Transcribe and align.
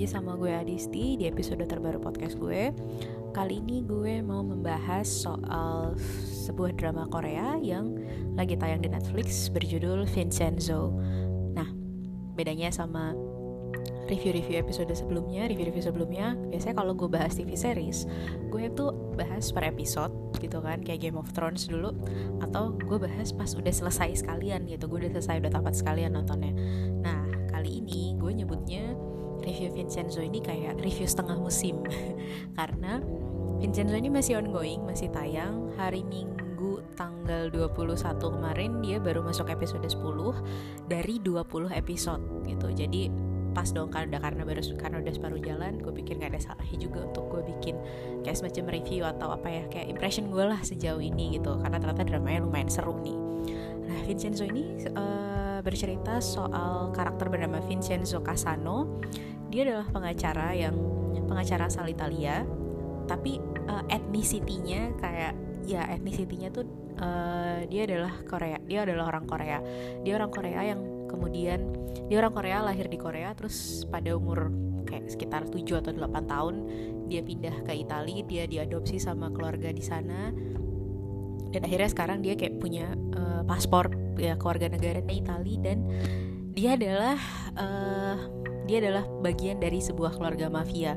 lagi 0.00 0.16
sama 0.16 0.32
gue 0.32 0.48
Adisti 0.48 1.20
di 1.20 1.28
episode 1.28 1.60
terbaru 1.68 2.00
podcast 2.00 2.40
gue. 2.40 2.72
Kali 3.36 3.60
ini 3.60 3.84
gue 3.84 4.24
mau 4.24 4.40
membahas 4.40 5.04
soal 5.04 5.92
sebuah 6.48 6.72
drama 6.72 7.04
Korea 7.04 7.60
yang 7.60 8.00
lagi 8.32 8.56
tayang 8.56 8.80
di 8.80 8.88
Netflix 8.88 9.52
berjudul 9.52 10.08
Vincenzo. 10.08 10.96
Nah, 11.52 11.68
bedanya 12.32 12.72
sama 12.72 13.12
review-review 14.08 14.64
episode 14.64 14.88
sebelumnya, 14.96 15.44
review-review 15.52 15.84
sebelumnya 15.84 16.32
Biasanya 16.48 16.80
kalau 16.80 16.96
gue 16.96 17.08
bahas 17.12 17.36
TV 17.36 17.52
series, 17.52 18.08
gue 18.48 18.72
tuh 18.72 18.96
bahas 19.20 19.52
per 19.52 19.68
episode 19.68 20.16
gitu 20.40 20.64
kan 20.64 20.80
Kayak 20.80 21.12
Game 21.12 21.20
of 21.20 21.28
Thrones 21.36 21.68
dulu 21.68 21.92
Atau 22.40 22.72
gue 22.72 22.96
bahas 22.96 23.36
pas 23.36 23.52
udah 23.52 23.68
selesai 23.68 24.24
sekalian 24.24 24.64
gitu 24.64 24.88
Gue 24.88 25.04
udah 25.04 25.20
selesai, 25.20 25.44
udah 25.44 25.52
tamat 25.60 25.76
sekalian 25.76 26.16
nontonnya. 26.16 26.56
Nah, 27.04 27.52
kali 27.52 27.84
ini 27.84 28.16
gue 28.16 28.32
nyebutnya 28.32 29.09
review 29.42 29.72
Vincenzo 29.72 30.20
ini 30.20 30.38
kayak 30.40 30.78
review 30.80 31.08
setengah 31.08 31.36
musim. 31.36 31.80
Karena 32.58 33.00
Vincenzo 33.60 33.92
ini 33.96 34.08
masih 34.08 34.40
ongoing, 34.40 34.84
masih 34.88 35.12
tayang. 35.12 35.68
Hari 35.76 36.04
Minggu 36.04 36.84
tanggal 36.96 37.48
21 37.52 38.20
kemarin 38.20 38.70
dia 38.84 38.96
baru 39.00 39.24
masuk 39.24 39.48
episode 39.48 39.84
10 39.84 40.00
dari 40.88 41.20
20 41.20 41.72
episode 41.72 42.22
gitu. 42.48 42.68
Jadi 42.72 43.08
pas 43.50 43.66
dong 43.74 43.90
kan 43.90 44.06
udah 44.06 44.22
karena 44.22 44.42
baru 44.46 44.62
karena 44.78 44.96
udah 45.02 45.10
separuh 45.10 45.42
jalan 45.42 45.82
gue 45.82 45.90
pikir 45.90 46.22
nggak 46.22 46.38
ada 46.38 46.40
salahnya 46.40 46.78
juga 46.86 47.02
untuk 47.02 47.34
gue 47.34 47.42
bikin 47.50 47.74
kayak 48.22 48.38
semacam 48.38 48.78
review 48.78 49.02
atau 49.02 49.34
apa 49.34 49.48
ya 49.50 49.64
kayak 49.66 49.90
impression 49.90 50.30
gue 50.30 50.44
lah 50.46 50.60
sejauh 50.62 51.02
ini 51.02 51.40
gitu. 51.40 51.58
Karena 51.58 51.76
ternyata 51.82 52.06
dramanya 52.06 52.46
lumayan 52.46 52.70
seru 52.70 52.94
nih. 53.02 53.18
Nah 53.90 53.98
Vincenzo 54.06 54.46
ini 54.46 54.86
uh, 54.94 55.49
bercerita 55.60 56.18
soal 56.20 56.92
karakter 56.92 57.28
bernama 57.28 57.60
Vincenzo 57.64 58.20
Casano. 58.20 59.00
Dia 59.50 59.66
adalah 59.66 59.86
pengacara 59.90 60.54
yang 60.54 60.74
pengacara 61.30 61.70
asal 61.70 61.86
Italia 61.86 62.42
tapi 63.06 63.42
uh, 63.66 63.82
etnisitinya 63.90 64.94
kayak 65.02 65.34
ya 65.66 65.82
etnisitinya 65.90 66.48
tuh 66.54 66.66
uh, 67.02 67.66
dia 67.66 67.82
adalah 67.86 68.14
Korea 68.22 68.58
dia 68.66 68.86
adalah 68.86 69.10
orang 69.10 69.26
Korea. 69.26 69.58
Dia 70.06 70.12
orang 70.18 70.30
Korea 70.30 70.60
yang 70.62 70.80
kemudian 71.10 71.60
dia 72.06 72.16
orang 72.22 72.34
Korea 72.34 72.62
lahir 72.62 72.86
di 72.86 72.98
Korea 72.98 73.34
terus 73.34 73.82
pada 73.90 74.14
umur 74.14 74.50
kayak 74.86 75.10
sekitar 75.10 75.46
7 75.46 75.82
atau 75.82 75.90
8 75.94 76.30
tahun 76.30 76.54
dia 77.06 77.22
pindah 77.22 77.66
ke 77.66 77.72
Italia 77.74 78.22
dia 78.26 78.44
diadopsi 78.46 79.02
sama 79.02 79.30
keluarga 79.34 79.74
di 79.74 79.82
sana. 79.82 80.30
Dan 81.50 81.66
akhirnya 81.66 81.90
sekarang 81.90 82.22
dia 82.22 82.38
kayak 82.38 82.62
punya 82.62 82.94
uh, 83.18 83.42
paspor 83.42 83.90
ya 84.20 84.36
keluarga 84.36 84.68
negaranya 84.68 85.08
Italia 85.10 85.58
dan 85.64 85.78
dia 86.52 86.76
adalah 86.76 87.16
uh, 87.56 88.16
dia 88.68 88.84
adalah 88.84 89.04
bagian 89.24 89.58
dari 89.58 89.80
sebuah 89.80 90.20
keluarga 90.20 90.52
mafia 90.52 90.94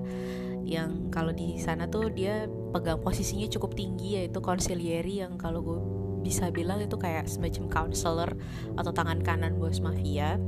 yang 0.64 1.12
kalau 1.12 1.32
di 1.36 1.60
sana 1.60 1.88
tuh 1.88 2.12
dia 2.12 2.48
pegang 2.72 3.00
posisinya 3.00 3.48
cukup 3.52 3.76
tinggi 3.76 4.20
yaitu 4.20 4.40
konsilieri 4.40 5.24
yang 5.24 5.36
kalau 5.36 5.60
gue 5.64 5.80
bisa 6.24 6.48
bilang 6.52 6.80
itu 6.80 6.96
kayak 6.96 7.28
semacam 7.28 7.68
counselor 7.68 8.32
atau 8.80 8.92
tangan 8.96 9.20
kanan 9.20 9.60
bos 9.60 9.84
mafia 9.84 10.40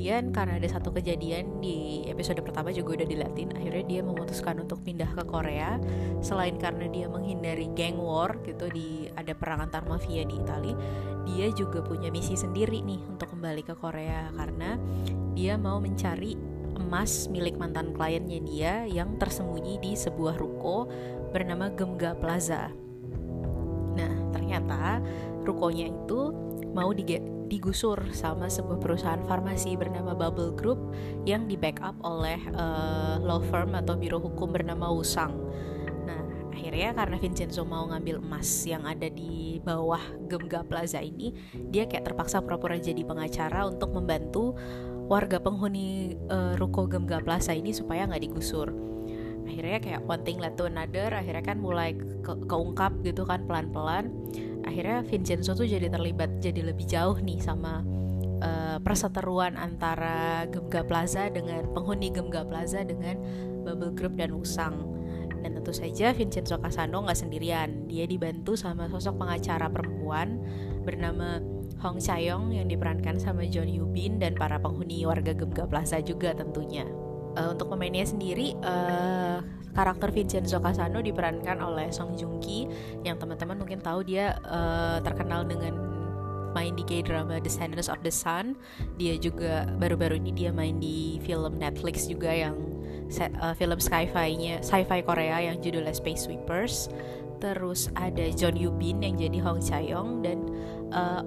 kemudian 0.00 0.32
karena 0.32 0.56
ada 0.56 0.64
satu 0.64 0.96
kejadian 0.96 1.60
di 1.60 2.08
episode 2.08 2.40
pertama 2.40 2.72
juga 2.72 2.96
udah 2.96 3.04
dilatin 3.04 3.52
akhirnya 3.52 3.84
dia 3.84 4.00
memutuskan 4.00 4.56
untuk 4.64 4.80
pindah 4.80 5.12
ke 5.12 5.28
Korea. 5.28 5.76
Selain 6.24 6.56
karena 6.56 6.88
dia 6.88 7.04
menghindari 7.04 7.68
gang 7.76 8.00
war 8.00 8.32
gitu 8.40 8.72
di 8.72 9.12
ada 9.12 9.36
perang 9.36 9.68
antar 9.68 9.84
mafia 9.84 10.24
di 10.24 10.40
Italia 10.40 10.72
dia 11.28 11.52
juga 11.52 11.84
punya 11.84 12.08
misi 12.08 12.32
sendiri 12.32 12.80
nih 12.80 12.96
untuk 13.12 13.36
kembali 13.36 13.60
ke 13.60 13.76
Korea 13.76 14.32
karena 14.32 14.80
dia 15.36 15.60
mau 15.60 15.76
mencari 15.84 16.32
emas 16.80 17.28
milik 17.28 17.60
mantan 17.60 17.92
kliennya 17.92 18.40
dia 18.40 18.72
yang 18.88 19.20
tersembunyi 19.20 19.84
di 19.84 19.92
sebuah 20.00 20.40
ruko 20.40 20.88
bernama 21.28 21.68
Gemga 21.76 22.16
Plaza. 22.16 22.72
Nah 24.00 24.32
ternyata 24.32 25.04
rukonya 25.44 25.92
itu 25.92 26.32
mau 26.72 26.88
dige 26.96 27.20
digusur 27.50 27.98
sama 28.14 28.46
sebuah 28.46 28.78
perusahaan 28.78 29.20
farmasi 29.26 29.74
bernama 29.74 30.14
Bubble 30.14 30.54
Group 30.54 30.94
yang 31.26 31.50
di 31.50 31.58
backup 31.58 31.98
oleh 32.06 32.38
uh, 32.54 33.18
law 33.18 33.42
firm 33.50 33.74
atau 33.74 33.98
biro 33.98 34.22
hukum 34.22 34.54
bernama 34.54 34.86
Wusang. 34.94 35.34
Nah, 36.06 36.22
akhirnya 36.54 36.94
karena 36.94 37.18
Vincenzo 37.18 37.66
mau 37.66 37.90
ngambil 37.90 38.22
emas 38.22 38.46
yang 38.62 38.86
ada 38.86 39.10
di 39.10 39.58
bawah 39.66 40.00
Gemga 40.30 40.62
Plaza 40.62 41.02
ini, 41.02 41.34
dia 41.74 41.90
kayak 41.90 42.14
terpaksa 42.14 42.38
pura-pura 42.38 42.78
jadi 42.78 43.02
pengacara 43.02 43.66
untuk 43.66 43.90
membantu 43.98 44.54
warga 45.10 45.42
penghuni 45.42 46.14
uh, 46.30 46.54
ruko 46.54 46.86
Gemga 46.86 47.18
Plaza 47.18 47.50
ini 47.50 47.74
supaya 47.74 48.06
nggak 48.06 48.30
digusur 48.30 48.70
akhirnya 49.50 49.82
kayak 49.82 50.00
one 50.06 50.22
thing 50.22 50.38
led 50.38 50.54
to 50.54 50.70
another 50.70 51.10
akhirnya 51.10 51.42
kan 51.42 51.58
mulai 51.58 51.98
ke 51.98 52.32
keungkap 52.46 52.94
gitu 53.02 53.26
kan 53.26 53.42
pelan-pelan. 53.50 54.14
Akhirnya 54.62 55.02
Vincenzo 55.02 55.58
tuh 55.58 55.66
jadi 55.66 55.90
terlibat 55.90 56.38
jadi 56.38 56.70
lebih 56.70 56.86
jauh 56.86 57.18
nih 57.18 57.42
sama 57.42 57.82
uh, 58.38 58.78
perseteruan 58.78 59.58
antara 59.58 60.46
Gemga 60.46 60.86
Plaza 60.86 61.26
dengan 61.26 61.66
penghuni 61.74 62.14
Gemga 62.14 62.46
Plaza 62.46 62.86
dengan 62.86 63.18
Bubble 63.66 63.90
Group 63.92 64.14
dan 64.14 64.30
Usang 64.30 64.86
dan 65.40 65.56
tentu 65.56 65.72
saja 65.72 66.12
Vincenzo 66.12 66.60
Casano 66.60 67.02
nggak 67.02 67.18
sendirian. 67.18 67.88
Dia 67.88 68.04
dibantu 68.04 68.54
sama 68.54 68.86
sosok 68.86 69.24
pengacara 69.24 69.72
perempuan 69.72 70.38
bernama 70.84 71.40
Hong 71.80 71.96
Chayong 71.96 72.52
yang 72.52 72.68
diperankan 72.68 73.16
sama 73.16 73.48
John 73.48 73.68
Yubin 73.68 74.20
dan 74.20 74.36
para 74.36 74.60
penghuni 74.60 75.08
warga 75.08 75.32
Gemga 75.32 75.64
Plaza 75.64 75.98
juga 76.04 76.36
tentunya 76.36 76.84
uh, 77.36 77.54
untuk 77.54 77.70
pemainnya 77.70 78.06
sendiri 78.06 78.56
uh, 78.62 79.42
karakter 79.74 80.10
Vincenzo 80.10 80.58
Casano 80.58 80.98
diperankan 80.98 81.62
oleh 81.62 81.88
Song 81.94 82.18
Joong 82.18 82.42
Ki 82.42 82.66
yang 83.06 83.16
teman-teman 83.18 83.58
mungkin 83.58 83.78
tahu 83.78 84.02
dia 84.02 84.38
uh, 84.46 84.98
terkenal 85.02 85.46
dengan 85.46 85.90
main 86.50 86.74
di 86.74 86.82
K-drama 86.82 87.38
Descendants 87.38 87.86
of 87.86 88.02
the 88.02 88.10
Sun. 88.10 88.58
Dia 88.98 89.14
juga 89.16 89.70
baru-baru 89.78 90.18
ini 90.18 90.34
dia 90.34 90.50
main 90.50 90.82
di 90.82 91.22
film 91.22 91.62
Netflix 91.62 92.10
juga 92.10 92.34
yang 92.34 92.58
uh, 93.38 93.54
film 93.54 93.78
sci-fi-nya 93.78 94.58
sci-fi 94.62 95.00
Korea 95.06 95.38
yang 95.38 95.62
judulnya 95.62 95.94
Space 95.94 96.26
Sweepers. 96.26 96.90
Terus 97.40 97.88
ada 97.96 98.28
John 98.36 98.58
Yoo 98.58 98.74
Bin 98.76 99.00
yang 99.00 99.16
jadi 99.16 99.38
Hong 99.40 99.64
Chae-yong 99.64 100.20
dan 100.20 100.38
uh, 100.92 101.24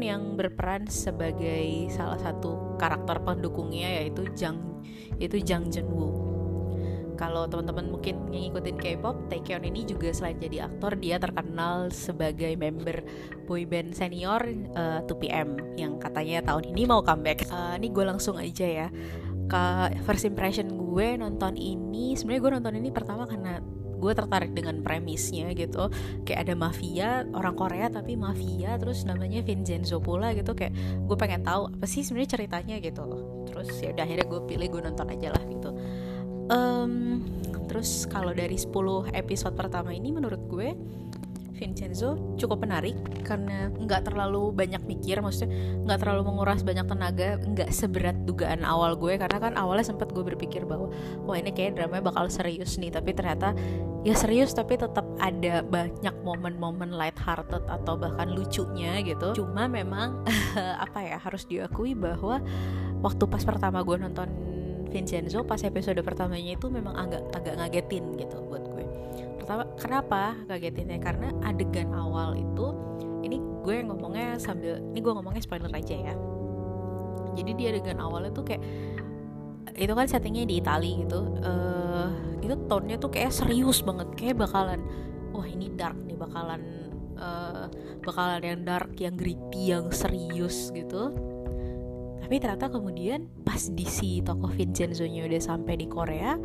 yang 0.00 0.40
berperan 0.40 0.88
sebagai 0.88 1.92
salah 1.92 2.16
satu 2.16 2.80
karakter 2.80 3.20
pendukungnya 3.20 4.00
yaitu 4.00 4.24
Jang 4.32 4.79
yaitu 5.20 5.38
Jang 5.44 5.68
Jeon 5.68 5.86
Woo 5.92 6.30
kalau 7.20 7.44
teman-teman 7.44 7.92
mungkin 7.92 8.32
ngikutin 8.32 8.80
K-pop, 8.80 9.28
Taekyeon 9.28 9.68
ini 9.68 9.84
juga 9.84 10.08
selain 10.08 10.40
jadi 10.40 10.64
aktor, 10.64 10.96
dia 10.96 11.20
terkenal 11.20 11.92
sebagai 11.92 12.56
member 12.56 13.04
boyband 13.44 13.92
senior 13.92 14.40
uh, 14.72 15.04
2PM 15.04 15.76
yang 15.76 16.00
katanya 16.00 16.40
tahun 16.48 16.72
ini 16.72 16.88
mau 16.88 17.04
comeback. 17.04 17.44
Uh, 17.52 17.76
ini 17.76 17.92
gue 17.92 18.08
langsung 18.08 18.40
aja 18.40 18.64
ya 18.64 18.88
ke 19.52 19.64
first 20.08 20.24
impression 20.24 20.72
gue 20.72 21.20
nonton 21.20 21.60
ini. 21.60 22.16
Sebenarnya 22.16 22.40
gue 22.40 22.52
nonton 22.56 22.74
ini 22.80 22.88
pertama 22.88 23.28
karena 23.28 23.60
gue 24.00 24.12
tertarik 24.16 24.56
dengan 24.56 24.80
premisnya 24.80 25.52
gitu. 25.52 25.92
Kayak 26.24 26.48
ada 26.48 26.54
mafia 26.56 27.10
orang 27.36 27.54
Korea 27.54 27.86
tapi 27.92 28.16
mafia 28.16 28.80
terus 28.80 29.04
namanya 29.04 29.44
Vincenzo 29.44 30.00
pula 30.00 30.32
gitu. 30.32 30.56
Kayak 30.56 30.74
gue 31.04 31.16
pengen 31.20 31.44
tahu 31.44 31.68
apa 31.68 31.86
sih 31.86 32.00
sebenarnya 32.00 32.40
ceritanya 32.40 32.76
gitu. 32.80 33.04
Terus 33.46 33.68
ya 33.78 33.92
udah 33.92 34.04
akhirnya 34.08 34.26
gue 34.26 34.40
pilih 34.48 34.66
gue 34.72 34.80
nonton 34.88 35.06
aja 35.12 35.28
lah 35.36 35.44
gitu. 35.44 35.70
Um, 36.50 37.22
terus 37.70 38.08
kalau 38.10 38.34
dari 38.34 38.58
10 38.58 38.74
episode 39.14 39.54
pertama 39.54 39.94
ini 39.94 40.10
menurut 40.10 40.42
gue 40.50 40.74
Vincenzo 41.60 42.16
cukup 42.40 42.64
menarik 42.64 42.96
karena 43.20 43.68
nggak 43.68 44.08
terlalu 44.08 44.48
banyak 44.56 44.80
mikir 44.88 45.20
maksudnya 45.20 45.52
nggak 45.84 46.00
terlalu 46.00 46.32
menguras 46.32 46.64
banyak 46.64 46.88
tenaga 46.88 47.36
nggak 47.36 47.68
seberat 47.68 48.16
dugaan 48.24 48.64
awal 48.64 48.96
gue 48.96 49.20
karena 49.20 49.36
kan 49.36 49.52
awalnya 49.60 49.84
sempat 49.84 50.08
gue 50.16 50.24
berpikir 50.24 50.64
bahwa 50.64 50.88
wah 51.28 51.36
ini 51.36 51.52
kayak 51.52 51.76
drama 51.76 52.00
bakal 52.00 52.32
serius 52.32 52.80
nih 52.80 52.88
tapi 52.88 53.12
ternyata 53.12 53.52
ya 54.00 54.16
serius 54.16 54.56
tapi 54.56 54.80
tetap 54.80 55.04
ada 55.20 55.60
banyak 55.60 56.14
momen-momen 56.24 56.96
light 56.96 57.20
hearted 57.20 57.60
atau 57.68 58.00
bahkan 58.00 58.32
lucunya 58.32 59.04
gitu. 59.04 59.44
Cuma 59.44 59.68
memang 59.68 60.24
apa 60.84 61.04
ya 61.04 61.20
harus 61.20 61.44
diakui 61.44 61.92
bahwa 61.92 62.40
waktu 63.04 63.24
pas 63.28 63.44
pertama 63.44 63.84
gue 63.84 63.96
nonton 64.00 64.28
Vincenzo 64.90 65.46
pas 65.46 65.62
episode 65.62 66.02
pertamanya 66.02 66.58
itu 66.58 66.66
memang 66.66 66.96
agak 66.98 67.22
agak 67.36 67.54
ngagetin 67.62 68.04
gitu 68.18 68.42
buat 68.50 68.69
pertama 69.50 69.66
kenapa 69.82 70.22
ngagetinnya 70.46 71.02
karena 71.02 71.34
adegan 71.42 71.90
awal 71.90 72.38
itu 72.38 72.70
ini 73.26 73.42
gue 73.66 73.82
ngomongnya 73.82 74.38
sambil 74.38 74.78
ini 74.78 75.02
gue 75.02 75.10
ngomongnya 75.10 75.42
spoiler 75.42 75.74
aja 75.74 75.90
ya. 75.90 76.14
Jadi 77.34 77.58
di 77.58 77.64
adegan 77.66 77.98
awalnya 77.98 78.30
tuh 78.30 78.46
kayak 78.46 78.62
itu 79.74 79.90
kan 79.90 80.06
settingnya 80.06 80.46
di 80.46 80.62
Italia 80.62 81.02
gitu 81.02 81.20
uh, 81.42 82.14
itu 82.38 82.54
tone-nya 82.70 83.02
tuh 83.02 83.10
kayak 83.10 83.34
serius 83.34 83.82
banget 83.82 84.06
kayak 84.14 84.38
bakalan 84.38 84.86
wah 85.34 85.42
ini 85.42 85.66
dark 85.74 85.98
nih 85.98 86.14
bakalan 86.14 86.62
uh, 87.18 87.66
bakalan 88.06 88.46
yang 88.46 88.62
dark 88.62 88.94
yang 89.02 89.18
gritty 89.18 89.74
yang 89.74 89.90
serius 89.90 90.70
gitu. 90.70 91.10
Tapi 92.22 92.38
ternyata 92.38 92.70
kemudian 92.70 93.26
pas 93.42 93.66
di 93.66 93.82
si 93.82 94.22
tokoh 94.22 94.54
Vincenzo 94.54 95.02
nya 95.10 95.26
udah 95.26 95.42
sampai 95.42 95.74
di 95.74 95.90
Korea 95.90 96.38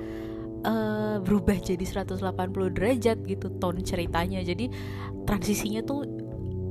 uh, 0.66 1.16
berubah 1.22 1.62
jadi 1.62 1.86
180 1.86 2.20
derajat 2.74 3.18
gitu 3.24 3.48
tone 3.62 3.86
ceritanya. 3.86 4.42
Jadi 4.42 4.68
transisinya 5.24 5.86
tuh 5.86 6.02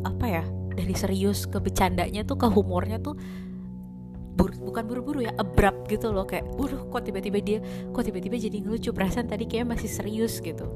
apa 0.05 0.27
ya 0.27 0.45
dari 0.75 0.95
serius 0.99 1.47
ke 1.47 1.63
bercandanya 1.63 2.27
tuh 2.27 2.37
ke 2.37 2.47
humornya 2.51 2.99
tuh 3.01 3.15
bur 4.35 4.51
bukan 4.59 4.83
buru-buru 4.91 5.23
ya 5.23 5.33
abrupt 5.39 5.87
gitu 5.87 6.11
loh. 6.11 6.27
Kayak 6.27 6.51
waduh 6.59 6.83
kok 6.91 7.03
tiba-tiba 7.07 7.39
dia 7.39 7.59
kok 7.95 8.03
tiba-tiba 8.03 8.37
jadi 8.37 8.57
ngelucu 8.61 8.91
perasaan 8.91 9.31
tadi 9.31 9.47
kayak 9.47 9.71
masih 9.71 9.89
serius 9.89 10.43
gitu. 10.43 10.67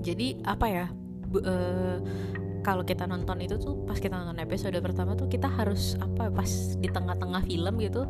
Jadi 0.00 0.38
apa 0.46 0.66
ya 0.70 0.86
uh, 1.42 1.98
kalau 2.62 2.82
kita 2.84 3.06
nonton 3.06 3.38
itu 3.42 3.56
tuh 3.58 3.80
pas 3.86 3.98
kita 3.98 4.18
nonton 4.18 4.38
episode 4.42 4.76
pertama 4.82 5.14
tuh 5.14 5.30
kita 5.30 5.48
harus 5.48 5.94
apa 5.98 6.30
pas 6.30 6.50
di 6.78 6.88
tengah-tengah 6.90 7.42
film 7.46 7.74
gitu 7.82 8.06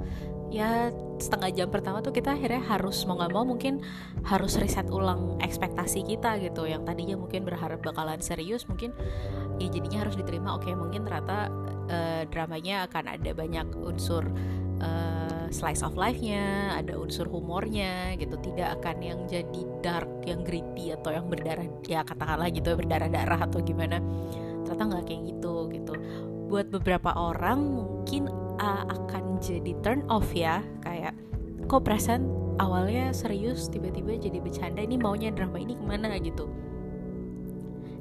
ya 0.49 0.89
setengah 1.21 1.51
jam 1.53 1.69
pertama 1.69 2.01
tuh 2.01 2.15
kita 2.15 2.33
akhirnya 2.33 2.65
harus 2.65 3.05
mau 3.05 3.21
nggak 3.21 3.33
mau 3.37 3.45
mungkin 3.45 3.85
harus 4.25 4.57
riset 4.57 4.89
ulang 4.89 5.37
ekspektasi 5.45 6.09
kita 6.09 6.41
gitu 6.41 6.65
yang 6.65 6.89
tadinya 6.89 7.21
mungkin 7.21 7.45
berharap 7.45 7.85
bakalan 7.85 8.23
serius 8.25 8.65
mungkin 8.65 8.97
ya 9.61 9.69
jadinya 9.69 10.09
harus 10.09 10.17
diterima 10.17 10.57
oke 10.57 10.73
mungkin 10.73 11.05
ternyata 11.05 11.53
uh, 11.93 12.23
dramanya 12.33 12.89
akan 12.89 13.05
ada 13.19 13.31
banyak 13.37 13.67
unsur 13.77 14.25
uh, 14.81 15.47
slice 15.51 15.81
of 15.81 15.97
life-nya, 15.97 16.77
ada 16.77 16.95
unsur 16.97 17.27
humornya 17.29 18.15
gitu, 18.21 18.37
tidak 18.41 18.79
akan 18.81 18.97
yang 19.01 19.21
jadi 19.25 19.63
dark, 19.81 20.09
yang 20.29 20.45
gritty 20.45 20.93
atau 20.93 21.11
yang 21.13 21.27
berdarah 21.27 21.67
ya 21.89 22.05
katakanlah 22.05 22.49
gitu 22.53 22.77
berdarah-darah 22.77 23.41
atau 23.49 23.59
gimana. 23.65 24.01
Ternyata 24.65 24.83
nggak 24.85 25.05
kayak 25.09 25.23
gitu 25.35 25.55
gitu. 25.73 25.93
Buat 26.49 26.73
beberapa 26.73 27.13
orang 27.13 27.61
mungkin 27.61 28.33
uh, 28.57 28.85
akan 28.89 29.39
jadi 29.39 29.77
turn 29.85 30.03
off 30.09 30.33
ya, 30.33 30.65
kayak 30.81 31.13
kok 31.69 31.85
perasaan 31.85 32.25
awalnya 32.59 33.15
serius 33.15 33.71
tiba-tiba 33.71 34.19
jadi 34.19 34.41
bercanda 34.43 34.83
ini 34.83 34.99
maunya 34.99 35.31
drama 35.31 35.61
ini 35.61 35.79
ke 35.79 35.85
mana? 35.85 36.17
gitu. 36.19 36.51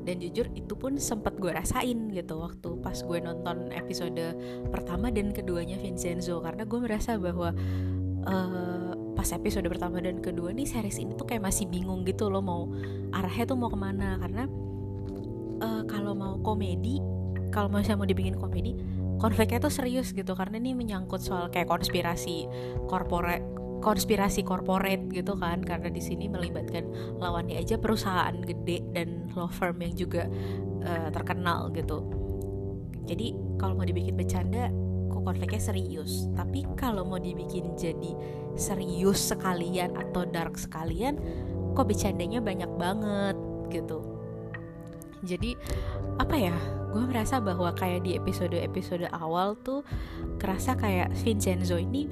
Dan 0.07 0.23
jujur 0.23 0.47
itu 0.55 0.71
pun 0.79 0.95
sempat 0.95 1.35
gue 1.35 1.51
rasain 1.51 2.07
gitu 2.15 2.39
waktu 2.39 2.79
pas 2.79 2.95
gue 2.95 3.19
nonton 3.19 3.67
episode 3.75 4.39
pertama 4.71 5.11
dan 5.11 5.35
keduanya 5.35 5.75
Vincenzo. 5.75 6.39
Karena 6.39 6.63
gue 6.63 6.79
merasa 6.79 7.19
bahwa 7.19 7.51
uh, 8.23 8.95
pas 9.19 9.29
episode 9.35 9.67
pertama 9.67 9.99
dan 9.99 10.23
kedua 10.23 10.55
nih 10.55 10.63
series 10.63 11.03
ini 11.03 11.11
tuh 11.19 11.27
kayak 11.27 11.43
masih 11.43 11.67
bingung 11.67 12.07
gitu 12.07 12.31
loh 12.31 12.39
mau 12.39 12.71
arahnya 13.11 13.51
tuh 13.51 13.59
mau 13.59 13.67
ke 13.67 13.75
mana. 13.75 14.15
Karena 14.23 14.47
uh, 15.59 15.83
kalau 15.91 16.15
mau 16.15 16.39
komedi 16.39 17.03
kalau 17.53 17.71
misalnya 17.71 17.99
mau 17.99 18.09
dibikin 18.09 18.35
komedi 18.35 18.75
konfliknya 19.17 19.57
tuh 19.63 19.73
serius 19.73 20.13
gitu 20.13 20.37
karena 20.37 20.61
ini 20.61 20.77
menyangkut 20.77 21.21
soal 21.21 21.49
kayak 21.49 21.67
konspirasi 21.67 22.45
korporat 22.85 23.41
konspirasi 23.81 24.41
corporate 24.41 25.05
gitu 25.13 25.37
kan 25.37 25.61
karena 25.61 25.89
di 25.93 26.01
sini 26.01 26.25
melibatkan 26.25 26.85
lawannya 27.21 27.61
aja 27.61 27.77
perusahaan 27.77 28.33
gede 28.41 28.81
dan 28.93 29.29
law 29.37 29.49
firm 29.49 29.77
yang 29.81 29.93
juga 29.93 30.25
uh, 30.81 31.09
terkenal 31.13 31.69
gitu. 31.73 32.01
Jadi 33.07 33.37
kalau 33.61 33.77
mau 33.77 33.85
dibikin 33.87 34.17
bercanda 34.17 34.73
kok 35.07 35.23
konfliknya 35.23 35.61
serius? 35.61 36.27
Tapi 36.33 36.65
kalau 36.75 37.05
mau 37.05 37.21
dibikin 37.21 37.77
jadi 37.77 38.11
serius 38.57 39.29
sekalian 39.31 39.93
atau 39.95 40.25
dark 40.25 40.57
sekalian 40.57 41.21
kok 41.77 41.85
bercandanya 41.85 42.41
banyak 42.41 42.71
banget 42.81 43.37
gitu. 43.69 44.01
Jadi 45.21 45.53
apa 46.17 46.35
ya 46.35 46.57
gue 46.97 47.05
merasa 47.05 47.37
bahwa 47.37 47.69
kayak 47.77 48.09
di 48.09 48.17
episode-episode 48.17 49.05
awal 49.13 49.53
tuh 49.61 49.85
kerasa 50.41 50.73
kayak 50.73 51.13
Vincenzo 51.21 51.77
ini 51.77 52.09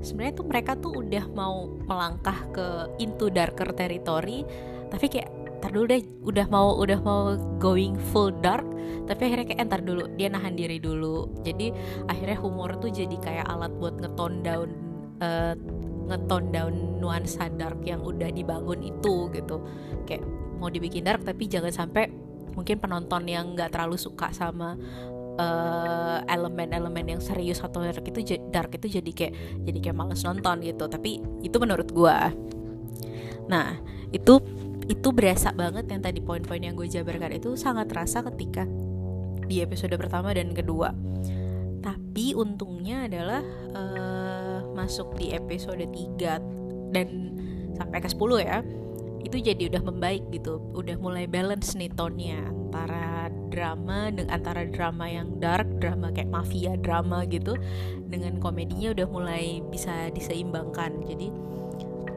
sebenarnya 0.00 0.40
tuh 0.40 0.46
mereka 0.48 0.72
tuh 0.80 1.04
udah 1.04 1.28
mau 1.36 1.68
melangkah 1.84 2.48
ke 2.48 2.66
into 2.96 3.28
darker 3.28 3.76
territory 3.76 4.48
tapi 4.88 5.12
kayak 5.12 5.28
ntar 5.60 5.68
dulu 5.76 5.84
deh 5.84 6.00
udah 6.24 6.46
mau 6.48 6.80
udah 6.80 6.98
mau 7.04 7.36
going 7.60 7.94
full 8.10 8.32
dark 8.40 8.64
tapi 9.04 9.28
akhirnya 9.28 9.46
kayak 9.52 9.60
entar 9.68 9.80
dulu 9.84 10.08
dia 10.16 10.28
nahan 10.30 10.54
diri 10.54 10.78
dulu. 10.78 11.28
Jadi 11.42 11.74
akhirnya 12.06 12.38
humor 12.38 12.78
tuh 12.78 12.90
jadi 12.90 13.16
kayak 13.18 13.46
alat 13.50 13.72
buat 13.76 13.98
ngetone 13.98 14.40
down 14.40 14.68
uh, 15.20 15.54
ngetone 16.08 16.48
down 16.54 16.74
nuansa 17.02 17.50
dark 17.54 17.82
yang 17.84 18.00
udah 18.02 18.30
dibangun 18.30 18.80
itu 18.82 19.28
gitu. 19.34 19.56
Kayak 20.06 20.24
mau 20.58 20.70
dibikin 20.70 21.04
dark 21.04 21.26
tapi 21.26 21.50
jangan 21.50 21.74
sampai 21.74 22.08
mungkin 22.52 22.76
penonton 22.78 23.24
yang 23.28 23.56
nggak 23.56 23.72
terlalu 23.72 23.96
suka 23.96 24.30
sama 24.32 24.76
Eh, 25.32 26.18
elemen-elemen 26.28 27.08
uh, 27.08 27.10
yang 27.16 27.22
serius 27.24 27.64
atau 27.64 27.80
dark 27.80 28.04
itu 28.04 28.36
dark 28.52 28.68
itu 28.76 29.00
jadi 29.00 29.10
kayak 29.16 29.64
jadi 29.64 29.78
kayak 29.88 29.96
males 29.96 30.20
nonton 30.28 30.60
gitu. 30.60 30.84
Tapi 30.92 31.24
itu 31.40 31.56
menurut 31.56 31.88
gue 31.88 32.18
nah 33.48 33.74
itu 34.12 34.38
itu 34.92 35.08
berasa 35.08 35.50
banget 35.56 35.88
yang 35.88 36.04
tadi 36.04 36.20
poin-poin 36.20 36.60
yang 36.60 36.76
gue 36.76 36.84
jabarkan 36.84 37.32
itu 37.32 37.56
sangat 37.56 37.88
terasa 37.88 38.20
ketika 38.28 38.68
di 39.48 39.64
episode 39.64 39.96
pertama 39.96 40.36
dan 40.36 40.52
kedua. 40.52 40.92
Tapi 41.80 42.36
untungnya 42.36 43.08
adalah 43.08 43.40
uh, 43.72 44.68
masuk 44.76 45.16
di 45.16 45.32
episode 45.32 45.80
3 45.80 46.92
dan 46.92 47.08
sampai 47.72 48.04
ke 48.04 48.08
10 48.12 48.20
ya 48.44 48.60
itu 49.22 49.36
jadi 49.38 49.70
udah 49.70 49.82
membaik 49.86 50.24
gitu 50.34 50.58
udah 50.74 50.96
mulai 50.98 51.24
balance 51.30 51.78
nih 51.78 51.90
tone-nya 51.94 52.42
antara 52.72 53.28
drama 53.52 54.08
dengan 54.08 54.32
antara 54.32 54.64
drama 54.64 55.04
yang 55.04 55.36
dark 55.36 55.68
drama 55.76 56.08
kayak 56.08 56.32
mafia 56.32 56.72
drama 56.80 57.28
gitu 57.28 57.54
dengan 58.08 58.40
komedinya 58.40 58.96
udah 58.96 59.06
mulai 59.12 59.60
bisa 59.68 60.08
diseimbangkan. 60.16 61.04
Jadi 61.04 61.28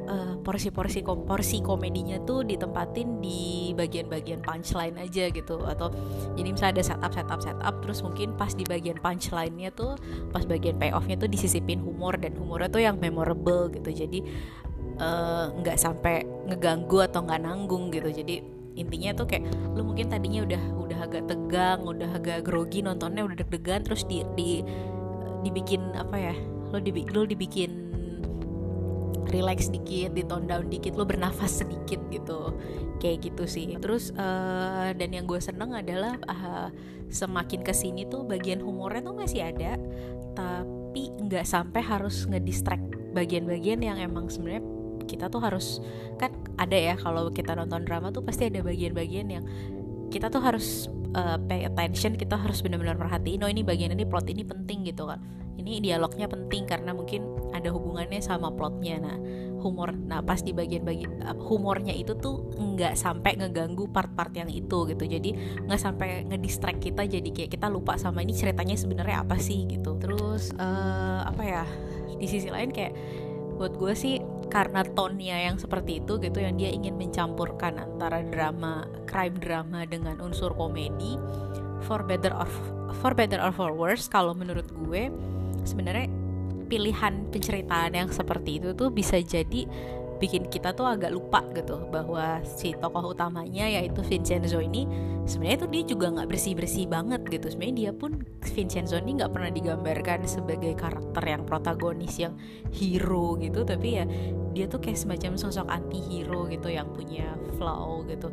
uh, 0.07 0.40
porsi-porsi 0.40 1.04
porsi 1.04 1.60
komedinya 1.60 2.24
tuh 2.24 2.48
ditempatin 2.48 3.19
di 3.19 3.75
bagian-bagian 3.75 4.40
punchline 4.48 4.96
aja 4.96 5.28
gitu. 5.28 5.60
Atau 5.68 5.92
jadi 6.40 6.56
misalnya 6.56 6.80
ada 6.80 6.84
setup 6.88 7.12
setup 7.12 7.40
setup 7.44 7.75
terus 7.84 8.00
mungkin 8.00 8.31
pas 8.40 8.56
di 8.56 8.63
bagian 8.63 8.96
punchline-nya 9.04 9.75
tuh 9.75 10.00
pas 10.31 10.48
bagian 10.48 10.80
payoff-nya 10.80 11.19
tuh 11.19 11.28
disisipin 11.28 11.84
humor 11.84 12.16
dan 12.16 12.31
humornya 12.40 12.72
tuh 12.72 12.80
yang 12.80 12.96
memorable 12.96 13.68
gitu. 13.75 13.92
Jadi 13.92 14.24
Eh, 14.64 14.64
nggak 15.59 15.77
uh, 15.77 15.81
sampai 15.81 16.24
ngeganggu 16.47 17.03
atau 17.03 17.24
nggak 17.24 17.42
nanggung 17.44 17.92
gitu 17.92 18.09
jadi 18.12 18.39
intinya 18.75 19.12
tuh 19.15 19.25
kayak 19.27 19.47
lu 19.75 19.88
mungkin 19.88 20.12
tadinya 20.12 20.44
udah 20.44 20.63
udah 20.75 21.00
agak 21.03 21.24
tegang 21.31 21.80
udah 21.83 22.09
agak 22.15 22.44
grogi 22.44 22.83
nontonnya 22.83 23.24
udah 23.24 23.39
deg-degan 23.39 23.88
terus 23.88 24.03
di, 24.03 24.24
di 24.36 24.59
dibikin 25.47 25.95
apa 25.95 26.15
ya 26.19 26.36
lo 26.72 26.77
dibikin 26.84 27.12
lo 27.15 27.24
dibikin 27.24 27.72
relax 29.36 29.74
dikit, 29.74 30.13
di 30.13 30.24
tone 30.24 30.46
down 30.46 30.70
dikit, 30.70 30.93
lo 30.93 31.03
bernafas 31.03 31.58
sedikit 31.65 31.98
gitu, 32.13 32.53
kayak 33.01 33.25
gitu 33.25 33.43
sih. 33.50 33.65
Terus 33.81 34.13
uh, 34.15 34.93
dan 34.93 35.10
yang 35.12 35.25
gue 35.25 35.41
seneng 35.41 35.74
adalah 35.74 36.15
uh, 36.29 36.70
semakin 37.10 37.65
ke 37.65 37.74
sini 37.74 38.05
tuh 38.05 38.24
bagian 38.24 38.62
humornya 38.62 39.01
tuh 39.01 39.17
masih 39.17 39.50
ada, 39.50 39.81
tapi 40.38 41.10
nggak 41.25 41.43
sampai 41.43 41.81
harus 41.81 42.29
ngedistract 42.29 42.86
bagian-bagian 43.15 43.79
yang 43.79 43.98
emang 43.98 44.27
sebenarnya 44.27 44.75
kita 45.05 45.31
tuh 45.31 45.41
harus 45.41 45.79
kan 46.19 46.33
ada 46.57 46.75
ya 46.75 46.95
kalau 46.97 47.29
kita 47.31 47.53
nonton 47.55 47.85
drama 47.85 48.12
tuh 48.12 48.25
pasti 48.25 48.50
ada 48.50 48.59
bagian-bagian 48.65 49.27
yang 49.29 49.45
kita 50.09 50.29
tuh 50.29 50.41
harus 50.41 50.88
uh, 51.15 51.38
pay 51.47 51.65
attention 51.65 52.13
kita 52.15 52.35
harus 52.38 52.62
benar-benar 52.62 53.00
perhatiin 53.00 53.41
oh 53.41 53.50
ini 53.50 53.63
bagian 53.65 53.95
ini 53.95 54.05
plot 54.05 54.27
ini 54.29 54.43
penting 54.43 54.85
gitu 54.85 55.07
kan. 55.09 55.19
Ini 55.55 55.81
dialognya 55.81 56.27
penting 56.27 56.67
karena 56.67 56.91
mungkin 56.91 57.25
ada 57.55 57.71
hubungannya 57.71 58.19
sama 58.19 58.51
plotnya. 58.51 59.00
Nah 59.01 59.17
humor 59.65 59.97
nah 59.97 60.21
pas 60.21 60.38
di 60.45 60.53
bagian-bagian 60.53 61.25
uh, 61.25 61.33
humornya 61.41 61.95
itu 61.95 62.13
tuh 62.21 62.53
nggak 62.53 62.93
sampai 62.93 63.39
ngeganggu 63.39 63.89
part-part 63.89 64.35
yang 64.35 64.51
itu 64.51 64.85
gitu. 64.91 65.03
Jadi 65.03 65.33
nggak 65.65 65.79
sampai 65.79 66.27
ngedistract 66.27 66.83
kita 66.83 67.07
jadi 67.07 67.29
kayak 67.31 67.55
kita 67.55 67.67
lupa 67.71 67.97
sama 67.97 68.21
ini 68.21 68.35
ceritanya 68.35 68.77
sebenarnya 68.77 69.25
apa 69.25 69.41
sih 69.41 69.65
gitu. 69.65 69.97
Terus 69.97 70.53
uh, 70.59 71.25
apa 71.25 71.43
ya 71.43 71.63
di 72.15 72.27
sisi 72.29 72.47
lain 72.51 72.69
kayak 72.71 72.93
buat 73.55 73.79
gue 73.79 73.95
sih 73.95 74.19
karena 74.50 74.86
tonnya 74.96 75.38
yang 75.52 75.58
seperti 75.58 76.04
itu 76.04 76.22
gitu 76.22 76.38
yang 76.40 76.56
dia 76.56 76.72
ingin 76.72 76.96
mencampurkan 76.96 77.82
antara 77.82 78.22
drama 78.24 78.86
crime 79.10 79.36
drama 79.42 79.84
dengan 79.90 80.22
unsur 80.22 80.54
komedi 80.54 81.18
for 81.84 82.02
better 82.06 82.32
or 82.34 82.48
for 83.02 83.12
better 83.14 83.42
or 83.42 83.52
for 83.52 83.74
worse 83.74 84.08
kalau 84.08 84.32
menurut 84.32 84.66
gue 84.86 85.10
sebenarnya 85.66 86.08
pilihan 86.66 87.30
penceritaan 87.30 87.94
yang 87.94 88.10
seperti 88.10 88.58
itu 88.58 88.74
tuh 88.74 88.90
bisa 88.90 89.22
jadi 89.22 89.70
bikin 90.15 90.48
kita 90.48 90.72
tuh 90.72 90.88
agak 90.88 91.12
lupa 91.12 91.43
gitu 91.51 91.88
bahwa 91.91 92.39
si 92.43 92.72
tokoh 92.77 93.12
utamanya 93.12 93.67
yaitu 93.67 94.00
Vincenzo 94.00 94.63
ini 94.63 94.88
sebenarnya 95.27 95.67
tuh 95.67 95.69
dia 95.72 95.84
juga 95.84 96.07
nggak 96.15 96.29
bersih 96.31 96.53
bersih 96.55 96.86
banget 96.88 97.22
gitu. 97.27 97.51
Sebenarnya 97.51 97.75
dia 97.75 97.91
pun 97.91 98.24
Vincenzo 98.41 98.95
ini 99.01 99.19
nggak 99.19 99.31
pernah 99.34 99.51
digambarkan 99.51 100.19
sebagai 100.24 100.74
karakter 100.77 101.24
yang 101.25 101.43
protagonis 101.43 102.15
yang 102.15 102.34
hero 102.72 103.36
gitu. 103.41 103.67
Tapi 103.67 103.88
ya 103.91 104.05
dia 104.55 104.65
tuh 104.72 104.79
kayak 104.79 105.00
semacam 105.00 105.36
sosok 105.36 105.67
anti 105.67 106.00
hero 106.00 106.48
gitu 106.48 106.72
yang 106.72 106.88
punya 106.95 107.36
flaw 107.60 108.05
gitu. 108.07 108.31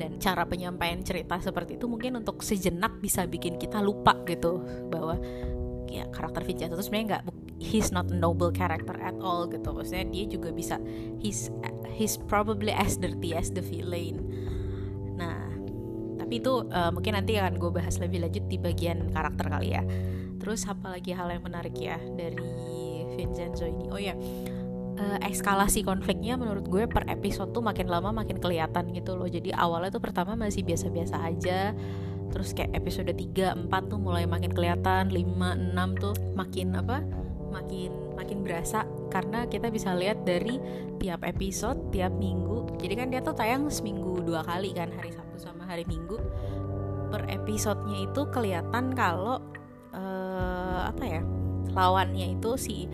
Dan 0.00 0.16
cara 0.16 0.48
penyampaian 0.48 1.04
cerita 1.04 1.36
seperti 1.38 1.76
itu 1.76 1.84
mungkin 1.84 2.24
untuk 2.24 2.40
sejenak 2.40 2.98
bisa 3.04 3.28
bikin 3.28 3.60
kita 3.60 3.84
lupa 3.84 4.16
gitu 4.24 4.64
bahwa 4.88 5.20
ya 5.90 6.06
karakter 6.14 6.46
Vincenzo 6.46 6.78
itu 6.78 6.86
sebenarnya 6.86 7.06
nggak 7.18 7.22
he's 7.58 7.90
not 7.90 8.06
a 8.08 8.16
noble 8.16 8.54
character 8.54 8.94
at 9.02 9.14
all 9.18 9.50
gitu. 9.50 9.74
Maksudnya 9.74 10.06
dia 10.08 10.24
juga 10.30 10.48
bisa 10.54 10.78
he's 11.18 11.50
he's 11.92 12.16
probably 12.16 12.70
as 12.70 12.96
dirty 12.96 13.34
as 13.34 13.50
the 13.50 13.60
villain. 13.60 14.22
Nah 15.18 15.50
tapi 16.16 16.38
itu 16.38 16.64
uh, 16.70 16.94
mungkin 16.94 17.18
nanti 17.18 17.36
akan 17.36 17.58
gue 17.58 17.70
bahas 17.74 17.98
lebih 17.98 18.22
lanjut 18.22 18.46
di 18.46 18.56
bagian 18.56 19.10
karakter 19.10 19.50
kali 19.50 19.74
ya. 19.74 19.82
Terus 20.40 20.64
apa 20.64 20.96
lagi 20.96 21.12
hal 21.12 21.28
yang 21.28 21.44
menarik 21.44 21.76
ya 21.76 22.00
dari 22.16 22.38
Vincenzo 23.18 23.68
ini? 23.68 23.90
Oh 23.92 24.00
ya 24.00 24.16
uh, 25.00 25.18
eskalasi 25.24 25.80
konfliknya 25.82 26.36
menurut 26.36 26.68
gue 26.68 26.84
per 26.84 27.08
episode 27.08 27.52
tuh 27.56 27.64
makin 27.64 27.88
lama 27.88 28.12
makin 28.12 28.36
kelihatan 28.36 28.92
gitu 28.92 29.16
loh. 29.16 29.26
Jadi 29.26 29.52
awalnya 29.52 29.92
tuh 29.96 30.02
pertama 30.04 30.36
masih 30.36 30.62
biasa-biasa 30.64 31.16
aja 31.20 31.72
terus 32.30 32.54
kayak 32.54 32.72
episode 32.74 33.10
3, 33.10 33.68
4 33.68 33.90
tuh 33.90 33.98
mulai 33.98 34.24
makin 34.24 34.50
kelihatan 34.54 35.10
5, 35.10 35.74
6 35.74 36.02
tuh 36.02 36.14
makin 36.34 36.68
apa 36.78 37.02
makin 37.50 37.90
makin 38.14 38.46
berasa. 38.46 38.86
Karena 39.10 39.44
kita 39.50 39.68
bisa 39.68 39.92
lihat 39.98 40.22
dari 40.22 40.62
tiap 41.02 41.26
episode 41.26 41.90
tiap 41.90 42.14
minggu. 42.14 42.78
Jadi 42.78 42.94
kan 42.94 43.10
dia 43.10 43.20
tuh 43.20 43.34
tayang 43.34 43.66
seminggu 43.68 44.22
dua 44.22 44.46
kali 44.46 44.70
kan 44.70 44.88
hari 44.94 45.10
Sabtu 45.10 45.36
sama 45.36 45.66
hari 45.66 45.82
Minggu. 45.84 46.16
Per 47.10 47.26
episodenya 47.26 48.06
itu 48.06 48.22
kelihatan 48.30 48.94
kalau 48.94 49.42
uh, 49.90 50.80
apa 50.86 51.04
ya 51.04 51.22
lawannya 51.74 52.38
itu 52.38 52.54
si 52.54 52.86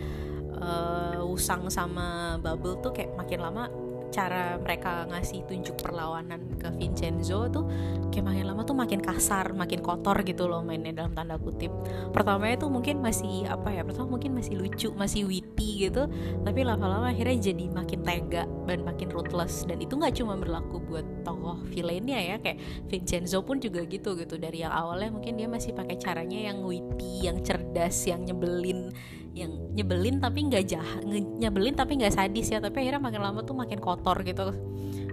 uh, 0.57 1.21
Usang 1.21 1.69
sama 1.69 2.41
Bubble 2.41 2.81
tuh 2.81 2.93
kayak 2.97 3.13
makin 3.17 3.41
lama 3.45 3.69
cara 4.11 4.57
mereka 4.59 5.07
ngasih 5.11 5.45
tunjuk 5.47 5.77
perlawanan 5.81 6.57
ke 6.57 6.69
Vincenzo 6.75 7.49
tuh 7.51 7.65
kayak 8.11 8.33
makin 8.33 8.45
lama 8.49 8.63
tuh 8.65 8.77
makin 8.77 9.01
kasar, 9.05 9.53
makin 9.53 9.85
kotor 9.85 10.17
gitu 10.25 10.49
loh 10.49 10.65
mainnya 10.65 11.05
dalam 11.05 11.13
tanda 11.13 11.37
kutip. 11.37 11.69
Pertamanya 12.15 12.65
tuh 12.65 12.71
mungkin 12.73 13.05
masih 13.05 13.45
apa 13.47 13.69
ya? 13.75 13.85
Pertama 13.85 14.17
mungkin 14.17 14.33
masih 14.33 14.57
lucu, 14.57 14.89
masih 14.97 15.29
witty 15.29 15.89
gitu, 15.89 16.09
tapi 16.43 16.65
lama-lama 16.65 17.13
akhirnya 17.13 17.53
jadi 17.53 17.69
makin 17.69 18.01
tega 18.01 18.49
dan 18.65 18.83
makin 18.83 19.13
ruthless 19.13 19.69
dan 19.69 19.79
itu 19.85 19.95
nggak 19.95 20.17
cuma 20.17 20.35
berlaku 20.41 20.81
buat 20.89 21.05
tokoh 21.23 21.61
villainnya 21.69 22.17
ya 22.17 22.37
kayak 22.41 22.59
Vincenzo 22.89 23.45
pun 23.45 23.61
juga 23.61 23.85
gitu 23.85 24.17
gitu 24.17 24.41
dari 24.41 24.65
yang 24.65 24.73
awalnya 24.73 25.13
mungkin 25.13 25.37
dia 25.37 25.49
masih 25.51 25.77
pakai 25.77 26.01
caranya 26.01 26.51
yang 26.53 26.65
witty, 26.65 27.29
yang 27.29 27.45
cerdas, 27.45 28.09
yang 28.09 28.25
nyebelin 28.25 28.91
yang 29.37 29.53
nyebelin 29.77 30.17
tapi 30.17 30.49
nggak 30.49 30.65
jahat 30.65 31.05
nyebelin 31.13 31.77
tapi 31.77 32.01
nggak 32.01 32.17
sadis 32.17 32.49
ya 32.49 32.59
tapi 32.59 32.81
akhirnya 32.81 33.05
makin 33.05 33.21
lama 33.21 33.45
tuh 33.45 33.53
makin 33.53 33.77
kotor 33.77 34.17
gitu. 34.25 34.57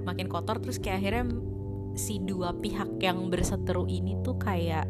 Makin 0.07 0.31
kotor 0.31 0.63
terus 0.63 0.79
kayak 0.79 1.03
akhirnya 1.03 1.25
si 1.93 2.23
dua 2.23 2.55
pihak 2.55 3.03
yang 3.03 3.27
berseteru 3.27 3.83
ini 3.85 4.15
tuh 4.23 4.39
kayak 4.39 4.87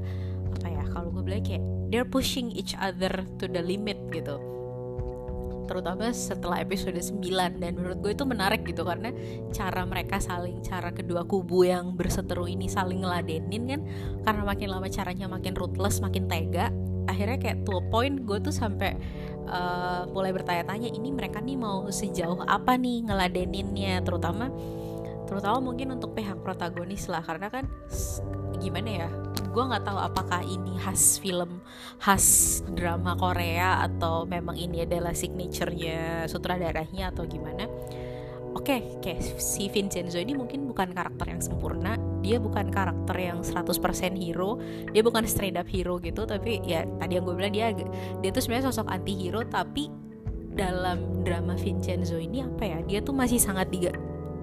apa 0.53 0.67
ya 0.69 0.85
kalau 0.93 1.09
gue 1.09 1.23
bilang 1.25 1.41
kayak 1.41 1.65
they're 1.89 2.07
pushing 2.07 2.53
each 2.53 2.77
other 2.77 3.25
to 3.41 3.49
the 3.49 3.59
limit 3.59 3.97
gitu. 4.13 4.37
Terutama 5.63 6.11
setelah 6.11 6.59
episode 6.59 6.99
9 6.99 7.23
dan 7.57 7.73
menurut 7.79 7.97
gue 8.03 8.11
itu 8.13 8.27
menarik 8.27 8.67
gitu 8.67 8.83
karena 8.83 9.09
cara 9.55 9.81
mereka 9.87 10.19
saling 10.19 10.59
cara 10.61 10.91
kedua 10.91 11.23
kubu 11.25 11.65
yang 11.65 11.95
berseteru 11.97 12.45
ini 12.45 12.67
saling 12.69 13.01
ngeladenin 13.01 13.63
kan 13.65 13.81
karena 14.27 14.43
makin 14.43 14.67
lama 14.69 14.87
caranya 14.91 15.25
makin 15.25 15.55
ruthless 15.55 16.03
makin 16.03 16.27
tega 16.27 16.69
akhirnya 17.07 17.37
kayak 17.39 17.57
to 17.63 17.79
a 17.79 17.83
point 17.91 18.23
gue 18.27 18.37
tuh 18.43 18.51
sampai 18.51 18.95
uh, 19.47 20.07
mulai 20.12 20.31
bertanya-tanya 20.31 20.89
ini 20.91 21.09
mereka 21.12 21.39
nih 21.39 21.57
mau 21.57 21.88
sejauh 21.89 22.43
apa 22.45 22.75
nih 22.75 23.07
ngeladeninnya? 23.07 24.03
Terutama 24.03 24.51
terutama 25.23 25.57
mungkin 25.63 25.95
untuk 25.95 26.13
pihak 26.13 26.39
protagonis 26.43 27.07
lah. 27.09 27.23
Karena 27.23 27.47
kan 27.50 27.65
gimana 28.62 28.89
ya 28.89 29.09
gue 29.53 29.63
nggak 29.63 29.85
tahu 29.85 30.00
apakah 30.01 30.41
ini 30.41 30.81
khas 30.81 31.21
film 31.21 31.62
khas 32.01 32.59
drama 32.73 33.13
Korea 33.13 33.85
atau 33.85 34.25
memang 34.25 34.57
ini 34.57 34.81
adalah 34.81 35.13
signaturenya 35.13 36.25
sutradaranya 36.25 37.13
atau 37.13 37.23
gimana. 37.29 37.69
Oke 38.53 38.77
okay, 38.77 38.81
kayak 39.01 39.41
si 39.41 39.69
Vincenzo 39.69 40.21
ini 40.21 40.38
mungkin 40.38 40.69
bukan 40.69 40.93
karakter 40.93 41.25
yang 41.25 41.41
sempurna 41.41 42.12
dia 42.23 42.39
bukan 42.39 42.71
karakter 42.71 43.19
yang 43.19 43.43
100% 43.43 44.15
hero 44.15 44.57
dia 44.95 45.03
bukan 45.03 45.27
straight 45.27 45.59
up 45.59 45.67
hero 45.67 45.99
gitu 45.99 46.23
tapi 46.23 46.63
ya 46.63 46.87
tadi 46.97 47.19
yang 47.19 47.27
gue 47.27 47.35
bilang 47.35 47.51
dia 47.51 47.75
dia 48.23 48.29
tuh 48.31 48.39
sebenarnya 48.39 48.71
sosok 48.71 48.87
anti 48.87 49.13
hero 49.19 49.43
tapi 49.43 49.91
dalam 50.53 51.25
drama 51.25 51.57
Vincenzo 51.57 52.21
ini 52.21 52.45
apa 52.45 52.63
ya 52.63 52.79
dia 52.85 52.99
tuh 53.01 53.11
masih 53.11 53.41
sangat 53.41 53.73
diga, 53.73 53.91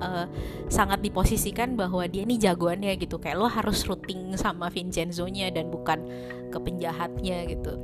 uh, 0.03 0.27
sangat 0.67 1.01
diposisikan 1.01 1.79
bahwa 1.79 2.05
dia 2.11 2.27
nih 2.27 2.51
jagoannya 2.51 2.99
gitu 2.99 3.17
kayak 3.23 3.39
lo 3.39 3.47
harus 3.47 3.87
rooting 3.87 4.35
sama 4.35 4.69
Vincenzo-nya 4.69 5.55
dan 5.55 5.71
bukan 5.71 6.03
ke 6.51 6.59
penjahatnya 6.59 7.47
gitu. 7.47 7.79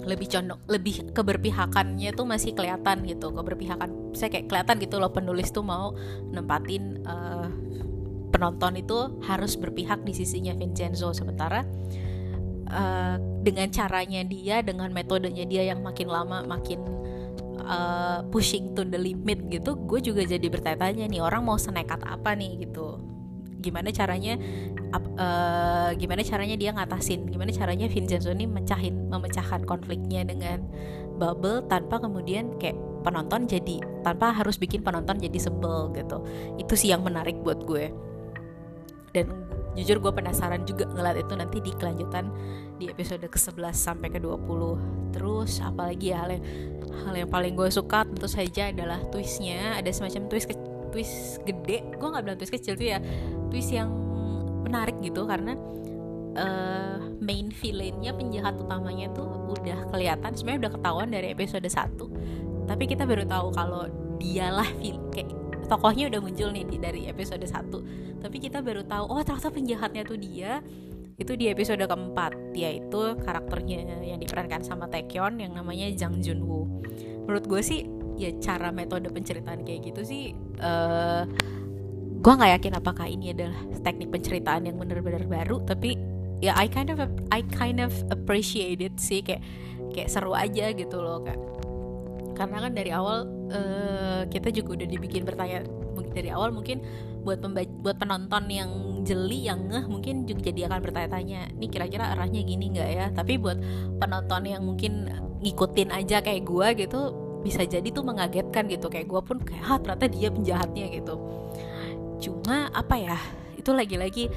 Lebih 0.00 0.28
condong 0.32 0.60
lebih 0.68 1.12
keberpihakannya 1.12 2.12
tuh 2.16 2.24
masih 2.24 2.56
kelihatan 2.56 3.04
gitu 3.04 3.32
keberpihakan 3.36 4.16
saya 4.16 4.32
kayak 4.32 4.48
kelihatan 4.48 4.76
gitu 4.80 4.96
loh 4.96 5.12
penulis 5.12 5.52
tuh 5.52 5.64
mau 5.64 5.92
nempatin 6.32 7.04
uh, 7.04 7.48
penonton 8.30 8.78
itu 8.78 9.20
harus 9.26 9.58
berpihak 9.58 10.02
di 10.06 10.14
sisinya 10.14 10.54
Vincenzo. 10.54 11.10
Sementara 11.12 11.66
uh, 12.70 13.16
dengan 13.42 13.68
caranya 13.68 14.22
dia 14.24 14.62
dengan 14.62 14.88
metodenya 14.94 15.44
dia 15.44 15.66
yang 15.66 15.82
makin 15.82 16.08
lama 16.08 16.44
makin 16.46 16.80
uh, 17.64 18.20
pushing 18.28 18.72
to 18.76 18.86
the 18.86 18.98
limit 19.00 19.40
gitu 19.48 19.76
gue 19.88 20.00
juga 20.00 20.22
jadi 20.26 20.46
bertanya-tanya 20.46 21.08
nih 21.08 21.20
orang 21.22 21.42
mau 21.44 21.56
senekat 21.56 22.00
apa 22.06 22.32
nih 22.36 22.66
gitu. 22.68 23.00
Gimana 23.60 23.92
caranya 23.92 24.40
uh, 25.20 25.92
gimana 25.92 26.24
caranya 26.24 26.56
dia 26.56 26.72
ngatasin? 26.72 27.28
Gimana 27.28 27.52
caranya 27.52 27.92
Vincenzo 27.92 28.32
ini 28.32 28.48
mecahin 28.48 29.12
memecahkan 29.12 29.68
konfliknya 29.68 30.24
dengan 30.24 30.64
Bubble 31.20 31.60
tanpa 31.68 32.00
kemudian 32.00 32.56
kayak 32.56 32.80
penonton 33.04 33.44
jadi 33.44 33.84
tanpa 34.00 34.32
harus 34.32 34.56
bikin 34.56 34.80
penonton 34.80 35.20
jadi 35.20 35.36
sebel 35.36 35.92
gitu. 35.92 36.24
Itu 36.56 36.72
sih 36.72 36.88
yang 36.88 37.04
menarik 37.04 37.36
buat 37.44 37.60
gue 37.68 37.92
dan 39.10 39.26
jujur 39.78 40.02
gue 40.02 40.12
penasaran 40.14 40.66
juga 40.66 40.86
ngeliat 40.90 41.22
itu 41.22 41.34
nanti 41.38 41.58
di 41.62 41.72
kelanjutan 41.74 42.30
di 42.78 42.90
episode 42.90 43.22
ke-11 43.22 43.74
sampai 43.74 44.08
ke-20 44.10 44.60
terus 45.14 45.62
apalagi 45.62 46.14
ya 46.14 46.26
hal 46.26 46.30
yang 46.38 46.44
hal 47.06 47.14
yang 47.14 47.30
paling 47.30 47.54
gue 47.54 47.70
suka 47.70 48.06
tentu 48.06 48.26
saja 48.26 48.70
adalah 48.70 48.98
twistnya. 49.10 49.78
Ada 49.78 49.90
semacam 49.94 50.26
twist 50.30 50.46
ke, 50.50 50.54
twist 50.90 51.42
gede. 51.46 51.86
Gue 51.98 52.08
nggak 52.10 52.22
bilang 52.26 52.38
twist 52.38 52.54
kecil 52.54 52.74
tuh 52.74 52.86
ya. 52.94 52.98
Twist 53.50 53.70
yang 53.74 53.90
menarik 54.66 54.98
gitu 55.02 55.26
karena 55.26 55.54
uh, 56.38 56.98
main 57.18 57.50
villainnya 57.50 58.14
penjahat 58.14 58.58
utamanya 58.58 59.10
tuh 59.14 59.26
udah 59.54 59.90
kelihatan. 59.90 60.30
Sebenarnya 60.34 60.66
udah 60.66 60.72
ketahuan 60.78 61.08
dari 61.10 61.34
episode 61.34 61.66
1 61.66 62.50
tapi 62.70 62.86
kita 62.86 63.02
baru 63.02 63.26
tahu 63.26 63.50
kalau 63.50 63.90
dialah 64.22 64.70
kayak 65.10 65.26
tokohnya 65.66 66.06
udah 66.06 66.20
muncul 66.22 66.54
nih 66.54 66.62
dari 66.78 67.10
episode 67.10 67.42
1 67.42 68.09
tapi 68.20 68.36
kita 68.38 68.60
baru 68.60 68.84
tahu 68.84 69.04
oh 69.08 69.20
ternyata 69.24 69.50
penjahatnya 69.50 70.02
tuh 70.04 70.20
dia. 70.20 70.60
Itu 71.20 71.36
di 71.36 71.52
episode 71.52 71.84
keempat 71.84 72.56
yaitu 72.56 73.00
karakternya 73.20 73.84
yang 74.00 74.16
diperankan 74.16 74.64
sama 74.64 74.88
Taekyon 74.88 75.36
yang 75.40 75.52
namanya 75.52 75.92
Jang 75.92 76.20
Junwoo. 76.24 76.80
Menurut 77.28 77.44
gue 77.44 77.60
sih 77.60 77.84
ya 78.20 78.32
cara 78.40 78.68
metode 78.68 79.08
penceritaan 79.08 79.64
kayak 79.64 79.92
gitu 79.92 80.00
sih 80.04 80.36
uh, 80.60 81.24
gue 82.20 82.32
nggak 82.36 82.52
yakin 82.60 82.72
apakah 82.76 83.08
ini 83.08 83.32
adalah 83.32 83.56
teknik 83.80 84.12
penceritaan 84.12 84.68
yang 84.68 84.76
benar-benar 84.76 85.24
baru 85.24 85.64
tapi 85.64 85.96
ya 86.44 86.52
I 86.56 86.68
kind 86.68 86.92
of 86.92 87.00
I 87.32 87.40
kind 87.48 87.80
of 87.80 87.96
appreciate 88.12 88.84
it 88.84 89.00
sih 89.00 89.24
kayak 89.24 89.40
kayak 89.92 90.08
seru 90.12 90.36
aja 90.36 90.72
gitu 90.72 91.00
loh 91.00 91.24
kak. 91.24 91.40
Karena 92.36 92.68
kan 92.68 92.72
dari 92.72 92.92
awal 92.92 93.28
uh, 93.52 94.24
kita 94.28 94.48
juga 94.48 94.80
udah 94.80 94.88
dibikin 94.88 95.28
bertanya 95.28 95.64
dari 96.12 96.32
awal 96.32 96.52
mungkin 96.52 96.80
buat 97.20 97.40
buat 97.84 97.96
penonton 98.00 98.44
yang 98.48 98.70
jeli 99.04 99.48
yang 99.48 99.68
ngeh 99.68 99.84
mungkin 99.88 100.24
juga 100.24 100.48
jadi 100.48 100.68
akan 100.68 100.80
bertanya-tanya 100.84 101.40
nih 101.56 101.68
kira-kira 101.68 102.12
arahnya 102.16 102.40
gini 102.44 102.72
nggak 102.72 102.90
ya? 102.90 103.06
Tapi 103.12 103.36
buat 103.36 103.58
penonton 104.00 104.42
yang 104.48 104.62
mungkin 104.64 105.08
ngikutin 105.40 105.88
aja 105.92 106.20
kayak 106.20 106.44
gue 106.44 106.68
gitu 106.86 107.00
bisa 107.40 107.64
jadi 107.64 107.88
tuh 107.92 108.04
mengagetkan 108.04 108.68
gitu. 108.68 108.88
Kayak 108.88 109.06
gue 109.08 109.20
pun 109.24 109.36
kayak 109.40 109.64
ah 109.64 109.78
ternyata 109.80 110.06
dia 110.08 110.28
penjahatnya 110.32 110.86
gitu. 110.92 111.14
Cuma 112.20 112.68
apa 112.72 112.96
ya 112.96 113.16
itu 113.56 113.70
lagi-lagi 113.72 114.28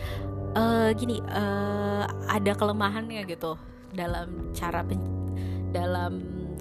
uh, 0.55 0.91
gini 0.95 1.19
uh, 1.23 2.03
ada 2.27 2.51
kelemahannya 2.55 3.23
gitu 3.27 3.55
dalam 3.95 4.51
cara 4.51 4.83
dalam 5.73 6.13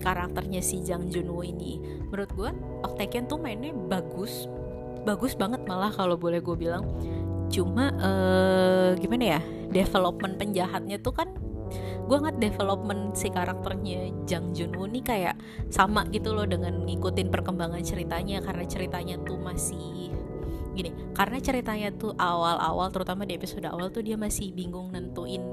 karakternya 0.03 0.59
si 0.59 0.83
Jang 0.83 1.07
Junwoo 1.11 1.47
ini. 1.47 1.79
Menurut 2.11 2.31
gue 2.35 2.51
Ok 2.83 2.99
Taeken 2.99 3.31
tuh 3.31 3.39
mainnya 3.39 3.71
bagus 3.73 4.51
bagus 5.03 5.35
banget 5.35 5.63
malah 5.67 5.91
kalau 5.93 6.17
boleh 6.17 6.39
gue 6.39 6.57
bilang. 6.57 6.87
Cuma 7.53 7.93
uh, 8.01 8.97
gimana 8.97 9.39
ya 9.39 9.41
development 9.69 10.41
penjahatnya 10.41 10.97
tuh 11.01 11.13
kan 11.13 11.29
gue 12.03 12.17
ngeliat 12.19 12.37
development 12.41 13.17
si 13.17 13.33
karakternya 13.33 14.13
Jang 14.29 14.53
Junwoo 14.53 14.85
nih 14.85 15.05
kayak 15.05 15.37
sama 15.73 16.05
gitu 16.13 16.37
loh 16.37 16.45
dengan 16.45 16.85
ngikutin 16.85 17.29
perkembangan 17.29 17.85
ceritanya. 17.85 18.41
Karena 18.41 18.65
ceritanya 18.65 19.17
tuh 19.23 19.37
masih 19.37 20.13
gini 20.73 20.89
karena 21.13 21.37
ceritanya 21.37 21.93
tuh 21.93 22.17
awal-awal 22.17 22.89
terutama 22.89 23.29
di 23.29 23.37
episode 23.37 23.69
awal 23.69 23.93
tuh 23.93 24.01
dia 24.01 24.17
masih 24.17 24.57
bingung 24.57 24.89
nentuin 24.89 25.45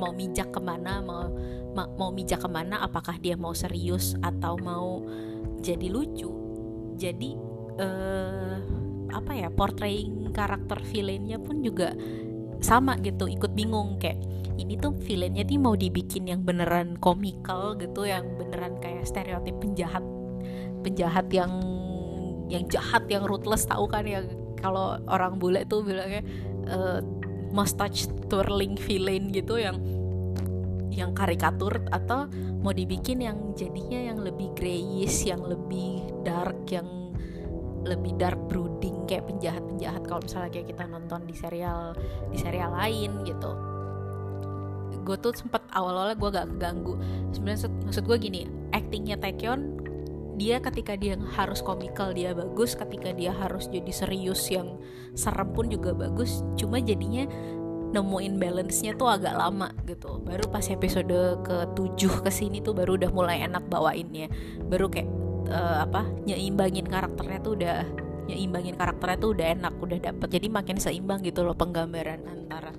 mau 0.00 0.16
mijak 0.16 0.48
ke 0.48 0.60
mana 0.64 1.04
mau 1.04 1.28
ma 1.76 1.84
mau 1.96 2.08
mijak 2.08 2.40
ke 2.40 2.48
mana 2.48 2.80
apakah 2.80 3.20
dia 3.20 3.36
mau 3.36 3.52
serius 3.52 4.16
atau 4.24 4.56
mau 4.60 5.04
jadi 5.62 5.88
lucu. 5.88 6.28
Jadi 6.98 7.38
uh, 7.78 8.81
apa 9.12 9.32
ya 9.36 9.48
portraying 9.52 10.32
karakter 10.32 10.80
villainnya 10.88 11.38
pun 11.38 11.60
juga 11.60 11.92
sama 12.62 12.96
gitu 13.02 13.28
ikut 13.28 13.52
bingung 13.52 13.98
kayak 13.98 14.18
ini 14.56 14.76
tuh 14.76 14.94
villainnya 15.02 15.44
tuh 15.44 15.58
mau 15.58 15.74
dibikin 15.74 16.28
yang 16.28 16.40
beneran 16.44 16.96
komikal 17.00 17.74
gitu 17.76 18.06
yang 18.06 18.24
beneran 18.36 18.78
kayak 18.78 19.04
stereotip 19.04 19.56
penjahat 19.58 20.04
penjahat 20.82 21.26
yang 21.32 21.52
yang 22.46 22.64
jahat 22.68 23.04
yang 23.08 23.24
ruthless 23.24 23.64
tahu 23.64 23.88
kan 23.88 24.04
yang 24.04 24.28
kalau 24.60 25.00
orang 25.10 25.40
bule 25.40 25.64
tuh 25.66 25.82
bilangnya 25.82 26.22
uh, 26.70 27.00
mustache 27.50 28.06
twirling 28.30 28.78
villain 28.78 29.32
gitu 29.34 29.58
yang 29.58 29.80
yang 30.92 31.16
karikatur 31.16 31.82
atau 31.88 32.28
mau 32.60 32.70
dibikin 32.70 33.24
yang 33.24 33.56
jadinya 33.56 34.12
yang 34.12 34.18
lebih 34.20 34.52
grayish 34.54 35.24
yang 35.24 35.40
lebih 35.40 36.04
dark 36.22 36.68
yang 36.68 37.01
lebih 37.82 38.14
dark 38.18 38.38
brooding 38.46 39.04
kayak 39.06 39.26
penjahat-penjahat. 39.28 40.02
Kalau 40.06 40.20
misalnya 40.22 40.50
kayak 40.50 40.66
kita 40.70 40.84
nonton 40.86 41.20
di 41.26 41.34
serial 41.34 41.94
di 42.30 42.36
serial 42.38 42.72
lain 42.74 43.26
gitu. 43.26 43.50
Gue 45.02 45.16
tuh 45.18 45.34
sempet 45.34 45.66
awal-awalnya 45.74 46.14
gue 46.14 46.30
gak 46.30 46.48
keganggu. 46.56 46.94
Sebenarnya 47.34 47.68
maksud 47.86 48.04
gue 48.06 48.16
gini 48.22 48.40
actingnya 48.70 49.18
Taekyon 49.18 49.82
dia 50.38 50.58
ketika 50.64 50.96
dia 50.96 51.14
harus 51.36 51.60
komikal 51.60 52.16
dia 52.16 52.32
bagus 52.32 52.72
ketika 52.72 53.12
dia 53.12 53.36
harus 53.36 53.68
jadi 53.68 53.92
serius 53.92 54.48
yang 54.48 54.80
serem 55.12 55.52
pun 55.52 55.68
juga 55.68 55.92
bagus 55.92 56.40
cuma 56.56 56.80
jadinya 56.80 57.28
nemuin 57.92 58.40
balance-nya 58.40 58.96
tuh 58.96 59.12
agak 59.12 59.36
lama 59.36 59.68
gitu. 59.84 60.18
Baru 60.24 60.48
pas 60.48 60.64
episode 60.72 61.44
ke 61.44 61.56
7 61.76 62.24
ke 62.24 62.30
sini 62.32 62.64
tuh 62.64 62.72
baru 62.72 62.96
udah 62.96 63.12
mulai 63.12 63.44
enak 63.44 63.68
bawainnya. 63.68 64.32
Baru 64.64 64.88
kayak 64.88 65.06
uh, 65.48 65.82
apa 65.82 66.06
nyeimbangin 66.26 66.86
karakternya 66.86 67.38
tuh 67.42 67.52
udah 67.58 67.78
nyeimbangin 68.30 68.78
karakternya 68.78 69.18
tuh 69.18 69.30
udah 69.34 69.46
enak 69.58 69.74
udah 69.80 69.98
dapet. 69.98 70.28
Jadi 70.30 70.46
makin 70.52 70.76
seimbang 70.78 71.20
gitu 71.26 71.42
loh 71.42 71.56
penggambaran 71.56 72.22
antara 72.26 72.70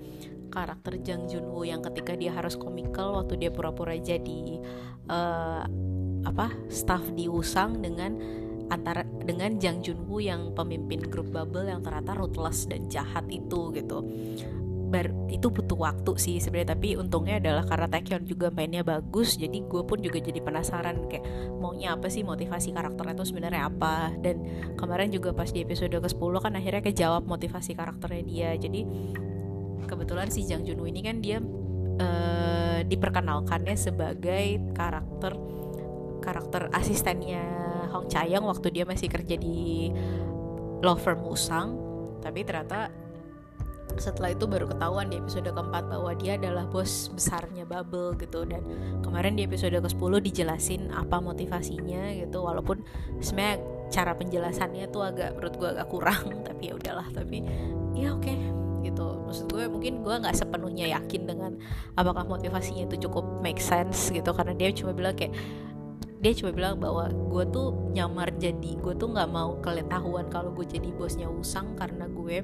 karakter 0.53 1.01
Jang 1.01 1.25
Junwoo 1.25 1.65
yang 1.65 1.81
ketika 1.81 2.13
dia 2.13 2.29
harus 2.29 2.53
komikal 2.53 3.17
waktu 3.17 3.41
dia 3.41 3.49
pura-pura 3.49 3.97
jadi 3.97 4.61
uh, 5.09 5.65
apa 6.23 6.53
staff 6.69 7.01
di 7.17 7.25
Usang 7.25 7.81
dengan 7.81 8.15
antara 8.69 9.01
dengan 9.03 9.57
Jang 9.57 9.81
Junwoo 9.81 10.21
yang 10.21 10.53
pemimpin 10.53 11.01
grup 11.09 11.33
bubble 11.33 11.65
yang 11.65 11.81
ternyata 11.81 12.13
ruthless 12.15 12.69
dan 12.69 12.85
jahat 12.87 13.25
itu 13.33 13.73
gitu 13.73 14.05
bar 14.93 15.09
itu 15.33 15.49
butuh 15.49 15.89
waktu 15.89 16.13
sih 16.21 16.37
sebenarnya 16.37 16.77
tapi 16.77 16.93
untungnya 16.93 17.41
adalah 17.41 17.65
karena 17.65 17.89
Taekyon 17.89 18.29
juga 18.29 18.53
mainnya 18.53 18.85
bagus 18.85 19.41
jadi 19.41 19.65
gue 19.65 19.81
pun 19.81 19.97
juga 19.97 20.21
jadi 20.21 20.37
penasaran 20.37 21.09
kayak 21.09 21.25
maunya 21.57 21.97
apa 21.97 22.11
sih 22.11 22.21
motivasi 22.21 22.69
karakternya 22.75 23.17
itu 23.17 23.25
sebenarnya 23.33 23.71
apa. 23.71 24.13
Dan 24.19 24.43
kemarin 24.77 25.09
juga 25.09 25.33
pas 25.33 25.49
di 25.49 25.63
episode 25.63 25.95
ke 25.95 26.09
10 26.11 26.43
kan 26.43 26.53
akhirnya 26.53 26.81
kejawab 26.85 27.23
motivasi 27.25 27.73
karakternya 27.73 28.23
dia. 28.27 28.49
Jadi 28.59 28.81
kebetulan 29.89 30.27
si 30.29 30.45
Jang 30.45 30.67
Junwoo 30.67 30.85
ini 30.85 31.01
kan 31.01 31.17
dia 31.23 31.41
uh, 31.99 32.79
diperkenalkannya 32.85 33.75
sebagai 33.79 34.61
karakter 34.77 35.33
karakter 36.23 36.71
asistennya 36.71 37.43
Hong 37.91 38.07
Chayang 38.07 38.47
waktu 38.47 38.71
dia 38.71 38.87
masih 38.87 39.11
kerja 39.11 39.35
di 39.39 39.89
law 40.83 40.99
firm 40.99 41.25
Musang. 41.25 41.79
Tapi 42.23 42.47
ternyata 42.47 42.87
setelah 43.97 44.33
itu 44.33 44.49
baru 44.49 44.65
ketahuan 44.65 45.11
di 45.13 45.21
episode 45.21 45.45
keempat 45.45 45.85
bahwa 45.85 46.11
dia 46.17 46.33
adalah 46.39 46.65
bos 46.65 47.13
besarnya 47.13 47.63
Bubble 47.67 48.17
gitu. 48.17 48.45
Dan 48.47 48.65
kemarin 49.05 49.37
di 49.37 49.45
episode 49.45 49.75
ke-10 49.77 50.13
dijelasin 50.23 50.81
apa 50.89 51.21
motivasinya 51.21 52.09
gitu. 52.17 52.41
Walaupun 52.41 52.81
sebenarnya 53.21 53.61
cara 53.93 54.17
penjelasannya 54.17 54.89
tuh 54.89 55.05
agak 55.05 55.37
menurut 55.37 55.53
gue 55.61 55.69
agak 55.77 55.87
kurang 55.93 56.23
tapi 56.47 56.73
ya 56.73 56.73
udahlah 56.73 57.07
tapi 57.13 57.45
ya 57.93 58.17
oke 58.17 58.25
okay, 58.25 58.37
gitu. 58.81 59.05
Maksud 59.29 59.45
gue 59.53 59.65
mungkin 59.69 60.01
gue 60.01 60.15
nggak 60.15 60.35
sepenuhnya 60.35 60.89
yakin 60.89 61.29
dengan 61.29 61.51
apakah 61.93 62.25
motivasinya 62.25 62.89
itu 62.89 63.05
cukup 63.05 63.45
make 63.45 63.61
sense 63.61 64.09
gitu. 64.09 64.33
Karena 64.33 64.57
dia 64.57 64.73
cuma 64.73 64.97
bilang 64.97 65.13
kayak 65.13 65.37
dia 66.23 66.31
cuma 66.39 66.55
bilang 66.55 66.79
bahwa 66.79 67.11
gue 67.11 67.43
tuh 67.51 67.91
nyamar 67.91 68.31
jadi 68.39 68.79
gue 68.79 68.95
tuh 68.95 69.11
nggak 69.11 69.27
mau 69.27 69.59
ketahuan 69.59 70.31
kalau 70.31 70.55
gue 70.55 70.63
jadi 70.63 70.87
bosnya 70.95 71.27
Usang 71.27 71.75
karena 71.75 72.07
gue 72.07 72.39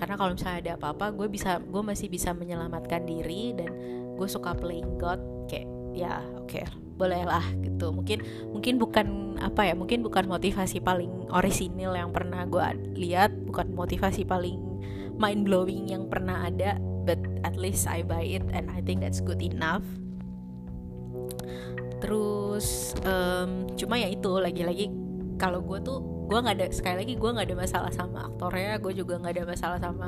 karena 0.00 0.16
kalau 0.16 0.32
misalnya 0.32 0.58
ada 0.64 0.72
apa-apa 0.80 1.12
gue 1.12 1.28
bisa 1.28 1.60
gue 1.60 1.82
masih 1.84 2.08
bisa 2.08 2.32
menyelamatkan 2.32 3.04
diri 3.04 3.52
dan 3.52 3.68
gue 4.16 4.28
suka 4.28 4.56
playing 4.56 4.96
God 4.96 5.20
kayak 5.52 5.68
ya 5.92 6.24
oke 6.40 6.48
okay, 6.48 6.64
boleh 6.96 7.24
lah 7.28 7.44
gitu. 7.60 7.92
Mungkin 7.92 8.24
mungkin 8.48 8.80
bukan 8.80 9.36
apa 9.40 9.68
ya 9.68 9.74
mungkin 9.76 10.00
bukan 10.00 10.28
motivasi 10.28 10.80
paling 10.80 11.28
orisinil 11.32 11.96
yang 11.96 12.12
pernah 12.12 12.44
gue 12.48 12.60
lihat 12.96 13.32
bukan 13.48 13.72
motivasi 13.72 14.24
paling 14.24 14.60
mind 15.16 15.44
blowing 15.44 15.88
yang 15.88 16.08
pernah 16.08 16.48
ada 16.48 16.76
but 17.08 17.20
at 17.44 17.56
least 17.56 17.88
I 17.88 18.04
buy 18.04 18.24
it 18.24 18.44
and 18.52 18.68
I 18.68 18.84
think 18.84 19.00
that's 19.04 19.20
good 19.20 19.40
enough. 19.40 19.84
Terus 22.00 22.96
um, 23.04 23.68
cuma 23.76 24.00
ya 24.00 24.08
itu 24.08 24.32
lagi-lagi 24.40 24.88
kalau 25.36 25.64
gue 25.64 25.80
tuh 25.80 26.19
gue 26.30 26.38
nggak 26.38 26.56
ada 26.62 26.66
sekali 26.70 26.96
lagi 27.02 27.14
gue 27.18 27.30
nggak 27.34 27.46
ada 27.50 27.56
masalah 27.58 27.90
sama 27.90 28.30
aktornya 28.30 28.78
gue 28.78 28.92
juga 28.94 29.18
nggak 29.18 29.34
ada 29.34 29.44
masalah 29.50 29.78
sama 29.82 30.06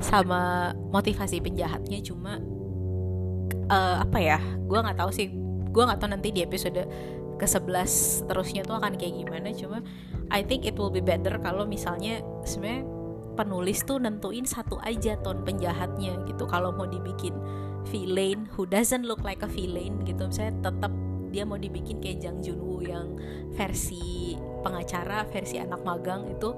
sama 0.00 0.40
motivasi 0.88 1.44
penjahatnya. 1.44 2.00
Cuma 2.00 2.40
uh, 3.68 3.96
apa 4.00 4.16
ya 4.16 4.40
gue 4.40 4.78
nggak 4.80 4.96
tahu 4.96 5.12
sih. 5.12 5.28
Gue 5.68 5.84
nggak 5.84 6.00
tahu 6.00 6.08
nanti 6.08 6.32
di 6.32 6.40
episode 6.40 6.88
ke 7.36 7.46
11 7.46 8.26
terusnya 8.32 8.64
tuh 8.64 8.80
akan 8.80 8.96
kayak 8.96 9.20
gimana. 9.20 9.52
Cuma 9.52 9.84
I 10.32 10.40
think 10.40 10.64
it 10.64 10.80
will 10.80 10.88
be 10.88 11.04
better 11.04 11.36
kalau 11.36 11.68
misalnya 11.68 12.24
sebenarnya 12.48 12.88
penulis 13.36 13.84
tuh 13.84 14.00
nentuin 14.00 14.48
satu 14.48 14.80
aja 14.80 15.20
ton 15.20 15.44
penjahatnya 15.44 16.16
gitu. 16.24 16.48
Kalau 16.48 16.72
mau 16.72 16.88
dibikin 16.88 17.36
villain 17.92 18.48
who 18.56 18.64
doesn't 18.64 19.04
look 19.04 19.20
like 19.20 19.44
a 19.44 19.50
villain 19.52 20.00
gitu. 20.08 20.24
Misalnya 20.32 20.72
tetap 20.72 20.92
dia 21.28 21.44
mau 21.44 21.60
dibikin 21.60 22.00
kayak 22.00 22.24
Jang 22.24 22.40
Junwoo 22.40 22.80
yang 22.80 23.20
versi 23.52 24.32
pengacara 24.68 25.24
versi 25.32 25.56
anak 25.56 25.80
magang 25.80 26.28
itu 26.28 26.52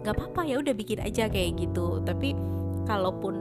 nggak 0.00 0.16
apa-apa 0.16 0.40
ya 0.48 0.56
udah 0.64 0.72
bikin 0.72 1.04
aja 1.04 1.28
kayak 1.28 1.60
gitu. 1.60 2.00
Tapi 2.00 2.32
kalaupun 2.88 3.34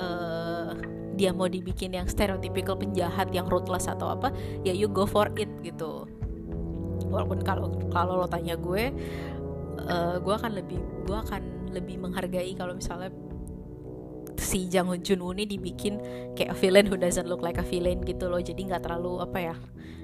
uh, 0.00 0.72
dia 1.20 1.36
mau 1.36 1.48
dibikin 1.52 1.92
yang 1.92 2.08
stereotypical 2.08 2.80
penjahat 2.80 3.28
yang 3.36 3.44
ruthless 3.52 3.84
atau 3.84 4.16
apa 4.16 4.32
ya 4.64 4.72
you 4.72 4.88
go 4.88 5.04
for 5.04 5.28
it 5.36 5.52
gitu. 5.60 6.08
Walaupun 7.12 7.44
kalau 7.44 7.68
kalau 7.92 8.24
lo 8.24 8.26
tanya 8.28 8.56
gue 8.56 8.88
uh, 9.84 10.16
gue 10.16 10.34
akan 10.34 10.52
lebih 10.56 10.80
gue 11.04 11.16
akan 11.16 11.42
lebih 11.76 12.00
menghargai 12.00 12.52
kalau 12.56 12.76
misalnya 12.76 13.12
si 14.40 14.66
Jang 14.72 14.88
Junwoo 15.04 15.36
ini 15.36 15.44
dibikin 15.44 16.00
kayak 16.32 16.52
a 16.52 16.56
villain 16.56 16.88
who 16.88 16.96
doesn't 16.96 17.28
look 17.28 17.44
like 17.44 17.60
a 17.60 17.66
villain 17.66 18.00
gitu 18.04 18.28
loh. 18.28 18.40
Jadi 18.40 18.68
nggak 18.68 18.88
terlalu 18.88 19.20
apa 19.20 19.38
ya 19.52 19.54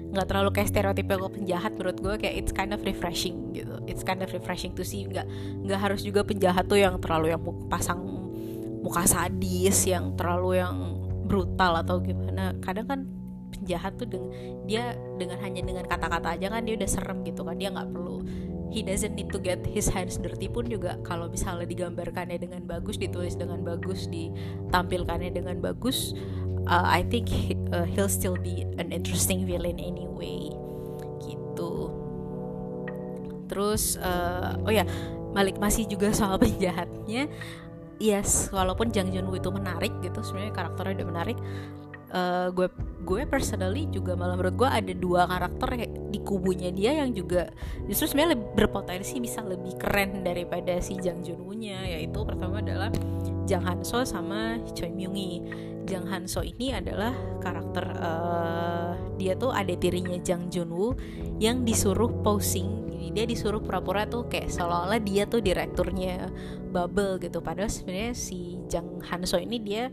nggak 0.07 0.27
terlalu 0.31 0.49
kayak 0.55 0.69
stereotipnya 0.71 1.17
penjahat 1.27 1.71
menurut 1.75 1.97
gue 1.99 2.13
kayak 2.23 2.35
it's 2.39 2.53
kind 2.55 2.71
of 2.71 2.79
refreshing 2.83 3.51
gitu. 3.51 3.75
It's 3.85 4.03
kind 4.07 4.23
of 4.23 4.29
refreshing 4.31 4.71
to 4.79 4.83
see 4.87 5.03
nggak 5.07 5.27
nggak 5.67 5.79
harus 5.79 6.03
juga 6.03 6.23
penjahat 6.23 6.67
tuh 6.71 6.79
yang 6.79 6.95
terlalu 7.03 7.35
yang 7.35 7.41
pasang 7.67 7.99
muka 8.81 9.03
sadis 9.03 9.83
yang 9.83 10.15
terlalu 10.15 10.63
yang 10.63 10.75
brutal 11.27 11.75
atau 11.75 11.99
gimana. 11.99 12.55
Kadang 12.63 12.87
kan 12.87 12.99
penjahat 13.47 13.99
tuh 13.99 14.07
dengan 14.07 14.31
dia 14.67 14.95
dengan 15.19 15.39
hanya 15.43 15.63
dengan 15.63 15.85
kata-kata 15.87 16.39
aja 16.39 16.47
kan 16.51 16.63
dia 16.63 16.79
udah 16.79 16.89
serem 16.89 17.27
gitu 17.27 17.43
kan. 17.43 17.59
Dia 17.59 17.69
nggak 17.75 17.89
perlu 17.91 18.23
he 18.71 18.83
doesn't 18.83 19.15
need 19.15 19.31
to 19.31 19.39
get 19.39 19.63
his 19.63 19.87
hands 19.87 20.19
dirty 20.19 20.51
pun 20.51 20.67
juga 20.67 20.99
kalau 21.03 21.31
misalnya 21.31 21.67
digambarkannya 21.67 22.37
dengan 22.39 22.63
bagus 22.67 22.99
ditulis 22.99 23.39
dengan 23.39 23.63
bagus 23.63 24.11
ditampilkannya 24.11 25.31
dengan 25.31 25.57
bagus 25.63 26.11
uh, 26.67 26.85
I 26.85 27.01
think 27.07 27.31
he, 27.31 27.55
uh, 27.71 27.87
he'll 27.87 28.11
still 28.11 28.35
be 28.35 28.67
an 28.77 28.91
interesting 28.91 29.47
villain 29.47 29.79
anyway. 29.79 30.51
Gitu. 31.23 31.71
Terus 33.47 33.95
uh, 34.03 34.59
oh 34.67 34.71
ya 34.71 34.83
Malik 35.31 35.57
masih 35.57 35.87
juga 35.87 36.11
soal 36.11 36.37
penjahatnya. 36.43 37.31
Yes 37.97 38.53
walaupun 38.53 38.93
Jang 38.93 39.09
Junwoo 39.09 39.41
itu 39.41 39.49
menarik 39.49 39.89
gitu 40.05 40.21
sebenarnya 40.21 40.53
karakternya 40.53 41.01
udah 41.01 41.07
menarik. 41.09 41.37
Uh, 42.07 42.47
gue 42.55 42.71
gue 43.03 43.27
personally 43.27 43.83
juga 43.91 44.15
malah 44.15 44.39
menurut 44.39 44.55
gue 44.55 44.69
ada 44.71 44.93
dua 44.95 45.27
karakter 45.27 45.91
di 46.07 46.19
kubunya 46.23 46.71
dia 46.71 47.03
yang 47.03 47.11
juga 47.11 47.51
justru 47.83 48.15
sebenarnya 48.15 48.39
berpotensi 48.55 49.19
bisa 49.19 49.43
lebih 49.43 49.75
keren 49.75 50.23
daripada 50.23 50.79
si 50.79 50.95
Jang 51.03 51.19
Junwoo 51.19 51.51
nya 51.51 51.83
yaitu 51.83 52.23
pertama 52.23 52.63
adalah 52.63 52.95
Jang 53.43 53.67
Hanso 53.67 54.07
sama 54.07 54.55
Choi 54.71 54.87
Myung 54.87 55.19
Hee 55.19 55.43
Jang 55.87 56.05
Hanso 56.11 56.43
ini 56.43 56.75
adalah 56.75 57.15
karakter 57.39 57.85
uh, 57.95 58.91
dia 59.15 59.33
tuh 59.39 59.55
ada 59.55 59.71
tirinya 59.73 60.19
Jang 60.19 60.51
Junwoo 60.51 60.93
yang 61.39 61.63
disuruh 61.63 62.11
posing. 62.21 62.85
Dia 63.17 63.25
disuruh 63.25 63.63
pura-pura 63.65 64.05
tuh 64.05 64.29
kayak 64.29 64.53
seolah-olah 64.53 65.01
dia 65.01 65.25
tuh 65.25 65.41
direkturnya 65.41 66.29
Bubble 66.69 67.17
gitu. 67.17 67.41
Padahal 67.41 67.71
sebenarnya 67.71 68.13
si 68.13 68.61
Jang 68.69 69.01
Hanso 69.01 69.41
ini 69.41 69.57
dia 69.57 69.89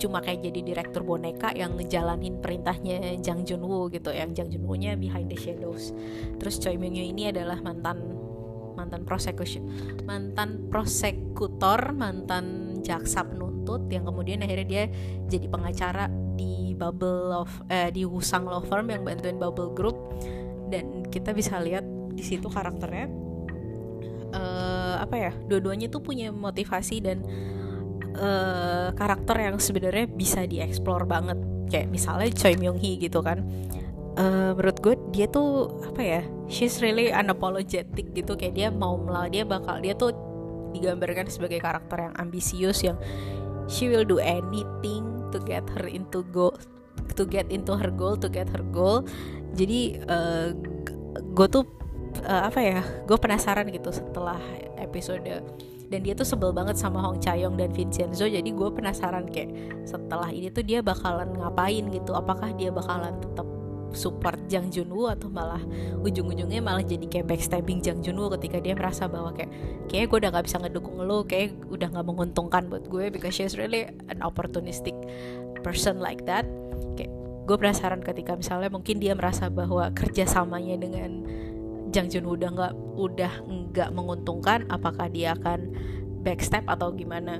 cuma 0.00 0.24
kayak 0.24 0.48
jadi 0.48 0.60
direktur 0.64 1.04
boneka 1.04 1.52
yang 1.52 1.76
ngejalanin 1.76 2.40
perintahnya 2.40 3.20
Jang 3.20 3.44
Junwoo 3.44 3.92
gitu 3.92 4.14
yang 4.16 4.32
Jang 4.32 4.48
Junwoo 4.48 4.80
nya 4.80 4.96
behind 4.96 5.28
the 5.28 5.36
shadows. 5.36 5.92
Terus 6.40 6.56
Choi 6.56 6.80
Myung 6.80 6.96
Yoo 6.96 7.04
ini 7.04 7.28
adalah 7.28 7.60
mantan 7.60 8.24
mantan 8.74 9.06
prosecution 9.06 9.70
mantan 10.02 10.66
prosekutor 10.66 11.94
mantan 11.94 12.73
jaksa 12.84 13.24
penuntut 13.24 13.88
yang 13.88 14.04
kemudian 14.04 14.44
akhirnya 14.44 14.68
dia 14.68 14.84
jadi 15.26 15.48
pengacara 15.48 16.12
di 16.36 16.76
Bubble 16.76 17.32
of 17.32 17.50
eh, 17.72 17.88
di 17.88 18.04
Wusang 18.04 18.44
Law 18.44 18.60
Firm 18.60 18.92
yang 18.92 19.02
bantuin 19.02 19.40
Bubble 19.40 19.72
Group. 19.72 19.96
Dan 20.68 21.08
kita 21.08 21.32
bisa 21.32 21.56
lihat 21.62 21.86
di 22.12 22.22
situ 22.22 22.46
karakternya. 22.52 23.08
Uh, 24.34 24.98
apa 24.98 25.14
ya? 25.14 25.32
Dua-duanya 25.46 25.86
tuh 25.86 26.02
punya 26.02 26.34
motivasi 26.34 26.98
dan 26.98 27.22
uh, 28.18 28.90
karakter 28.98 29.38
yang 29.38 29.56
sebenarnya 29.62 30.10
bisa 30.10 30.42
dieksplor 30.42 31.06
banget. 31.06 31.38
Kayak 31.70 31.88
misalnya 31.94 32.28
Choi 32.34 32.58
Myung 32.58 32.78
Hee 32.82 32.98
gitu 32.98 33.22
kan. 33.22 33.46
Uh, 34.14 34.54
menurut 34.54 34.78
gue 34.82 34.94
dia 35.14 35.26
tuh 35.30 35.70
apa 35.86 36.02
ya? 36.02 36.22
She's 36.50 36.82
really 36.82 37.14
unapologetic 37.14 38.10
gitu. 38.10 38.34
Kayak 38.34 38.54
dia 38.58 38.68
mau 38.74 38.98
melawan 38.98 39.30
dia 39.30 39.46
bakal 39.46 39.78
dia 39.78 39.94
tuh 39.94 40.10
digambarkan 40.74 41.30
sebagai 41.30 41.62
karakter 41.62 42.10
yang 42.10 42.14
ambisius 42.18 42.82
yang 42.82 42.98
she 43.70 43.86
will 43.86 44.04
do 44.04 44.18
anything 44.18 45.06
to 45.30 45.38
get 45.46 45.64
her 45.78 45.86
into 45.88 46.26
goal 46.34 46.52
to 47.14 47.22
get 47.24 47.46
into 47.48 47.74
her 47.78 47.90
goal 47.92 48.18
to 48.18 48.26
get 48.26 48.50
her 48.50 48.64
goal. 48.74 49.06
Jadi 49.54 50.02
uh, 50.10 50.50
gue 51.14 51.46
tuh 51.46 51.64
uh, 52.26 52.50
apa 52.50 52.60
ya 52.60 52.80
gue 53.06 53.18
penasaran 53.18 53.70
gitu 53.70 53.94
setelah 53.94 54.38
episode. 54.80 55.22
Dan 55.84 56.00
dia 56.02 56.16
tuh 56.16 56.26
sebel 56.26 56.50
banget 56.50 56.74
sama 56.74 56.98
Hong 57.04 57.22
Chayong 57.22 57.54
dan 57.54 57.70
Vincenzo 57.70 58.26
jadi 58.26 58.50
gue 58.50 58.68
penasaran 58.72 59.30
kayak 59.30 59.52
setelah 59.86 60.32
ini 60.32 60.50
tuh 60.50 60.64
dia 60.66 60.82
bakalan 60.82 61.30
ngapain 61.38 61.86
gitu 61.92 62.16
apakah 62.16 62.50
dia 62.56 62.72
bakalan 62.74 63.14
tetap 63.20 63.46
support 63.94 64.36
Jang 64.50 64.68
Junwoo 64.68 65.08
atau 65.08 65.30
malah 65.30 65.62
ujung-ujungnya 66.02 66.60
malah 66.60 66.82
jadi 66.82 67.06
kayak 67.06 67.26
backstabbing 67.30 67.80
Jang 67.80 68.02
Junwoo 68.02 68.28
ketika 68.36 68.60
dia 68.60 68.74
merasa 68.74 69.06
bahwa 69.06 69.32
kayak 69.32 69.50
kayak 69.88 70.10
gue 70.10 70.18
udah 70.20 70.30
gak 70.34 70.46
bisa 70.50 70.56
ngedukung 70.60 70.98
lo 71.00 71.24
kayak 71.24 71.54
udah 71.70 71.88
gak 71.88 72.06
menguntungkan 72.06 72.66
buat 72.68 72.84
gue 72.90 73.08
because 73.14 73.34
she's 73.34 73.54
really 73.54 73.86
an 74.10 74.20
opportunistic 74.20 74.94
person 75.62 76.02
like 76.02 76.22
that. 76.28 76.44
Kayak 76.98 77.10
gue 77.48 77.56
penasaran 77.56 78.02
ketika 78.04 78.36
misalnya 78.36 78.68
mungkin 78.68 79.00
dia 79.00 79.16
merasa 79.16 79.48
bahwa 79.48 79.88
kerjasamanya 79.94 80.76
dengan 80.76 81.24
Jang 81.94 82.10
Junwoo 82.10 82.34
udah 82.34 82.50
nggak 82.50 82.74
udah 82.98 83.32
nggak 83.46 83.90
menguntungkan 83.94 84.66
apakah 84.66 85.06
dia 85.06 85.38
akan 85.38 85.70
backstab 86.26 86.66
atau 86.66 86.90
gimana 86.90 87.38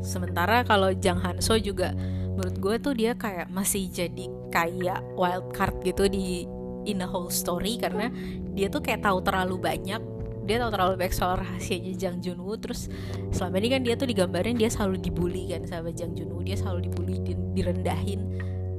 sementara 0.00 0.62
kalau 0.64 0.90
Jang 0.94 1.20
Hanso 1.22 1.56
juga 1.58 1.92
menurut 2.38 2.56
gue 2.58 2.74
tuh 2.78 2.94
dia 2.94 3.18
kayak 3.18 3.50
masih 3.50 3.90
jadi 3.90 4.30
kayak 4.54 5.02
wild 5.18 5.50
card 5.50 5.74
gitu 5.82 6.06
di 6.06 6.46
in 6.86 7.02
the 7.02 7.08
whole 7.08 7.30
story. 7.32 7.76
Karena 7.76 8.08
dia 8.54 8.70
tuh 8.70 8.80
kayak 8.80 9.02
tahu 9.04 9.18
terlalu 9.22 9.56
banyak 9.58 10.00
dia 10.48 10.56
tahu 10.64 10.72
terlalu 10.72 10.94
banyak 10.96 11.12
soal 11.12 11.36
rahasianya 11.44 11.92
Jang 12.00 12.24
Junwoo 12.24 12.56
terus 12.56 12.88
selama 13.36 13.60
ini 13.60 13.68
kan 13.68 13.80
dia 13.84 14.00
tuh 14.00 14.08
digambarin 14.08 14.56
dia 14.56 14.72
selalu 14.72 14.96
dibully 15.04 15.52
kan 15.52 15.68
sama 15.68 15.92
Jang 15.92 16.16
Junwoo 16.16 16.40
dia 16.40 16.56
selalu 16.56 16.88
dibully 16.88 17.20
di, 17.20 17.36
direndahin. 17.52 18.24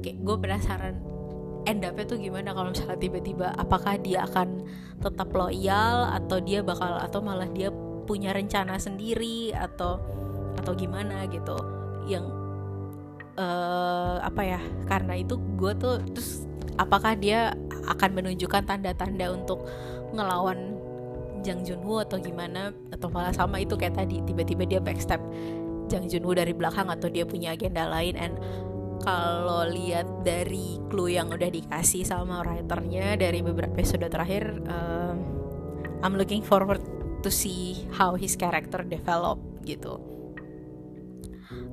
Kayak 0.02 0.18
gue 0.18 0.36
penasaran 0.42 0.98
end 1.70 1.86
up 1.86 1.94
tuh 2.10 2.18
gimana? 2.18 2.50
Kalau 2.50 2.74
misalnya 2.74 2.98
tiba-tiba 2.98 3.54
apakah 3.54 3.94
dia 4.02 4.26
akan 4.26 4.66
tetap 4.98 5.30
loyal? 5.30 6.10
Atau 6.10 6.42
dia 6.42 6.66
bakal 6.66 6.98
atau 6.98 7.22
malah 7.22 7.46
dia 7.54 7.70
punya 8.08 8.34
rencana 8.34 8.74
sendiri? 8.74 9.54
Atau 9.54 10.02
atau 10.60 10.76
gimana 10.76 11.24
gitu. 11.26 11.56
Yang 12.06 12.30
uh, 13.40 14.20
apa 14.20 14.42
ya 14.44 14.60
karena 14.86 15.16
itu 15.16 15.40
gue 15.56 15.72
tuh 15.80 16.04
terus 16.12 16.44
apakah 16.76 17.16
dia 17.16 17.56
akan 17.88 18.10
menunjukkan 18.20 18.68
tanda-tanda 18.68 19.32
untuk 19.32 19.64
ngelawan 20.12 20.76
Jang 21.40 21.64
Junwoo 21.64 22.04
atau 22.04 22.20
gimana 22.20 22.76
atau 22.92 23.08
malah 23.08 23.32
sama 23.32 23.64
itu 23.64 23.72
kayak 23.74 23.96
tadi 23.96 24.20
tiba-tiba 24.28 24.68
dia 24.68 24.80
backstab 24.80 25.20
Jang 25.88 26.06
Junwoo 26.06 26.36
dari 26.36 26.52
belakang 26.52 26.92
atau 26.92 27.08
dia 27.08 27.24
punya 27.24 27.56
agenda 27.56 27.88
lain. 27.88 28.14
And 28.20 28.36
kalau 29.00 29.64
lihat 29.64 30.28
dari 30.28 30.76
clue 30.92 31.16
yang 31.16 31.32
udah 31.32 31.48
dikasih 31.48 32.04
sama 32.04 32.44
writernya 32.44 33.16
dari 33.16 33.40
beberapa 33.40 33.72
episode 33.80 34.04
terakhir 34.12 34.60
uh, 34.68 35.16
I'm 36.04 36.20
looking 36.20 36.44
forward 36.44 36.84
to 37.24 37.32
see 37.32 37.88
how 37.96 38.12
his 38.16 38.36
character 38.36 38.84
develop 38.84 39.40
gitu 39.64 40.19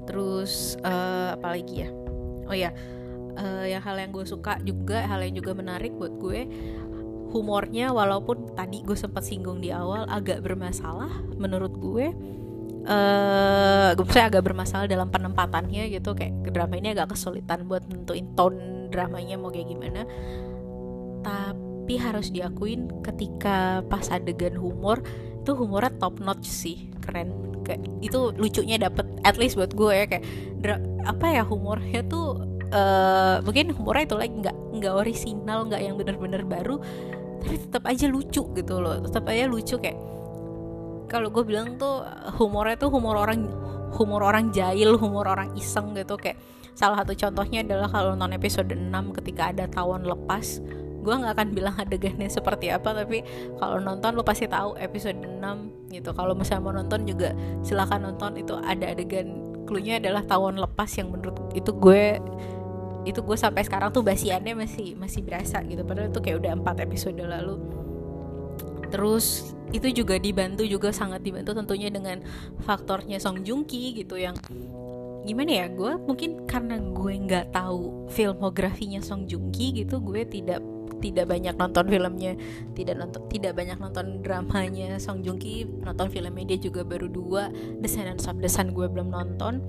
terus 0.08 0.80
uh, 0.82 1.36
apa 1.36 1.54
lagi 1.54 1.84
ya? 1.86 1.90
Oh 2.48 2.56
ya 2.56 2.72
uh, 3.38 3.66
yang 3.66 3.82
hal 3.84 3.96
yang 4.00 4.12
gue 4.12 4.26
suka 4.26 4.58
juga 4.66 5.06
hal 5.06 5.22
yang 5.22 5.38
juga 5.38 5.54
menarik 5.54 5.94
buat 5.94 6.18
gue 6.18 6.48
humornya 7.32 7.92
walaupun 7.92 8.56
tadi 8.56 8.82
gue 8.82 8.96
sempat 8.96 9.28
singgung 9.28 9.60
di 9.60 9.70
awal 9.70 10.08
agak 10.08 10.42
bermasalah 10.42 11.12
menurut 11.36 11.76
gue 11.76 12.06
uh, 12.88 13.92
saya 14.10 14.26
agak 14.32 14.44
bermasalah 14.48 14.88
dalam 14.90 15.12
penempatannya 15.12 15.92
gitu 15.92 16.16
kayak 16.16 16.34
drama 16.50 16.80
ini 16.80 16.96
agak 16.96 17.14
kesulitan 17.14 17.68
buat 17.68 17.84
nentuin 17.92 18.32
tone 18.34 18.90
dramanya 18.90 19.36
mau 19.36 19.52
kayak 19.52 19.68
gimana. 19.68 20.08
Tapi 21.22 21.94
harus 22.00 22.32
diakuin 22.32 23.04
ketika 23.04 23.84
pas 23.92 24.08
adegan 24.08 24.56
humor 24.56 25.04
itu 25.44 25.52
humornya 25.56 25.92
top 26.00 26.24
notch 26.24 26.48
sih 26.48 26.88
keren 27.04 27.57
kayak 27.68 27.84
itu 28.00 28.32
lucunya 28.40 28.80
dapet 28.80 29.04
at 29.28 29.36
least 29.36 29.60
buat 29.60 29.76
gue 29.76 29.92
ya 29.92 30.06
kayak 30.08 30.24
apa 31.04 31.26
ya 31.28 31.44
humornya 31.44 32.08
tuh 32.08 32.40
uh, 32.72 33.44
mungkin 33.44 33.76
humornya 33.76 34.08
itu 34.08 34.16
lagi 34.16 34.32
like, 34.32 34.36
nggak 34.48 34.58
nggak 34.80 34.94
orisinal 34.96 35.60
nggak 35.68 35.82
yang 35.84 36.00
bener-bener 36.00 36.48
baru 36.48 36.80
tapi 37.48 37.56
tetap 37.64 37.84
aja 37.88 38.06
lucu 38.10 38.44
gitu 38.44 38.76
loh. 38.82 39.00
Tetap 39.00 39.24
aja 39.30 39.46
lucu 39.46 39.76
kayak 39.78 39.98
kalau 41.08 41.32
gue 41.32 41.44
bilang 41.48 41.80
tuh 41.80 42.04
humornya 42.36 42.76
tuh 42.76 42.92
humor 42.92 43.16
orang 43.16 43.48
humor 43.96 44.20
orang 44.28 44.52
jahil 44.52 45.00
humor 45.00 45.30
orang 45.30 45.56
iseng 45.56 45.96
gitu. 45.96 46.18
Kayak 46.20 46.42
salah 46.76 47.02
satu 47.02 47.16
contohnya 47.16 47.64
adalah 47.64 47.88
kalau 47.88 48.14
nonton 48.14 48.36
episode 48.38 48.70
6 48.70 48.92
ketika 49.22 49.56
ada 49.56 49.66
tawon 49.72 50.04
lepas 50.06 50.60
gue 51.08 51.16
nggak 51.16 51.40
akan 51.40 51.50
bilang 51.56 51.76
adegannya 51.80 52.28
seperti 52.28 52.68
apa 52.68 52.92
tapi 52.92 53.24
kalau 53.56 53.80
nonton 53.80 54.12
lo 54.12 54.28
pasti 54.28 54.44
tahu 54.52 54.76
episode 54.76 55.16
6 55.24 55.96
gitu. 55.96 56.12
Kalau 56.12 56.36
misalnya 56.36 56.64
mau 56.68 56.76
nonton 56.76 57.08
juga 57.08 57.32
silahkan 57.64 58.04
nonton 58.04 58.36
itu 58.36 58.60
ada 58.60 58.92
adegan 58.92 59.64
klunya 59.64 60.04
adalah 60.04 60.28
tawon 60.28 60.60
lepas 60.60 60.92
yang 61.00 61.16
menurut 61.16 61.40
itu 61.56 61.72
gue 61.72 62.20
itu 63.08 63.24
gue 63.24 63.38
sampai 63.40 63.64
sekarang 63.64 63.96
tuh 63.96 64.04
basiannya 64.04 64.52
masih 64.52 65.00
masih 65.00 65.24
berasa 65.24 65.64
gitu. 65.64 65.80
Padahal 65.88 66.12
itu 66.12 66.20
kayak 66.20 66.44
udah 66.44 66.52
empat 66.60 66.84
episode 66.84 67.16
lalu. 67.24 67.56
Terus 68.92 69.56
itu 69.72 70.04
juga 70.04 70.20
dibantu 70.20 70.68
juga 70.68 70.92
sangat 70.92 71.24
dibantu 71.24 71.56
tentunya 71.56 71.88
dengan 71.88 72.20
faktornya 72.68 73.20
Song 73.20 73.48
Joong 73.48 73.64
Ki 73.64 73.96
gitu 73.96 74.20
yang 74.20 74.36
gimana 75.28 75.52
ya 75.52 75.68
gue 75.68 76.00
mungkin 76.08 76.48
karena 76.48 76.80
gue 76.80 77.14
nggak 77.28 77.52
tahu 77.52 78.08
filmografinya 78.12 79.04
Song 79.04 79.28
Joong 79.28 79.52
Ki 79.52 79.76
gitu 79.76 80.00
gue 80.00 80.24
tidak 80.24 80.64
tidak 80.98 81.30
banyak 81.30 81.54
nonton 81.54 81.86
filmnya 81.86 82.34
tidak 82.74 82.96
nonton 82.98 83.22
tidak 83.30 83.54
banyak 83.54 83.78
nonton 83.78 84.22
dramanya. 84.26 84.98
Song 84.98 85.22
Joong 85.22 85.38
Ki 85.38 85.66
nonton 85.66 86.10
filmnya 86.10 86.56
dia 86.56 86.60
juga 86.60 86.82
baru 86.82 87.08
dua 87.10 87.50
desain 87.82 88.10
dan 88.10 88.18
subdesain 88.18 88.74
gue 88.74 88.88
belum 88.90 89.14
nonton. 89.14 89.62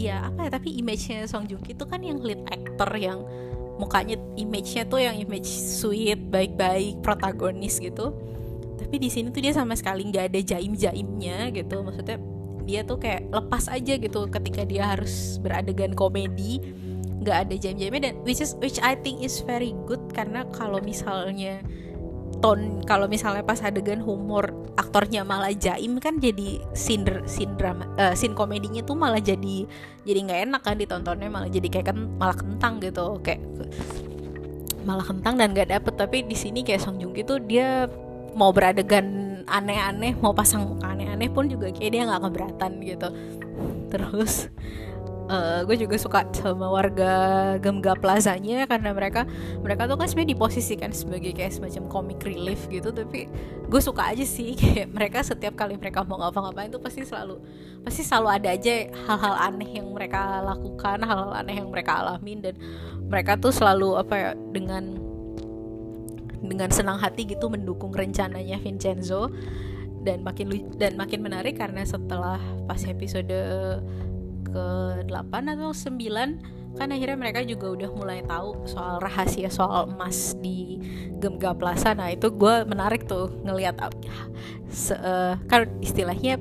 Ya 0.00 0.32
apa 0.32 0.48
ya 0.48 0.50
tapi 0.56 0.80
image-nya 0.80 1.28
Song 1.28 1.50
Joong 1.50 1.62
Ki 1.62 1.74
itu 1.76 1.84
kan 1.84 2.00
yang 2.00 2.22
lead 2.22 2.40
actor 2.48 2.88
yang 2.96 3.20
mukanya 3.80 4.20
image-nya 4.36 4.84
tuh 4.84 5.00
yang 5.00 5.16
image 5.16 5.48
sweet 5.48 6.20
baik-baik 6.28 7.00
protagonis 7.00 7.80
gitu. 7.80 8.12
Tapi 8.76 8.96
di 8.96 9.08
sini 9.08 9.32
tuh 9.32 9.40
dia 9.44 9.52
sama 9.52 9.76
sekali 9.76 10.08
nggak 10.08 10.32
ada 10.32 10.40
jaim-jaimnya 10.40 11.52
gitu. 11.52 11.80
Maksudnya 11.84 12.18
dia 12.68 12.84
tuh 12.84 13.00
kayak 13.00 13.32
lepas 13.32 13.66
aja 13.72 13.96
gitu 13.96 14.28
ketika 14.28 14.62
dia 14.68 14.94
harus 14.94 15.40
beradegan 15.40 15.96
komedi 15.96 16.60
nggak 17.20 17.36
ada 17.48 17.54
jam-jamnya 17.56 18.00
dan 18.10 18.14
which 18.24 18.40
is 18.40 18.56
which 18.64 18.80
I 18.80 18.96
think 18.96 19.20
is 19.20 19.44
very 19.44 19.76
good 19.84 20.00
karena 20.16 20.48
kalau 20.56 20.80
misalnya 20.80 21.60
ton 22.40 22.80
kalau 22.88 23.04
misalnya 23.04 23.44
pas 23.44 23.60
adegan 23.60 24.00
humor 24.00 24.48
aktornya 24.80 25.20
malah 25.20 25.52
jaim 25.52 26.00
kan 26.00 26.16
jadi 26.16 26.64
scene 26.72 27.04
scene 27.28 27.52
drama 27.60 27.84
uh, 28.00 28.16
scene 28.16 28.32
komedinya 28.32 28.80
tuh 28.80 28.96
malah 28.96 29.20
jadi 29.20 29.68
jadi 30.08 30.18
nggak 30.24 30.40
enak 30.48 30.60
kan 30.64 30.80
ditontonnya 30.80 31.28
malah 31.28 31.52
jadi 31.52 31.68
kayak 31.68 31.92
kan 31.92 31.98
malah 32.16 32.36
kentang 32.36 32.80
gitu 32.80 33.20
kayak 33.20 33.44
malah 34.84 35.04
kentang 35.04 35.36
dan 35.36 35.52
nggak 35.52 35.70
dapet. 35.70 35.94
Tapi 35.96 36.16
di 36.24 36.36
sini 36.36 36.64
kayak 36.64 36.82
Song 36.82 36.96
Joong 37.00 37.12
Ki 37.12 37.22
tuh 37.24 37.40
dia 37.40 37.88
mau 38.32 38.54
beradegan 38.54 39.42
aneh-aneh 39.50 40.14
mau 40.22 40.30
pasang 40.30 40.62
muka 40.62 40.94
aneh-aneh 40.94 41.26
pun 41.26 41.50
juga 41.50 41.74
kayak 41.74 41.90
dia 41.90 42.02
nggak 42.06 42.22
keberatan 42.28 42.72
gitu. 42.84 43.08
Terus 43.90 44.48
uh, 45.30 45.60
gue 45.62 45.76
juga 45.78 45.96
suka 45.96 46.26
sama 46.34 46.66
warga 46.66 47.12
Gemga 47.62 47.94
Plazanya 47.94 48.66
karena 48.66 48.90
mereka 48.90 49.22
mereka 49.62 49.86
tuh 49.86 49.96
kan 49.96 50.10
sebenarnya 50.10 50.34
diposisikan 50.34 50.90
sebagai 50.90 51.30
kayak 51.32 51.54
semacam 51.54 51.86
comic 51.86 52.18
relief 52.26 52.66
gitu 52.66 52.90
tapi 52.90 53.30
gue 53.70 53.80
suka 53.80 54.10
aja 54.10 54.26
sih. 54.26 54.52
Kayak 54.60 54.90
mereka 54.90 55.18
setiap 55.22 55.54
kali 55.54 55.78
mereka 55.78 56.02
mau 56.02 56.18
ngapa-ngapain 56.18 56.68
tuh 56.68 56.82
pasti 56.82 57.06
selalu 57.06 57.38
pasti 57.86 58.02
selalu 58.02 58.28
ada 58.28 58.48
aja 58.52 58.90
hal-hal 59.08 59.34
aneh 59.38 59.70
yang 59.80 59.88
mereka 59.94 60.42
lakukan 60.42 61.00
hal-hal 61.00 61.32
aneh 61.32 61.62
yang 61.62 61.70
mereka 61.70 62.02
alamin 62.02 62.42
dan 62.42 62.54
mereka 63.06 63.38
tuh 63.38 63.54
selalu 63.54 63.96
apa 63.96 64.14
ya 64.18 64.30
dengan 64.52 64.98
dengan 66.40 66.68
senang 66.72 66.98
hati 66.98 67.28
gitu 67.28 67.46
mendukung 67.46 67.94
rencananya 67.94 68.58
Vincenzo. 68.58 69.30
Dan 70.00 70.24
makin 70.24 70.72
dan 70.80 70.96
makin 70.96 71.20
menarik 71.20 71.60
karena 71.60 71.84
setelah 71.84 72.40
pas 72.64 72.80
episode 72.88 73.28
ke-8 74.52 75.32
atau 75.56 75.70
9 75.72 76.60
kan 76.78 76.86
akhirnya 76.94 77.18
mereka 77.18 77.42
juga 77.42 77.74
udah 77.74 77.90
mulai 77.98 78.22
tahu 78.22 78.54
soal 78.62 79.02
rahasia 79.02 79.50
soal 79.50 79.90
emas 79.90 80.38
di 80.38 80.78
Gemga 81.18 81.50
Plaza. 81.58 81.92
Nah 81.98 82.14
itu 82.14 82.30
gue 82.30 82.62
menarik 82.62 83.10
tuh 83.10 83.26
ngelihat 83.42 83.90
se 84.70 84.94
uh, 84.94 85.34
kan 85.50 85.66
istilahnya 85.82 86.38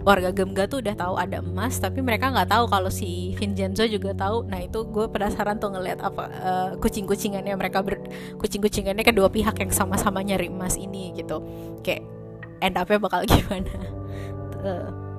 warga 0.00 0.32
Gemga 0.32 0.64
tuh 0.70 0.80
udah 0.80 0.94
tahu 0.96 1.14
ada 1.20 1.44
emas 1.44 1.76
tapi 1.76 2.00
mereka 2.00 2.32
nggak 2.32 2.48
tahu 2.48 2.64
kalau 2.70 2.88
si 2.88 3.34
Vincenzo 3.34 3.82
juga 3.90 4.14
tahu. 4.14 4.46
Nah 4.46 4.62
itu 4.62 4.86
gue 4.86 5.06
penasaran 5.10 5.58
tuh 5.58 5.74
ngelihat 5.74 6.00
apa 6.06 6.24
uh, 6.30 6.70
kucing-kucingannya 6.78 7.58
mereka 7.58 7.82
ber 7.82 7.98
kucing-kucingannya 8.38 9.02
kedua 9.02 9.26
pihak 9.28 9.58
yang 9.58 9.74
sama-sama 9.74 10.22
nyari 10.22 10.48
emas 10.48 10.78
ini 10.78 11.12
gitu. 11.18 11.42
Kayak 11.82 12.06
end 12.62 12.78
upnya 12.78 12.98
bakal 13.02 13.26
gimana? 13.30 13.74
Uh, 14.62 15.09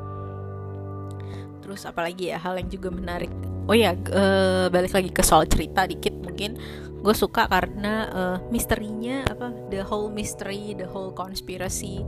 terus 1.61 1.85
apalagi 1.85 2.33
ya 2.33 2.37
hal 2.41 2.57
yang 2.57 2.67
juga 2.67 2.89
menarik. 2.89 3.31
Oh 3.69 3.77
ya 3.77 3.93
uh, 3.93 4.67
balik 4.67 4.91
lagi 4.97 5.09
ke 5.13 5.21
soal 5.21 5.45
cerita 5.47 5.85
dikit 5.85 6.17
mungkin. 6.19 6.57
Gue 7.01 7.17
suka 7.17 7.49
karena 7.49 7.93
uh, 8.13 8.37
misterinya 8.53 9.25
apa 9.25 9.49
the 9.73 9.81
whole 9.81 10.09
mystery 10.09 10.77
the 10.77 10.85
whole 10.85 11.09
conspiracy 11.09 12.05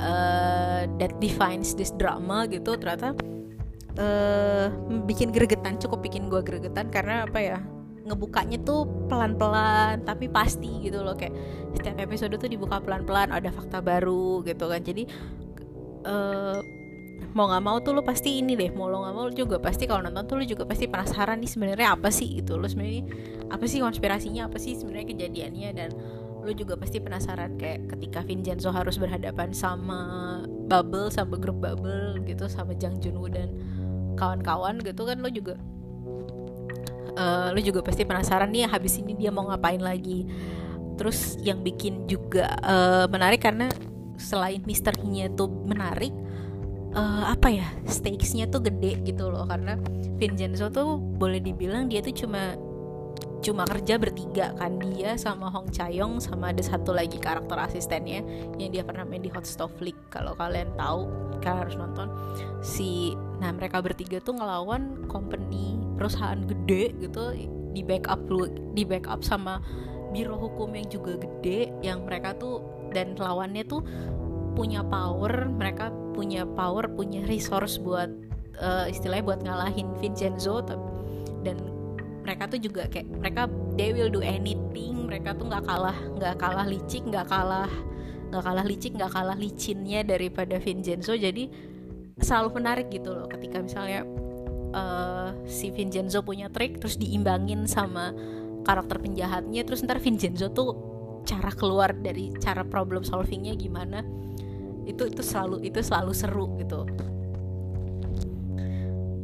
uh, 0.00 0.88
that 0.96 1.12
defines 1.20 1.76
this 1.76 1.92
drama 2.00 2.48
gitu 2.48 2.72
ternyata 2.80 3.12
uh, 4.00 4.72
bikin 5.04 5.28
gregetan 5.28 5.76
cukup 5.76 6.00
bikin 6.00 6.32
gue 6.32 6.40
gregetan 6.40 6.88
karena 6.88 7.28
apa 7.28 7.40
ya 7.40 7.58
ngebukanya 8.00 8.56
tuh 8.64 8.88
pelan-pelan 9.12 10.08
tapi 10.08 10.32
pasti 10.32 10.88
gitu 10.88 11.04
loh. 11.04 11.12
Kayak 11.14 11.36
setiap 11.76 11.96
episode 12.00 12.34
tuh 12.40 12.48
dibuka 12.48 12.80
pelan-pelan 12.80 13.28
ada 13.28 13.52
fakta 13.52 13.84
baru 13.84 14.40
gitu 14.48 14.72
kan. 14.72 14.80
Jadi 14.80 15.04
uh, 16.08 16.58
mau 17.30 17.46
nggak 17.46 17.62
mau 17.62 17.76
tuh 17.78 17.94
lo 17.94 18.02
pasti 18.02 18.42
ini 18.42 18.58
deh 18.58 18.74
mau 18.74 18.90
lo 18.90 19.06
nggak 19.06 19.14
mau 19.14 19.26
juga 19.30 19.56
pasti 19.62 19.86
kalau 19.86 20.02
nonton 20.02 20.26
tuh 20.26 20.36
lo 20.42 20.44
juga 20.46 20.66
pasti 20.66 20.90
penasaran 20.90 21.38
nih 21.38 21.50
sebenarnya 21.50 21.88
apa 21.94 22.08
sih 22.10 22.42
gitu. 22.42 22.58
Lo 22.58 22.66
sebenarnya 22.66 23.06
apa 23.50 23.64
sih 23.70 23.78
konspirasinya 23.78 24.50
apa 24.50 24.58
sih 24.58 24.74
sebenarnya 24.74 25.06
kejadiannya 25.14 25.70
dan 25.74 25.90
lo 26.40 26.52
juga 26.56 26.74
pasti 26.74 26.98
penasaran 26.98 27.60
kayak 27.60 27.92
ketika 27.96 28.24
Vincenzo 28.24 28.72
harus 28.72 28.96
berhadapan 28.96 29.52
sama 29.52 30.00
Bubble 30.66 31.12
sama 31.12 31.36
grup 31.36 31.60
Bubble 31.60 32.18
gitu 32.24 32.48
sama 32.48 32.72
Jang 32.74 32.98
Junwoo 32.98 33.28
dan 33.28 33.52
kawan-kawan 34.16 34.80
gitu 34.80 35.04
kan 35.04 35.20
lo 35.20 35.28
juga 35.28 35.60
uh, 37.16 37.48
lo 37.52 37.60
juga 37.60 37.84
pasti 37.84 38.02
penasaran 38.08 38.50
nih 38.50 38.66
habis 38.68 38.98
ini 39.00 39.14
dia 39.16 39.30
mau 39.30 39.46
ngapain 39.48 39.80
lagi. 39.80 40.26
Terus 41.00 41.40
yang 41.40 41.64
bikin 41.64 42.04
juga 42.04 42.52
uh, 42.60 43.08
menarik 43.08 43.40
karena 43.40 43.72
selain 44.20 44.60
misterinya 44.68 45.32
tuh 45.32 45.48
menarik 45.48 46.12
uh, 46.94 47.24
apa 47.30 47.48
ya 47.50 47.68
stakesnya 47.86 48.50
tuh 48.50 48.62
gede 48.66 48.98
gitu 49.06 49.30
loh 49.30 49.46
karena 49.46 49.78
Vincenzo 50.18 50.68
tuh 50.68 50.98
boleh 50.98 51.40
dibilang 51.40 51.88
dia 51.88 52.02
tuh 52.02 52.14
cuma 52.14 52.54
cuma 53.40 53.64
kerja 53.64 53.96
bertiga 53.96 54.52
kan 54.60 54.76
dia 54.76 55.16
sama 55.16 55.48
Hong 55.48 55.72
Chayong 55.72 56.20
sama 56.20 56.52
ada 56.52 56.60
satu 56.60 56.92
lagi 56.92 57.16
karakter 57.16 57.56
asistennya 57.56 58.20
yang 58.60 58.68
dia 58.68 58.84
pernah 58.84 59.08
main 59.08 59.24
di 59.24 59.32
Hot 59.32 59.48
Stove 59.48 59.80
League 59.80 60.00
kalau 60.12 60.36
kalian 60.36 60.68
tahu 60.76 61.08
kalian 61.40 61.58
harus 61.64 61.76
nonton. 61.80 62.08
Si 62.60 63.16
nah 63.40 63.48
mereka 63.48 63.80
bertiga 63.80 64.20
tuh 64.20 64.36
ngelawan 64.36 65.08
company 65.08 65.80
perusahaan 65.96 66.36
gede 66.44 66.92
gitu 67.00 67.32
di 67.72 67.80
backup 67.80 68.20
di 68.76 68.84
backup 68.84 69.24
sama 69.24 69.64
biro 70.12 70.36
hukum 70.36 70.76
yang 70.76 70.84
juga 70.92 71.16
gede 71.16 71.72
yang 71.80 72.04
mereka 72.04 72.36
tuh 72.36 72.60
dan 72.92 73.16
lawannya 73.16 73.64
tuh 73.64 73.80
punya 74.52 74.84
power 74.84 75.48
mereka 75.48 75.88
punya 76.12 76.44
power 76.44 76.90
punya 76.92 77.24
resource 77.26 77.78
buat 77.80 78.10
uh, 78.58 78.86
istilahnya 78.90 79.24
buat 79.24 79.40
ngalahin 79.42 79.94
Vincenzo 79.98 80.62
dan 80.66 80.80
mereka 82.20 82.46
tuh 82.46 82.60
juga 82.62 82.86
kayak 82.86 83.10
mereka 83.10 83.50
they 83.74 83.90
will 83.90 84.12
do 84.12 84.22
anything 84.22 85.08
mereka 85.08 85.34
tuh 85.34 85.50
nggak 85.50 85.64
kalah 85.66 85.98
nggak 86.14 86.36
kalah 86.38 86.66
licik 86.68 87.02
nggak 87.08 87.26
kalah 87.26 87.70
nggak 88.30 88.44
kalah 88.46 88.62
licik 88.62 88.92
nggak 88.94 89.10
kalah 89.10 89.34
licinnya 89.34 90.06
daripada 90.06 90.62
Vincenzo. 90.62 91.18
Jadi 91.18 91.50
selalu 92.22 92.62
menarik 92.62 92.86
gitu 92.94 93.10
loh 93.10 93.26
ketika 93.26 93.58
misalnya 93.58 94.06
uh, 94.70 95.34
si 95.50 95.74
Vincenzo 95.74 96.22
punya 96.22 96.46
trik 96.46 96.78
terus 96.78 96.94
diimbangin 96.94 97.66
sama 97.66 98.14
karakter 98.62 99.02
penjahatnya 99.02 99.66
terus 99.66 99.82
ntar 99.82 99.98
Vincenzo 99.98 100.52
tuh 100.54 100.70
cara 101.26 101.50
keluar 101.50 101.90
dari 101.96 102.30
cara 102.38 102.62
problem 102.62 103.02
solvingnya 103.02 103.56
gimana 103.58 104.04
itu 104.90 105.08
itu 105.08 105.22
selalu 105.22 105.62
itu 105.66 105.80
selalu 105.80 106.12
seru 106.12 106.46
gitu. 106.58 106.86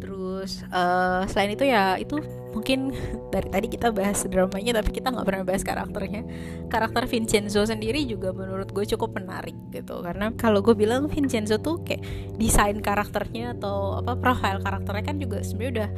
Terus 0.01 0.63
uh, 0.71 1.27
selain 1.27 1.59
itu 1.59 1.65
ya 1.67 1.99
itu 1.99 2.23
mungkin 2.55 2.95
dari 3.35 3.49
tadi 3.51 3.67
kita 3.69 3.93
bahas 3.93 4.25
dramanya 4.25 4.81
tapi 4.81 4.91
kita 4.95 5.13
nggak 5.13 5.27
pernah 5.27 5.45
bahas 5.45 5.63
karakternya. 5.67 6.23
Karakter 6.71 7.05
Vincenzo 7.11 7.63
sendiri 7.67 8.07
juga 8.07 8.31
menurut 8.33 8.71
gue 8.71 8.85
cukup 8.97 9.19
menarik 9.19 9.57
gitu. 9.75 10.01
Karena 10.01 10.33
kalau 10.39 10.63
gue 10.63 10.73
bilang 10.73 11.11
Vincenzo 11.11 11.59
tuh 11.59 11.83
kayak 11.83 12.03
desain 12.39 12.79
karakternya 12.79 13.59
atau 13.59 14.01
apa 14.01 14.17
profil 14.17 14.63
karakternya 14.63 15.05
kan 15.05 15.17
juga 15.19 15.43
sebenarnya 15.43 15.73
udah 15.75 15.91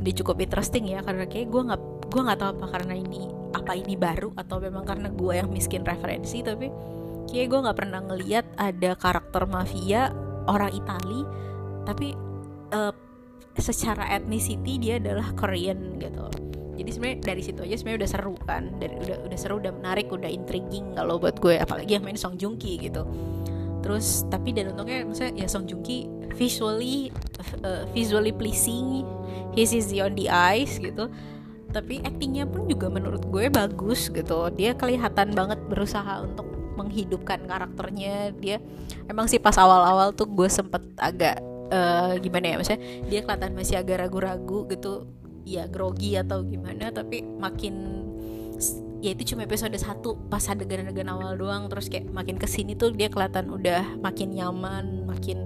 udah 0.00 0.12
cukup 0.24 0.36
interesting 0.40 0.90
ya. 0.90 1.04
Karena 1.04 1.28
kayak 1.28 1.52
gue 1.52 1.62
nggak 1.72 1.82
gue 2.10 2.20
nggak 2.20 2.38
tahu 2.40 2.50
apa 2.58 2.66
karena 2.78 2.94
ini 2.96 3.22
apa 3.54 3.72
ini 3.78 3.94
baru 3.94 4.34
atau 4.34 4.58
memang 4.58 4.82
karena 4.82 5.08
gue 5.14 5.32
yang 5.34 5.48
miskin 5.48 5.86
referensi 5.86 6.42
tapi 6.42 6.66
kayak 7.30 7.46
gue 7.50 7.60
nggak 7.64 7.78
pernah 7.78 8.00
ngeliat 8.04 8.46
ada 8.60 8.96
karakter 8.96 9.42
mafia 9.48 10.12
orang 10.48 10.72
Itali 10.72 11.22
tapi 11.84 12.16
uh, 12.72 12.92
secara 13.60 14.08
ethnicity 14.10 14.80
dia 14.82 14.98
adalah 14.98 15.30
Korean 15.38 16.00
gitu. 16.02 16.26
Jadi 16.74 16.90
sebenarnya 16.90 17.18
dari 17.22 17.42
situ 17.46 17.60
aja 17.62 17.76
sebenarnya 17.78 18.00
udah 18.02 18.10
seru 18.10 18.34
kan 18.42 18.62
dari 18.82 18.94
udah 18.98 19.18
udah 19.30 19.38
seru 19.38 19.54
udah 19.62 19.72
menarik 19.78 20.10
udah 20.10 20.26
intriguing 20.26 20.90
kalau 20.98 21.22
buat 21.22 21.38
gue 21.38 21.54
apalagi 21.62 21.94
yang 21.94 22.02
main 22.02 22.18
Song 22.18 22.34
Joong 22.34 22.58
Ki 22.58 22.82
gitu. 22.82 23.06
Terus 23.86 24.26
tapi 24.26 24.50
dan 24.50 24.74
untungnya 24.74 25.06
misalnya 25.06 25.38
ya 25.38 25.46
Song 25.46 25.70
Joong 25.70 25.86
Ki 25.86 26.10
visually 26.34 27.14
uh, 27.62 27.86
visually 27.94 28.34
pleasing 28.34 29.06
he 29.54 29.62
is 29.62 29.86
the 29.86 30.02
on 30.02 30.18
the 30.18 30.26
eyes 30.26 30.74
gitu. 30.82 31.06
Tapi 31.70 32.02
actingnya 32.02 32.46
pun 32.46 32.66
juga 32.66 32.90
menurut 32.90 33.22
gue 33.30 33.46
bagus 33.54 34.10
gitu. 34.10 34.50
Dia 34.58 34.74
kelihatan 34.74 35.30
banget 35.30 35.62
berusaha 35.70 36.26
untuk 36.26 36.46
menghidupkan 36.74 37.46
karakternya. 37.46 38.34
Dia 38.38 38.58
emang 39.08 39.30
sih 39.30 39.38
pas 39.38 39.56
awal-awal 39.56 40.12
tuh 40.12 40.28
gue 40.30 40.48
sempet 40.50 40.82
agak 40.98 41.40
uh, 41.70 42.18
gimana 42.18 42.54
ya 42.54 42.56
maksudnya 42.58 42.82
dia 43.08 43.20
kelihatan 43.22 43.52
masih 43.54 43.76
agak 43.80 44.06
ragu-ragu 44.06 44.66
gitu. 44.70 45.06
Ya 45.44 45.68
grogi 45.68 46.16
atau 46.16 46.40
gimana 46.40 46.88
tapi 46.88 47.20
makin 47.20 48.04
ya 49.04 49.12
itu 49.12 49.36
cuma 49.36 49.44
episode 49.44 49.76
satu 49.76 50.16
pas 50.32 50.40
adegan-adegan 50.48 51.12
awal 51.12 51.36
doang. 51.36 51.68
Terus 51.68 51.92
kayak 51.92 52.08
makin 52.10 52.40
ke 52.40 52.48
sini 52.48 52.72
tuh 52.72 52.96
dia 52.96 53.12
kelihatan 53.12 53.52
udah 53.52 54.00
makin 54.00 54.32
nyaman 54.32 55.04
makin 55.04 55.44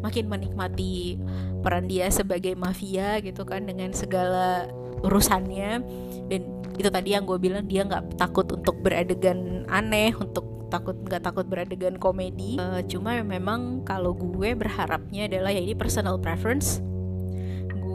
makin 0.00 0.30
menikmati 0.30 1.18
peran 1.60 1.90
dia 1.90 2.08
sebagai 2.08 2.54
mafia 2.56 3.20
gitu 3.20 3.44
kan 3.44 3.68
dengan 3.68 3.92
segala 3.92 4.70
urusannya. 5.04 5.84
Dan 6.32 6.57
itu 6.78 6.88
tadi 6.88 7.12
yang 7.12 7.26
gue 7.26 7.38
bilang 7.42 7.66
dia 7.66 7.82
nggak 7.82 8.16
takut 8.16 8.46
untuk 8.54 8.78
beradegan 8.80 9.66
aneh 9.66 10.14
untuk 10.14 10.70
takut 10.70 10.94
nggak 10.94 11.22
takut 11.24 11.44
beradegan 11.44 11.98
komedi. 11.98 12.56
Uh, 12.56 12.80
cuma 12.86 13.18
memang 13.20 13.82
kalau 13.82 14.14
gue 14.14 14.54
berharapnya 14.54 15.26
adalah 15.26 15.50
ya 15.50 15.60
ini 15.60 15.74
personal 15.74 16.16
preference 16.22 16.78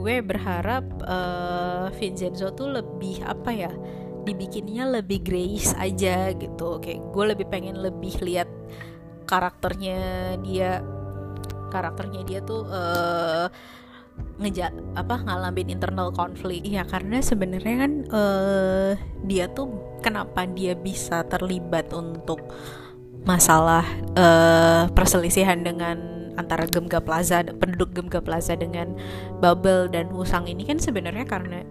gue 0.04 0.19
berharap 0.19 0.84
uh, 1.08 1.88
Vincenzo 1.96 2.52
tuh 2.52 2.76
lebih 2.76 3.24
apa 3.24 3.56
ya 3.56 3.72
dibikinnya 4.28 5.00
lebih 5.00 5.24
grace 5.24 5.72
aja 5.80 6.36
gitu. 6.36 6.84
Kayak 6.84 7.08
gue 7.15 7.26
lebih 7.32 7.48
pengen 7.48 7.80
lebih 7.80 8.19
lihat 8.19 8.52
karakternya 9.24 10.36
dia 10.43 10.84
karakternya 11.72 12.22
dia 12.28 12.39
tuh 12.43 12.67
uh, 12.67 13.48
ngejak 14.41 14.73
apa 14.97 15.15
ngalamin 15.23 15.73
internal 15.73 16.10
konflik. 16.12 16.65
Ya 16.65 16.84
karena 16.84 17.21
sebenarnya 17.21 17.76
kan 17.88 17.91
uh, 18.10 18.91
dia 19.26 19.47
tuh 19.52 19.71
kenapa 20.02 20.43
dia 20.49 20.73
bisa 20.73 21.23
terlibat 21.30 21.93
untuk 21.93 22.41
masalah 23.23 23.88
uh, 24.19 24.91
perselisihan 24.91 25.63
dengan 25.63 26.13
antara 26.36 26.65
Gemga 26.65 26.99
Plaza 26.99 27.45
penduduk 27.45 27.93
Gemga 27.93 28.19
Plaza 28.19 28.58
dengan 28.58 28.97
Bubble 29.39 29.88
dan 29.93 30.10
Wusang 30.12 30.49
ini 30.49 30.65
kan 30.65 30.82
sebenarnya 30.82 31.23
karena 31.30 31.62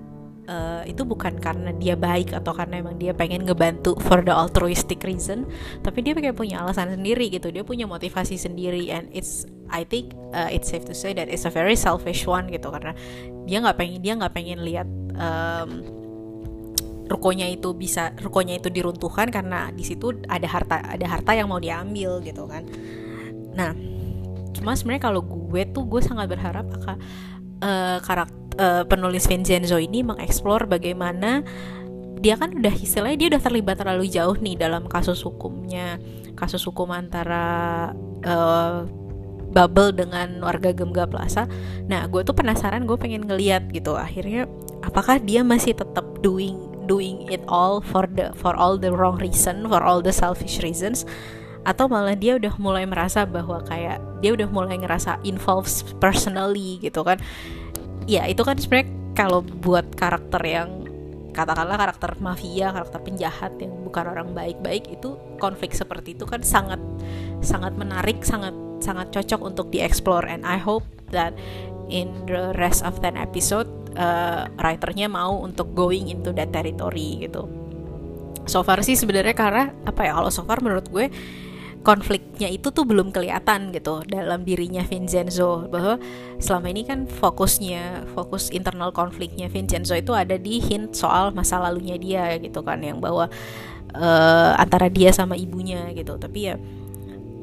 uh, 0.47 0.83
itu 0.87 1.03
bukan 1.03 1.37
karena 1.43 1.75
dia 1.77 1.99
baik 1.99 2.33
atau 2.33 2.55
karena 2.55 2.81
emang 2.81 2.97
dia 2.97 3.13
pengen 3.13 3.45
ngebantu 3.45 3.99
for 4.01 4.23
the 4.23 4.33
altruistic 4.33 5.03
reason 5.03 5.45
tapi 5.83 6.01
dia 6.07 6.15
kayak 6.15 6.39
punya 6.39 6.63
alasan 6.63 6.95
sendiri 6.95 7.29
gitu. 7.29 7.51
Dia 7.51 7.67
punya 7.67 7.85
motivasi 7.91 8.39
sendiri 8.39 8.89
and 8.89 9.11
it's 9.13 9.45
I 9.73 9.89
think 9.89 10.13
uh, 10.37 10.53
it's 10.53 10.69
safe 10.69 10.85
to 10.87 10.95
say 10.95 11.17
that 11.17 11.33
it's 11.33 11.49
a 11.49 11.53
very 11.53 11.75
selfish 11.75 12.29
one 12.29 12.47
gitu 12.53 12.69
karena 12.69 12.93
dia 13.49 13.59
nggak 13.65 13.77
pengen 13.81 13.99
dia 14.05 14.13
nggak 14.15 14.33
pengen 14.37 14.61
lihat 14.63 14.89
um, 15.17 15.71
rukonya 17.09 17.49
itu 17.49 17.73
bisa 17.73 18.13
rukonya 18.21 18.61
itu 18.61 18.69
diruntuhkan 18.69 19.33
karena 19.33 19.73
di 19.73 19.85
situ 19.85 20.13
ada 20.29 20.47
harta 20.47 20.77
ada 20.85 21.07
harta 21.09 21.33
yang 21.33 21.49
mau 21.49 21.59
diambil 21.59 22.21
gitu 22.21 22.45
kan. 22.47 22.69
Nah 23.57 23.73
cuma 24.53 24.77
sebenarnya 24.77 25.09
kalau 25.09 25.25
gue 25.25 25.65
tuh 25.73 25.89
gue 25.89 26.01
sangat 26.05 26.29
berharap 26.29 26.69
akan 26.69 26.97
uh, 27.65 27.99
karakter 28.05 28.43
uh, 28.59 28.85
penulis 28.89 29.25
Vincenzo 29.29 29.81
ini 29.81 30.05
mengeksplor 30.05 30.69
bagaimana 30.69 31.41
dia 32.23 32.39
kan 32.39 32.55
udah 32.55 32.75
istilahnya 32.79 33.19
dia 33.19 33.29
udah 33.35 33.43
terlibat 33.43 33.77
terlalu 33.83 34.07
jauh 34.07 34.39
nih 34.39 34.55
dalam 34.55 34.87
kasus 34.87 35.19
hukumnya 35.27 35.99
kasus 36.39 36.63
hukum 36.63 36.95
antara 36.95 37.91
uh, 38.23 38.87
Bubble 39.53 39.93
dengan 39.93 40.41
warga 40.41 40.73
Gemga 40.73 41.05
Plaza. 41.05 41.45
Nah, 41.87 42.09
gue 42.09 42.25
tuh 42.25 42.33
penasaran, 42.33 42.89
gue 42.89 42.97
pengen 42.97 43.29
ngeliat 43.29 43.69
gitu. 43.71 43.95
Akhirnya, 43.95 44.49
apakah 44.81 45.21
dia 45.21 45.45
masih 45.45 45.77
tetap 45.77 46.05
doing 46.25 46.73
doing 46.87 47.31
it 47.31 47.43
all 47.47 47.79
for 47.79 48.11
the 48.11 48.35
for 48.35 48.59
all 48.59 48.75
the 48.75 48.91
wrong 48.91 49.15
reason 49.23 49.63
for 49.71 49.81
all 49.81 50.03
the 50.03 50.11
selfish 50.11 50.59
reasons 50.67 51.07
atau 51.63 51.87
malah 51.87 52.19
dia 52.19 52.35
udah 52.35 52.59
mulai 52.59 52.83
merasa 52.83 53.23
bahwa 53.23 53.63
kayak 53.63 54.03
dia 54.19 54.35
udah 54.35 54.51
mulai 54.51 54.75
ngerasa 54.83 55.23
involved 55.23 55.95
personally 56.03 56.83
gitu 56.83 57.07
kan 57.07 57.23
ya 58.11 58.27
itu 58.27 58.43
kan 58.43 58.59
sebenarnya 58.59 58.91
kalau 59.15 59.47
buat 59.47 59.87
karakter 59.95 60.43
yang 60.43 60.83
katakanlah 61.31 61.79
karakter 61.79 62.19
mafia 62.19 62.75
karakter 62.75 62.99
penjahat 62.99 63.55
yang 63.63 63.73
bukan 63.87 64.05
orang 64.11 64.29
baik-baik 64.35 64.91
itu 64.91 65.15
konflik 65.39 65.71
seperti 65.73 66.19
itu 66.19 66.27
kan 66.27 66.43
sangat 66.43 66.83
sangat 67.41 67.79
menarik 67.79 68.21
sangat 68.27 68.53
sangat 68.83 69.15
cocok 69.15 69.41
untuk 69.41 69.67
dieksplor 69.71 70.27
and 70.27 70.43
I 70.43 70.59
hope 70.59 70.85
that 71.15 71.33
in 71.87 72.11
the 72.27 72.51
rest 72.59 72.83
of 72.83 72.99
10 72.99 73.15
episode 73.15 73.69
uh, 73.95 74.49
writernya 74.59 75.07
mau 75.07 75.39
untuk 75.41 75.73
going 75.77 76.11
into 76.11 76.35
that 76.35 76.51
territory 76.51 77.23
gitu. 77.23 77.47
So 78.49 78.67
far 78.67 78.83
sih 78.83 78.99
sebenarnya 78.99 79.39
karena 79.39 79.71
apa 79.87 80.03
ya 80.03 80.19
kalau 80.19 80.31
so 80.33 80.43
far 80.43 80.59
menurut 80.59 80.91
gue 80.91 81.07
konfliknya 81.83 82.47
itu 82.47 82.71
tuh 82.71 82.87
belum 82.87 83.11
kelihatan 83.11 83.75
gitu 83.75 84.03
dalam 84.07 84.43
dirinya 84.43 84.83
Vincenzo. 84.83 85.71
Bahwa 85.71 85.99
selama 86.43 86.67
ini 86.71 86.83
kan 86.87 87.07
fokusnya 87.07 88.15
fokus 88.15 88.51
internal 88.51 88.91
konfliknya 88.91 89.47
Vincenzo 89.51 89.95
itu 89.95 90.15
ada 90.15 90.39
di 90.39 90.59
hint 90.63 90.95
soal 90.95 91.31
masa 91.35 91.63
lalunya 91.63 91.99
dia 91.99 92.39
gitu 92.39 92.63
kan 92.63 92.83
yang 92.83 92.99
bahwa 93.03 93.31
uh, 93.95 94.53
antara 94.59 94.91
dia 94.91 95.15
sama 95.15 95.39
ibunya 95.39 95.91
gitu. 95.95 96.19
Tapi 96.19 96.39
ya 96.51 96.55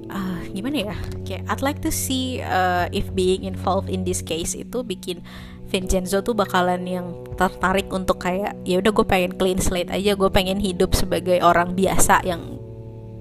uh, 0.09 0.41
gimana 0.51 0.91
ya? 0.91 0.95
Kayak 1.23 1.43
I'd 1.47 1.63
like 1.63 1.79
to 1.85 1.91
see 1.93 2.41
uh, 2.41 2.89
if 2.91 3.09
being 3.13 3.45
involved 3.45 3.87
in 3.87 4.03
this 4.03 4.19
case 4.25 4.57
itu 4.57 4.81
bikin 4.83 5.21
Vincenzo 5.69 6.25
tuh 6.25 6.33
bakalan 6.33 6.81
yang 6.89 7.13
tertarik 7.37 7.87
untuk 7.93 8.25
kayak 8.25 8.57
ya 8.65 8.81
udah 8.81 8.89
gue 8.89 9.05
pengen 9.05 9.31
clean 9.37 9.61
slate 9.61 9.93
aja 9.93 10.17
gue 10.17 10.29
pengen 10.33 10.57
hidup 10.57 10.97
sebagai 10.97 11.39
orang 11.45 11.77
biasa 11.77 12.25
yang 12.25 12.57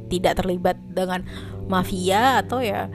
tidak 0.09 0.41
terlibat 0.41 0.81
dengan 0.89 1.21
mafia 1.69 2.41
atau 2.41 2.65
ya 2.65 2.89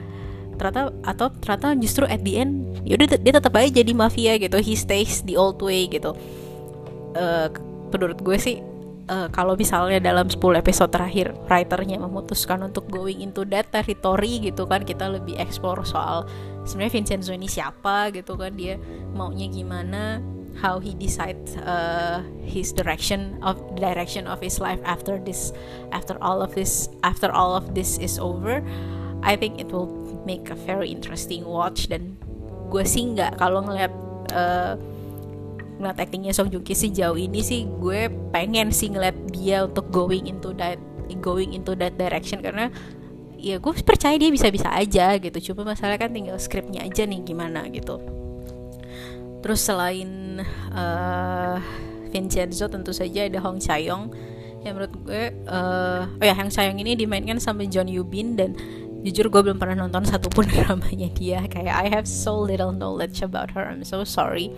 ternyata 0.58 0.90
atau 1.06 1.30
ternyata 1.30 1.78
justru 1.78 2.04
at 2.10 2.22
the 2.26 2.38
end 2.42 2.66
ya 2.82 2.98
udah 2.98 3.14
dia 3.14 3.32
tetap 3.34 3.54
aja 3.54 3.70
jadi 3.70 3.92
mafia 3.94 4.34
gitu. 4.42 4.58
He 4.58 4.74
stays 4.74 5.22
the 5.22 5.38
old 5.38 5.62
way 5.62 5.86
gitu. 5.86 6.18
Uh, 7.14 7.46
menurut 7.94 8.18
gue 8.18 8.36
sih 8.42 8.58
uh, 9.08 9.28
kalau 9.32 9.54
misalnya 9.56 10.00
dalam 10.00 10.28
10 10.28 10.40
episode 10.60 10.90
terakhir 10.92 11.32
writernya 11.48 12.00
memutuskan 12.00 12.64
untuk 12.64 12.88
going 12.88 13.20
into 13.20 13.44
that 13.48 13.68
territory 13.68 14.40
gitu 14.40 14.64
kan 14.64 14.84
kita 14.84 15.08
lebih 15.08 15.36
explore 15.36 15.84
soal 15.84 16.24
sebenarnya 16.64 16.92
Vincenzo 17.00 17.32
ini 17.32 17.48
siapa 17.48 18.12
gitu 18.12 18.36
kan 18.36 18.56
dia 18.56 18.80
maunya 19.12 19.48
gimana 19.48 20.20
how 20.54 20.78
he 20.78 20.94
decide 20.94 21.38
uh, 21.66 22.22
his 22.46 22.70
direction 22.70 23.38
of 23.42 23.58
direction 23.74 24.26
of 24.30 24.38
his 24.38 24.62
life 24.62 24.78
after 24.86 25.18
this 25.18 25.50
after 25.90 26.14
all 26.22 26.38
of 26.40 26.54
this 26.54 26.86
after 27.02 27.30
all 27.34 27.58
of 27.58 27.74
this 27.74 27.98
is 27.98 28.22
over. 28.22 28.62
I 29.24 29.34
think 29.34 29.58
it 29.58 29.72
will 29.72 29.88
make 30.28 30.52
a 30.52 30.54
very 30.54 30.92
interesting 30.92 31.48
watch 31.48 31.88
dan 31.90 32.14
gue 32.70 32.84
sih 32.86 33.02
nggak 33.18 33.40
kalau 33.40 33.66
ngeliat 33.66 33.92
uh, 34.30 34.78
ngeliat 35.78 35.98
actingnya 35.98 36.30
Song 36.30 36.50
Joong 36.50 36.62
Ki 36.62 36.74
sejauh 36.74 37.18
ini 37.18 37.42
sih 37.42 37.66
gue 37.66 38.06
pengen 38.30 38.70
sih 38.70 38.94
ngeliat 38.94 39.16
dia 39.34 39.66
untuk 39.66 39.90
going 39.90 40.30
into 40.30 40.54
that 40.54 40.78
going 41.20 41.52
into 41.52 41.74
that 41.76 41.98
direction. 41.98 42.40
Karena 42.40 42.70
ya 43.36 43.58
gue 43.60 43.72
percaya 43.82 44.14
dia 44.16 44.30
bisa-bisa 44.30 44.70
aja 44.70 45.18
gitu. 45.18 45.52
Cuma 45.52 45.74
masalah 45.74 45.98
kan 45.98 46.14
tinggal 46.14 46.38
skripnya 46.38 46.86
aja 46.86 47.04
nih 47.04 47.20
gimana 47.26 47.66
gitu. 47.68 48.00
Terus 49.44 49.60
selain 49.60 50.40
uh, 50.72 51.60
Vincenzo 52.08 52.70
tentu 52.70 52.94
saja 52.94 53.28
ada 53.28 53.38
Hong 53.42 53.60
Chayong. 53.60 54.08
Yang 54.64 54.72
menurut 54.72 54.94
gue 55.04 55.22
uh, 55.50 56.08
oh 56.08 56.24
ya 56.24 56.32
Hong 56.38 56.48
Chayong 56.48 56.80
ini 56.80 56.96
dimainkan 56.96 57.36
sama 57.42 57.68
John 57.68 57.90
Yubin 57.90 58.38
dan 58.38 58.56
jujur 59.04 59.28
gue 59.28 59.44
belum 59.44 59.60
pernah 59.60 59.84
nonton 59.84 60.08
satupun 60.08 60.48
dramanya 60.54 61.12
dia. 61.12 61.44
Kayak 61.50 61.74
I 61.76 61.86
have 61.92 62.08
so 62.08 62.32
little 62.38 62.72
knowledge 62.72 63.20
about 63.20 63.52
her. 63.52 63.68
I'm 63.68 63.84
so 63.84 64.06
sorry 64.08 64.48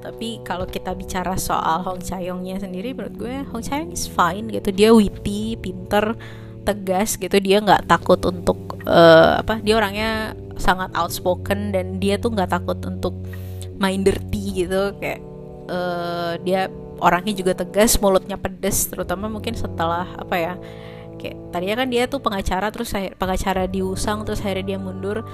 tapi 0.00 0.38
kalau 0.44 0.68
kita 0.68 0.92
bicara 0.92 1.34
soal 1.40 1.82
Hong 1.82 2.02
Chayongnya 2.04 2.60
sendiri 2.60 2.92
menurut 2.92 3.14
gue 3.16 3.34
Hong 3.50 3.64
Chayong 3.64 3.90
is 3.90 4.04
fine 4.06 4.46
gitu. 4.52 4.70
Dia 4.70 4.92
witty 4.92 5.56
pinter 5.58 6.14
tegas 6.62 7.16
gitu. 7.16 7.36
Dia 7.40 7.58
nggak 7.62 7.88
takut 7.88 8.20
untuk 8.28 8.76
uh, 8.84 9.40
apa 9.40 9.58
dia 9.64 9.74
orangnya 9.78 10.36
sangat 10.56 10.92
outspoken 10.96 11.72
dan 11.72 11.98
dia 11.98 12.16
tuh 12.20 12.32
nggak 12.32 12.50
takut 12.52 12.78
untuk 12.84 13.16
main 13.80 14.04
dirty 14.04 14.66
gitu. 14.66 14.94
Kayak 15.00 15.20
uh, 15.72 16.38
dia 16.44 16.68
orangnya 17.00 17.34
juga 17.36 17.52
tegas 17.56 18.00
mulutnya 18.00 18.40
pedes 18.40 18.88
terutama 18.88 19.28
mungkin 19.28 19.52
setelah 19.52 20.08
apa 20.16 20.36
ya 20.40 20.54
kayak 21.20 21.36
tadinya 21.52 21.84
kan 21.84 21.88
dia 21.92 22.08
tuh 22.08 22.20
pengacara 22.24 22.72
terus 22.72 22.92
pengacara 23.20 23.68
diusang 23.68 24.24
terus 24.28 24.44
akhirnya 24.44 24.76
dia 24.76 24.78
mundur. 24.78 25.24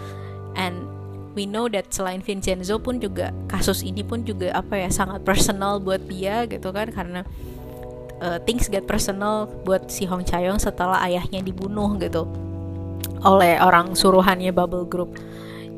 And 0.52 1.01
we 1.32 1.48
know 1.48 1.68
that 1.68 1.88
selain 1.92 2.20
Vincenzo 2.20 2.80
pun 2.80 3.00
juga 3.00 3.32
kasus 3.48 3.80
ini 3.82 4.04
pun 4.04 4.24
juga 4.24 4.52
apa 4.52 4.76
ya 4.76 4.88
sangat 4.92 5.24
personal 5.24 5.80
buat 5.80 6.04
dia 6.04 6.44
gitu 6.48 6.72
kan 6.72 6.92
karena 6.92 7.20
uh, 8.20 8.38
things 8.44 8.68
get 8.68 8.84
personal 8.84 9.48
buat 9.64 9.88
si 9.88 10.04
Hong 10.06 10.22
Chayong 10.22 10.60
setelah 10.60 11.00
ayahnya 11.04 11.40
dibunuh 11.42 11.96
gitu 11.98 12.28
oleh 13.22 13.58
orang 13.62 13.94
suruhannya 13.94 14.50
Bubble 14.50 14.86
Group. 14.86 15.14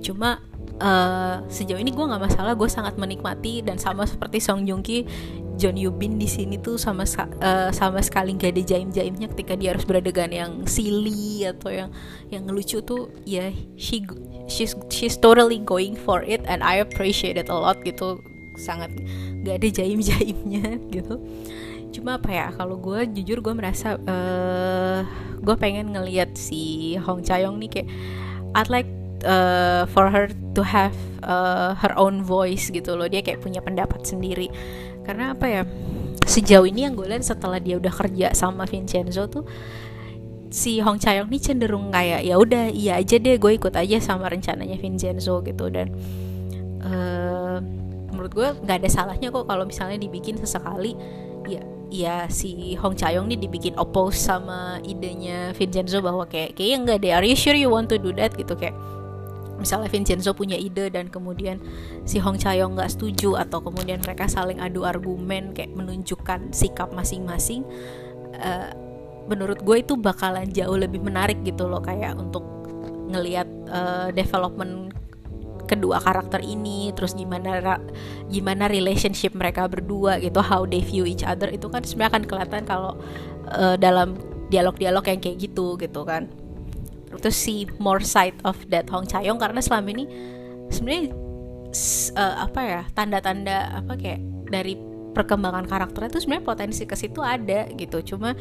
Cuma 0.01 0.41
uh, 0.81 1.45
sejauh 1.47 1.81
ini 1.81 1.93
gue 1.93 2.05
nggak 2.05 2.23
masalah 2.23 2.53
gue 2.57 2.69
sangat 2.69 2.97
menikmati 2.97 3.61
dan 3.61 3.77
sama 3.77 4.09
seperti 4.09 4.41
Song 4.41 4.65
Joong 4.65 4.83
Ki 4.83 5.05
John 5.55 5.79
Yubin 5.79 6.19
di 6.19 6.27
sini 6.27 6.59
tuh 6.59 6.81
sama 6.81 7.07
uh, 7.07 7.71
sama 7.71 8.03
sekali 8.03 8.35
gak 8.35 8.59
ada 8.59 8.63
jaim-jaimnya 8.75 9.31
ketika 9.31 9.55
dia 9.55 9.71
harus 9.71 9.87
beradegan 9.87 10.35
yang 10.35 10.53
silly 10.67 11.47
atau 11.47 11.71
yang 11.71 11.91
yang 12.27 12.43
lucu 12.51 12.83
tuh 12.83 13.13
ya 13.23 13.55
she 13.79 14.03
she's 14.47 14.77
she's 14.93 15.17
totally 15.17 15.61
going 15.61 15.97
for 15.97 16.21
it 16.25 16.45
and 16.45 16.61
I 16.61 16.81
appreciate 16.81 17.37
it 17.37 17.49
a 17.49 17.57
lot 17.57 17.81
gitu. 17.83 18.21
Sangat 18.55 18.95
gak 19.43 19.61
ada 19.63 19.69
jaim-jaimnya 19.69 20.79
gitu. 20.95 21.21
Cuma 21.95 22.19
apa 22.19 22.31
ya 22.31 22.47
kalau 22.55 22.79
gue 22.79 23.07
jujur 23.15 23.39
gue 23.39 23.55
merasa 23.55 23.95
uh, 23.95 24.11
eh, 24.11 25.01
gue 25.39 25.57
pengen 25.59 25.95
ngeliat 25.95 26.35
si 26.35 26.95
Hong 27.03 27.23
Chayong 27.23 27.59
nih 27.63 27.71
kayak 27.71 27.89
I'd 28.55 28.71
like 28.71 28.91
uh, 29.27 29.87
for 29.91 30.11
her 30.11 30.31
to 30.55 30.63
have 30.63 30.95
uh, 31.27 31.75
her 31.79 31.95
own 31.99 32.23
voice 32.23 32.71
gitu 32.71 32.95
loh. 32.95 33.11
Dia 33.11 33.23
kayak 33.23 33.43
punya 33.43 33.59
pendapat 33.63 34.07
sendiri. 34.07 34.51
Karena 35.03 35.35
apa 35.35 35.47
ya 35.47 35.63
sejauh 36.25 36.65
ini 36.65 36.89
yang 36.89 36.97
gue 36.97 37.05
lihat 37.05 37.25
setelah 37.25 37.61
dia 37.61 37.77
udah 37.77 37.93
kerja 37.93 38.33
sama 38.33 38.65
Vincenzo 38.65 39.29
tuh 39.29 39.45
si 40.55 40.79
Hong 40.79 41.03
Chayong 41.03 41.27
ini 41.35 41.43
cenderung 41.43 41.91
kayak 41.91 42.23
ya 42.23 42.39
udah 42.39 42.71
iya 42.71 43.03
aja 43.03 43.19
deh 43.19 43.43
gue 43.43 43.59
ikut 43.59 43.75
aja 43.75 43.99
sama 43.99 44.31
rencananya 44.31 44.79
Vincenzo 44.79 45.43
gitu. 45.43 45.67
Dan 45.67 45.91
uh, 46.87 47.59
menurut 48.15 48.31
gue 48.31 48.49
nggak 48.63 48.87
ada 48.87 48.91
salahnya 48.91 49.35
kok 49.35 49.51
kalau 49.51 49.67
misalnya 49.67 49.99
dibikin 49.99 50.39
sesekali. 50.39 50.95
Ya 51.51 51.67
ya 51.91 52.17
si 52.31 52.79
Hong 52.79 52.95
Chayong 52.95 53.27
ini 53.35 53.51
dibikin 53.51 53.75
oppose 53.75 54.15
sama 54.15 54.79
idenya 54.87 55.51
Vincenzo 55.59 55.99
bahwa 55.99 56.23
kayak 56.31 56.55
kayaknya 56.55 56.79
enggak 56.87 56.99
deh 57.03 57.13
are 57.19 57.27
you 57.27 57.35
sure 57.35 57.59
you 57.59 57.67
want 57.67 57.91
to 57.91 57.99
do 57.99 58.15
that? 58.15 58.31
Gitu 58.39 58.55
kayak 58.55 58.79
misalnya 59.59 59.91
Vincenzo 59.91 60.39
punya 60.39 60.55
ide 60.55 60.87
dan 60.87 61.11
kemudian 61.11 61.59
si 62.07 62.23
Hong 62.23 62.39
Chayong 62.39 62.79
nggak 62.79 62.95
setuju 62.95 63.43
atau 63.43 63.59
kemudian 63.59 63.99
mereka 63.99 64.31
saling 64.31 64.63
adu 64.63 64.87
argumen 64.87 65.51
kayak 65.51 65.75
menunjukkan 65.75 66.55
sikap 66.55 66.95
masing-masing 66.95 67.67
uh, 68.39 68.84
menurut 69.27 69.61
gue 69.65 69.77
itu 69.81 69.97
bakalan 69.97 70.49
jauh 70.53 70.77
lebih 70.77 71.01
menarik 71.01 71.41
gitu 71.45 71.65
loh 71.65 71.81
kayak 71.81 72.17
untuk 72.21 72.45
ngelihat 73.09 73.49
uh, 73.71 74.09
development 74.13 74.93
kedua 75.65 75.97
karakter 75.97 76.45
ini 76.45 76.93
terus 76.93 77.17
gimana 77.17 77.81
gimana 78.29 78.69
relationship 78.69 79.33
mereka 79.33 79.65
berdua 79.65 80.21
gitu 80.21 80.45
how 80.45 80.69
they 80.69 80.85
view 80.85 81.09
each 81.09 81.25
other 81.25 81.49
itu 81.49 81.73
kan 81.73 81.81
sebenarnya 81.81 82.11
akan 82.13 82.23
kelihatan 82.29 82.63
kalau 82.69 82.93
uh, 83.49 83.77
dalam 83.81 84.17
dialog-dialog 84.53 85.05
yang 85.09 85.21
kayak 85.21 85.37
gitu 85.41 85.81
gitu 85.81 86.05
kan. 86.05 86.29
Terus 87.15 87.37
si 87.39 87.65
more 87.81 88.03
side 88.03 88.37
of 88.45 88.59
that 88.69 88.91
Hong 88.93 89.09
Chayong 89.09 89.41
karena 89.41 89.63
selama 89.65 89.89
ini 89.95 90.05
sebenarnya 90.69 91.15
uh, 92.19 92.35
apa 92.45 92.61
ya 92.61 92.83
tanda-tanda 92.93 93.81
apa 93.81 93.97
kayak 93.97 94.21
dari 94.51 94.77
perkembangan 95.15 95.71
karakternya 95.71 96.11
itu 96.11 96.21
sebenarnya 96.27 96.45
potensi 96.45 96.83
ke 96.85 96.97
situ 96.99 97.23
ada 97.23 97.71
gitu. 97.73 98.03
Cuma 98.15 98.35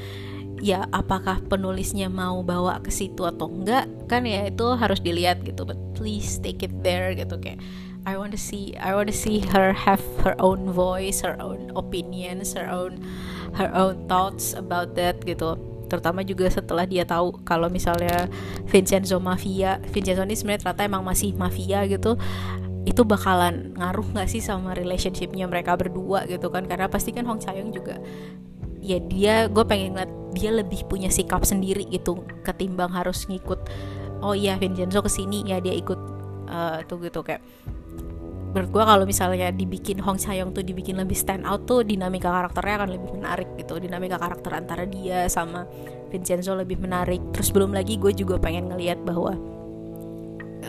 ya 0.59 0.85
apakah 0.91 1.41
penulisnya 1.47 2.11
mau 2.11 2.43
bawa 2.45 2.79
ke 2.83 2.91
situ 2.91 3.25
atau 3.25 3.49
enggak 3.49 3.89
kan 4.11 4.27
ya 4.27 4.47
itu 4.51 4.65
harus 4.77 4.99
dilihat 4.99 5.41
gitu. 5.47 5.63
But 5.65 5.79
please 5.97 6.37
take 6.39 6.61
it 6.61 6.73
there 6.85 7.15
gitu 7.15 7.39
kayak 7.39 7.63
I 8.03 8.19
want 8.19 8.35
to 8.35 8.41
see 8.41 8.75
I 8.75 8.91
want 8.91 9.07
to 9.07 9.15
see 9.15 9.39
her 9.55 9.71
have 9.71 10.03
her 10.27 10.35
own 10.43 10.67
voice 10.75 11.23
her 11.23 11.39
own 11.39 11.71
opinions 11.79 12.51
her 12.53 12.67
own 12.67 12.99
her 13.55 13.71
own 13.71 14.05
thoughts 14.11 14.51
about 14.53 14.93
that 14.99 15.23
gitu. 15.23 15.55
Terutama 15.87 16.25
juga 16.25 16.49
setelah 16.49 16.83
dia 16.89 17.05
tahu 17.05 17.43
kalau 17.47 17.69
misalnya 17.71 18.27
Vincenzo 18.67 19.23
mafia 19.23 19.79
Vincenzo 19.93 20.25
ini 20.25 20.35
sebenarnya 20.35 20.67
ternyata 20.67 20.83
emang 20.83 21.03
masih 21.05 21.31
mafia 21.37 21.85
gitu 21.87 22.19
itu 22.83 22.99
bakalan 23.07 23.71
ngaruh 23.79 24.03
nggak 24.11 24.27
sih 24.27 24.43
sama 24.43 24.75
relationshipnya 24.75 25.47
mereka 25.47 25.79
berdua 25.79 26.27
gitu 26.27 26.51
kan? 26.51 26.67
Karena 26.67 26.91
pasti 26.91 27.15
kan 27.15 27.23
Hong 27.23 27.39
Chayong 27.39 27.71
juga 27.71 27.95
ya 28.83 28.99
dia 28.99 29.47
gue 29.47 29.63
pengen 29.63 29.95
ngeliat 29.95 30.11
dia 30.33 30.49
lebih 30.49 30.89
punya 30.89 31.13
sikap 31.13 31.45
sendiri 31.45 31.85
gitu 31.87 32.25
ketimbang 32.41 32.89
harus 32.89 33.29
ngikut 33.29 33.69
oh 34.23 34.33
iya 34.33 34.55
Vincenzo 34.55 35.03
ke 35.03 35.11
sini 35.11 35.43
ya 35.43 35.59
dia 35.59 35.75
ikut 35.75 35.99
uh, 36.47 36.79
tuh 36.87 36.97
gitu 37.03 37.19
kayak. 37.21 37.43
Menurut 38.53 38.69
gue 38.69 38.83
kalau 38.85 39.05
misalnya 39.09 39.49
dibikin 39.49 39.97
Hong 39.97 40.21
Chayong 40.21 40.53
tuh 40.53 40.61
dibikin 40.61 41.01
lebih 41.01 41.17
stand 41.17 41.41
out 41.41 41.65
tuh 41.65 41.81
dinamika 41.81 42.29
karakternya 42.29 42.85
akan 42.85 42.89
lebih 42.93 43.09
menarik 43.17 43.49
gitu. 43.57 43.81
Dinamika 43.81 44.21
karakter 44.21 44.51
antara 44.53 44.85
dia 44.85 45.25
sama 45.25 45.65
Vincenzo 46.13 46.53
lebih 46.53 46.77
menarik. 46.77 47.19
Terus 47.33 47.49
belum 47.49 47.73
lagi 47.73 47.97
gue 47.97 48.13
juga 48.13 48.37
pengen 48.37 48.69
ngeliat 48.69 49.01
bahwa 49.01 49.33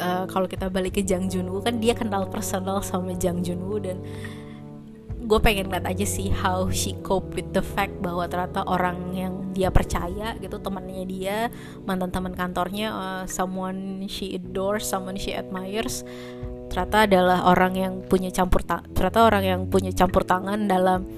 uh, 0.00 0.24
kalau 0.32 0.48
kita 0.48 0.72
balik 0.72 0.96
ke 0.96 1.04
Jang 1.04 1.28
Junwoo 1.28 1.60
kan 1.60 1.76
dia 1.76 1.92
kenal 1.92 2.24
personal 2.32 2.80
sama 2.80 3.12
Jang 3.20 3.44
Junwoo 3.44 3.76
dan 3.76 4.00
gue 5.24 5.38
pengen 5.40 5.72
lihat 5.72 5.88
aja 5.88 6.04
sih 6.04 6.28
how 6.28 6.68
she 6.68 6.92
cope 7.00 7.32
with 7.32 7.48
the 7.56 7.64
fact 7.64 7.96
bahwa 8.04 8.28
ternyata 8.28 8.60
orang 8.68 9.16
yang 9.16 9.34
dia 9.56 9.72
percaya 9.72 10.36
gitu 10.36 10.60
temannya 10.60 11.04
dia 11.08 11.48
mantan 11.88 12.12
teman 12.12 12.36
kantornya 12.36 12.92
uh, 12.92 13.24
someone 13.24 14.04
she 14.04 14.36
adores 14.36 14.84
someone 14.84 15.16
she 15.16 15.32
admires 15.32 16.04
ternyata 16.68 17.08
adalah 17.08 17.48
orang 17.48 17.72
yang 17.72 17.94
punya 18.04 18.28
campur 18.28 18.60
ternyata 18.66 19.24
orang 19.24 19.44
yang 19.46 19.60
punya 19.70 19.96
campur 19.96 20.28
tangan 20.28 20.68
dalam 20.68 21.08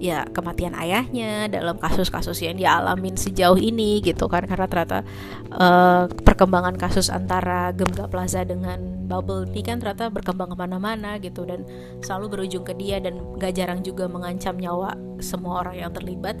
ya 0.00 0.24
kematian 0.32 0.72
ayahnya 0.72 1.52
dalam 1.52 1.76
kasus-kasus 1.76 2.40
yang 2.40 2.56
dia 2.56 2.80
alamin 2.80 3.14
sejauh 3.14 3.60
ini 3.60 4.00
gitu 4.00 4.26
kan. 4.26 4.48
Karena 4.48 4.64
ternyata 4.64 5.04
uh, 5.52 6.08
perkembangan 6.08 6.80
kasus 6.80 7.12
antara 7.12 7.70
Gemga 7.76 8.08
Plaza 8.08 8.42
dengan 8.42 8.80
Bubble 9.04 9.44
ini 9.52 9.60
kan 9.60 9.76
ternyata 9.78 10.08
berkembang 10.08 10.50
ke 10.50 10.56
mana-mana 10.56 11.20
gitu 11.20 11.44
dan 11.44 11.68
selalu 12.00 12.40
berujung 12.40 12.64
ke 12.64 12.72
dia 12.72 12.96
dan 12.98 13.20
gak 13.36 13.60
jarang 13.60 13.84
juga 13.84 14.08
mengancam 14.08 14.56
nyawa 14.56 14.96
semua 15.20 15.60
orang 15.62 15.76
yang 15.76 15.92
terlibat. 15.92 16.40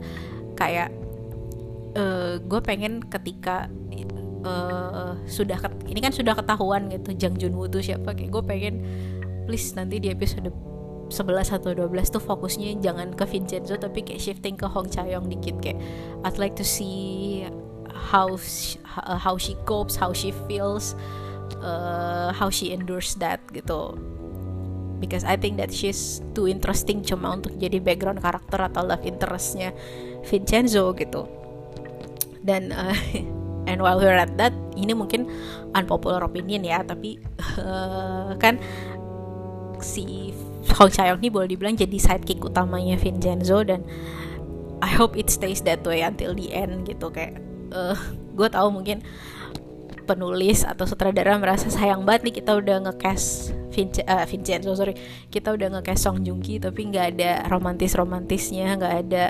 Kayak 0.56 0.88
uh, 2.00 2.40
gue 2.40 2.60
pengen 2.64 3.04
ketika 3.04 3.68
uh, 4.44 5.12
sudah 5.28 5.60
ini 5.84 6.00
kan 6.00 6.12
sudah 6.12 6.32
ketahuan 6.32 6.88
gitu 6.88 7.12
Jang 7.16 7.36
Junwoo 7.36 7.68
tuh 7.68 7.84
siapa 7.84 8.16
kayak 8.16 8.30
gue 8.32 8.42
pengen 8.44 8.74
please 9.44 9.74
nanti 9.76 9.98
di 10.00 10.08
episode 10.08 10.48
11 11.10 11.58
atau 11.58 11.74
12 11.74 11.90
tuh 12.14 12.22
fokusnya 12.22 12.78
jangan 12.78 13.12
ke 13.12 13.26
Vincenzo 13.26 13.74
tapi 13.76 14.06
kayak 14.06 14.22
shifting 14.22 14.54
ke 14.54 14.66
Hong 14.70 14.86
Chayong 14.86 15.26
dikit 15.26 15.58
kayak 15.58 15.78
I'd 16.22 16.38
like 16.38 16.54
to 16.56 16.64
see 16.64 17.44
how 18.00 18.36
she, 18.36 18.78
how 18.96 19.36
she 19.36 19.54
copes, 19.68 19.96
how 19.96 20.12
she 20.12 20.32
feels, 20.48 20.96
uh, 21.62 22.32
how 22.32 22.48
she 22.50 22.72
endures 22.72 23.14
that 23.20 23.40
gitu. 23.52 23.98
Because 25.00 25.24
I 25.24 25.36
think 25.36 25.56
that 25.56 25.72
she's 25.72 26.20
too 26.36 26.44
interesting 26.44 27.00
cuma 27.00 27.32
untuk 27.40 27.56
jadi 27.56 27.80
background 27.80 28.20
karakter 28.20 28.60
atau 28.60 28.84
love 28.84 29.04
interestnya 29.04 29.72
Vincenzo 30.28 30.92
gitu. 30.96 31.24
Dan 32.44 32.72
uh, 32.72 32.96
and 33.70 33.80
while 33.80 34.00
we're 34.00 34.16
at 34.16 34.36
that, 34.36 34.52
ini 34.76 34.92
mungkin 34.92 35.28
unpopular 35.72 36.20
opinion 36.24 36.64
ya, 36.64 36.84
tapi 36.84 37.16
uh, 37.60 38.36
kan 38.36 38.60
si 39.80 40.36
Hong 40.76 40.92
Chayong 40.92 41.20
ini 41.24 41.30
boleh 41.32 41.48
dibilang 41.48 41.76
jadi 41.76 41.96
sidekick 41.96 42.44
utamanya 42.44 43.00
Vincenzo 43.00 43.64
dan 43.64 43.84
I 44.80 44.92
hope 44.96 45.16
it 45.16 45.28
stays 45.28 45.60
that 45.68 45.84
way 45.84 46.00
until 46.04 46.32
the 46.36 46.52
end 46.52 46.88
gitu. 46.88 47.12
Kayak 47.12 47.40
uh, 47.72 47.96
gue 48.36 48.48
tahu 48.48 48.68
mungkin 48.72 49.04
penulis 50.08 50.66
atau 50.66 50.88
sutradara 50.88 51.38
merasa 51.38 51.70
sayang 51.70 52.02
banget 52.02 52.26
nih 52.26 52.34
kita 52.42 52.58
udah 52.58 52.82
ngecast 52.88 53.54
Vince, 53.70 54.02
uh, 54.04 54.26
Vincenzo 54.26 54.72
sorry. 54.74 54.96
Kita 55.28 55.54
udah 55.54 55.78
ngecast 55.78 56.00
Song 56.04 56.20
Joong 56.24 56.42
Ki 56.42 56.58
tapi 56.60 56.90
nggak 56.90 57.06
ada 57.16 57.30
romantis 57.48 57.94
romantisnya 57.94 58.76
nggak 58.76 58.94
ada 59.06 59.24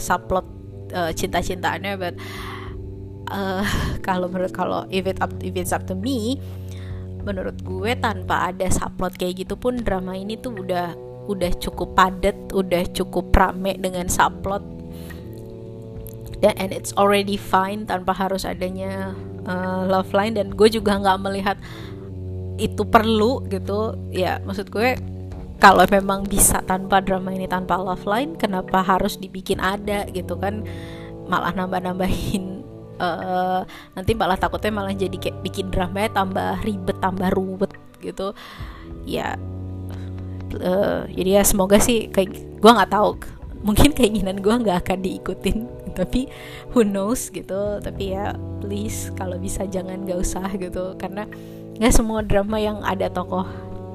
subplot 0.00 0.46
uh, 0.96 1.10
cinta 1.12 1.38
cintaannya 1.44 1.94
but 2.00 2.14
uh, 3.28 3.64
kalau 4.06 4.28
menurut 4.28 4.52
kalau 4.54 4.88
if 4.88 5.04
it 5.08 5.18
up 5.20 5.32
if 5.44 5.52
it's 5.56 5.72
up 5.72 5.84
to 5.84 5.96
me 5.96 6.40
menurut 7.22 7.56
gue 7.62 7.94
tanpa 7.98 8.50
ada 8.50 8.66
subplot 8.68 9.16
kayak 9.16 9.46
gitu 9.46 9.54
pun 9.54 9.80
drama 9.80 10.14
ini 10.18 10.36
tuh 10.38 10.58
udah 10.58 10.94
udah 11.30 11.52
cukup 11.62 11.94
padat, 11.94 12.34
udah 12.50 12.82
cukup 12.90 13.30
rame 13.34 13.78
dengan 13.78 14.10
subplot. 14.10 14.62
Dan 16.42 16.58
and 16.58 16.74
it's 16.74 16.90
already 16.98 17.38
fine 17.38 17.86
tanpa 17.86 18.10
harus 18.10 18.42
adanya 18.42 19.14
uh, 19.46 19.86
love 19.86 20.10
line. 20.10 20.34
Dan 20.34 20.54
gue 20.58 20.66
juga 20.66 20.98
nggak 20.98 21.18
melihat 21.22 21.56
itu 22.58 22.82
perlu 22.82 23.46
gitu. 23.46 23.94
Ya 24.10 24.42
maksud 24.42 24.74
gue 24.74 24.98
kalau 25.62 25.86
memang 25.86 26.26
bisa 26.26 26.58
tanpa 26.66 26.98
drama 26.98 27.30
ini 27.30 27.46
tanpa 27.46 27.78
love 27.78 28.02
line 28.02 28.34
kenapa 28.34 28.82
harus 28.82 29.14
dibikin 29.22 29.62
ada 29.62 30.10
gitu 30.10 30.34
kan? 30.34 30.66
Malah 31.30 31.54
nambah-nambahin 31.54 32.61
uh, 32.98 33.62
nanti 33.94 34.12
malah 34.12 34.36
takutnya 34.36 34.72
malah 34.74 34.92
jadi 34.92 35.16
kayak 35.16 35.38
bikin 35.40 35.70
drama 35.72 36.08
tambah 36.10 36.60
ribet 36.66 36.98
tambah 37.00 37.30
ruwet 37.32 37.72
gitu. 38.02 38.36
Ya 39.06 39.38
uh, 40.60 41.06
jadi 41.08 41.40
ya 41.40 41.42
semoga 41.46 41.78
sih 41.80 42.10
kayak 42.12 42.60
gue 42.60 42.70
nggak 42.70 42.92
tahu 42.92 43.16
mungkin 43.62 43.94
keinginan 43.94 44.42
gue 44.42 44.50
nggak 44.50 44.84
akan 44.84 44.98
diikutin 45.06 45.58
tapi 45.94 46.28
who 46.72 46.82
knows 46.82 47.28
gitu. 47.30 47.78
Tapi 47.78 48.16
ya 48.16 48.34
please 48.60 49.12
kalau 49.14 49.36
bisa 49.38 49.68
jangan 49.68 50.08
gak 50.08 50.20
usah 50.20 50.48
gitu. 50.56 50.96
Karena 50.96 51.28
nggak 51.78 51.92
semua 51.92 52.20
drama 52.24 52.58
yang 52.58 52.80
ada 52.82 53.08
tokoh 53.12 53.46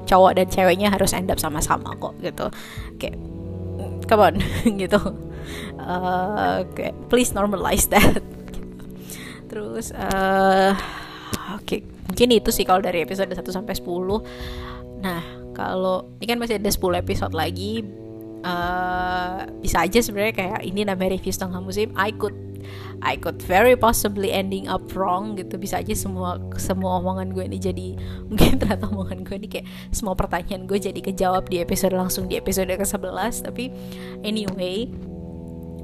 cowok 0.08 0.40
dan 0.40 0.46
ceweknya 0.48 0.88
harus 0.88 1.12
end 1.12 1.28
up 1.28 1.36
sama-sama 1.36 1.92
kok 2.00 2.16
gitu. 2.24 2.48
Kayak 2.96 3.20
come 4.08 4.22
on 4.24 4.34
gitu. 4.82 5.00
Uh, 5.76 6.64
kayak 6.72 6.96
please 7.12 7.32
normalize 7.36 7.88
that 7.92 8.20
terus 9.48 9.90
uh, 9.96 10.76
oke 11.56 11.64
okay. 11.64 11.80
mungkin 12.06 12.28
itu 12.36 12.52
sih 12.52 12.68
kalau 12.68 12.84
dari 12.84 13.02
episode 13.02 13.32
1 13.32 13.40
sampai 13.40 13.74
10 13.74 13.84
nah 15.02 15.22
kalau 15.56 16.14
ini 16.22 16.26
kan 16.30 16.38
masih 16.38 16.60
ada 16.60 16.70
10 16.70 17.02
episode 17.02 17.34
lagi 17.34 17.82
uh, 18.46 19.46
bisa 19.58 19.82
aja 19.82 19.98
sebenarnya 19.98 20.34
kayak 20.34 20.60
ini 20.62 20.86
namanya 20.86 21.18
review 21.18 21.32
setengah 21.34 21.58
musim. 21.62 21.90
I 21.98 22.14
could 22.14 22.36
I 22.98 23.14
could 23.14 23.38
very 23.38 23.78
possibly 23.78 24.34
ending 24.34 24.66
up 24.66 24.82
wrong 24.94 25.38
gitu. 25.38 25.58
Bisa 25.58 25.80
aja 25.82 25.94
semua 25.94 26.38
semua 26.58 27.02
omongan 27.02 27.34
gue 27.34 27.44
ini 27.46 27.58
jadi 27.58 27.86
mungkin 28.28 28.60
ternyata 28.60 28.90
omongan 28.90 29.26
gue 29.26 29.36
ini 29.38 29.48
kayak 29.48 29.66
semua 29.90 30.14
pertanyaan 30.14 30.66
gue 30.68 30.78
jadi 30.78 31.00
kejawab 31.00 31.48
di 31.50 31.62
episode 31.62 31.94
langsung 31.94 32.30
di 32.30 32.38
episode 32.38 32.70
ke 32.70 32.86
11 32.86 33.46
tapi 33.46 33.70
anyway 34.22 34.86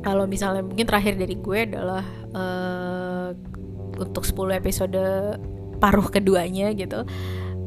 kalau 0.04 0.28
misalnya 0.28 0.60
mungkin 0.60 0.84
terakhir 0.84 1.16
dari 1.16 1.34
gue 1.40 1.58
adalah 1.64 2.04
uh, 2.36 3.32
untuk 3.96 4.22
10 4.28 4.60
episode 4.60 5.00
paruh 5.80 6.06
keduanya 6.12 6.70
gitu 6.76 7.08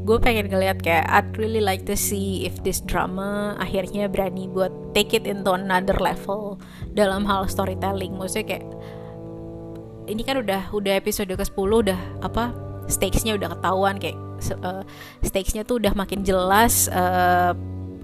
gue 0.07 0.17
pengen 0.23 0.47
ngeliat 0.47 0.79
kayak 0.79 1.03
I'd 1.11 1.35
really 1.35 1.59
like 1.59 1.83
to 1.91 1.99
see 1.99 2.47
if 2.47 2.55
this 2.63 2.79
drama 2.79 3.59
akhirnya 3.59 4.07
berani 4.07 4.47
buat 4.47 4.71
take 4.95 5.11
it 5.11 5.27
into 5.27 5.51
another 5.51 5.99
level 5.99 6.55
dalam 6.95 7.27
hal 7.27 7.43
storytelling. 7.51 8.15
Maksudnya 8.15 8.55
kayak 8.55 8.65
ini 10.07 10.23
kan 10.23 10.39
udah 10.39 10.71
udah 10.71 10.95
episode 10.95 11.27
ke 11.27 11.43
10 11.43 11.59
udah 11.59 11.99
apa 12.23 12.55
stakesnya 12.87 13.35
udah 13.35 13.51
ketahuan 13.59 13.99
kayak 13.99 14.15
uh, 14.63 14.87
stakesnya 15.19 15.67
tuh 15.67 15.83
udah 15.83 15.91
makin 15.91 16.23
jelas 16.23 16.87
uh, 16.95 17.51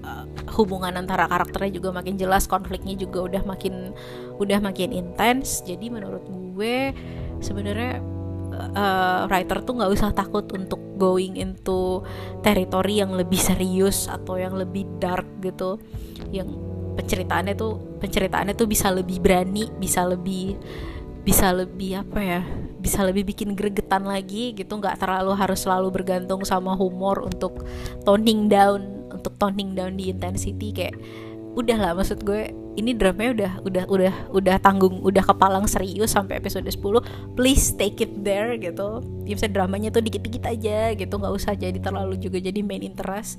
uh, 0.04 0.26
hubungan 0.54 0.94
antara 0.94 1.26
karakternya 1.26 1.80
juga 1.82 1.90
makin 1.96 2.16
jelas 2.20 2.46
konfliknya 2.46 2.94
juga 2.94 3.26
udah 3.26 3.44
makin 3.48 3.96
udah 4.38 4.60
makin 4.60 4.94
intens. 4.94 5.64
Jadi 5.66 5.90
menurut 5.90 6.24
gue 6.28 6.94
sebenarnya 7.42 8.04
uh, 8.78 9.26
writer 9.28 9.64
tuh 9.66 9.74
nggak 9.82 9.92
usah 9.92 10.12
takut 10.14 10.46
untuk 10.54 10.80
going 11.00 11.40
into 11.42 12.06
teritori 12.46 13.02
yang 13.02 13.12
lebih 13.16 13.40
serius 13.40 14.06
atau 14.06 14.38
yang 14.38 14.54
lebih 14.54 14.86
dark 15.02 15.26
gitu. 15.42 15.82
Yang 16.30 16.54
penceritaannya 16.94 17.56
tuh 17.58 17.98
penceritaannya 17.98 18.54
tuh 18.54 18.70
bisa 18.70 18.94
lebih 18.94 19.18
berani 19.18 19.66
bisa 19.82 20.06
lebih 20.06 20.54
bisa 21.24 21.56
lebih 21.56 22.04
apa 22.04 22.20
ya 22.20 22.42
bisa 22.84 23.00
lebih 23.02 23.24
bikin 23.32 23.56
gregetan 23.56 24.04
lagi 24.06 24.54
gitu. 24.54 24.78
Nggak 24.78 25.02
terlalu 25.02 25.34
harus 25.34 25.64
selalu 25.64 25.90
bergantung 25.90 26.44
sama 26.44 26.76
humor 26.76 27.24
untuk 27.24 27.64
toning 28.04 28.52
down 28.52 29.03
untuk 29.24 29.40
toning 29.40 29.72
down 29.72 29.96
di 29.96 30.12
intensity 30.12 30.76
kayak 30.76 31.00
udah 31.56 31.78
lah 31.80 31.92
maksud 31.96 32.26
gue 32.28 32.52
ini 32.74 32.98
dramanya 32.98 33.32
udah 33.32 33.52
udah 33.62 33.84
udah 33.86 34.14
udah 34.34 34.56
tanggung 34.58 35.00
udah 35.06 35.22
kepalang 35.22 35.70
serius 35.70 36.18
sampai 36.18 36.42
episode 36.42 36.66
10 36.66 37.38
please 37.38 37.78
take 37.78 38.02
it 38.02 38.12
there 38.26 38.58
gitu. 38.58 39.06
Ya 39.24 39.38
bisa 39.38 39.48
dramanya 39.48 39.94
tuh 39.94 40.02
dikit-dikit 40.02 40.50
aja 40.50 40.98
gitu. 40.98 41.14
Nggak 41.14 41.34
usah 41.38 41.54
jadi 41.54 41.78
terlalu 41.78 42.18
juga 42.18 42.42
jadi 42.42 42.60
main 42.66 42.82
interest. 42.82 43.38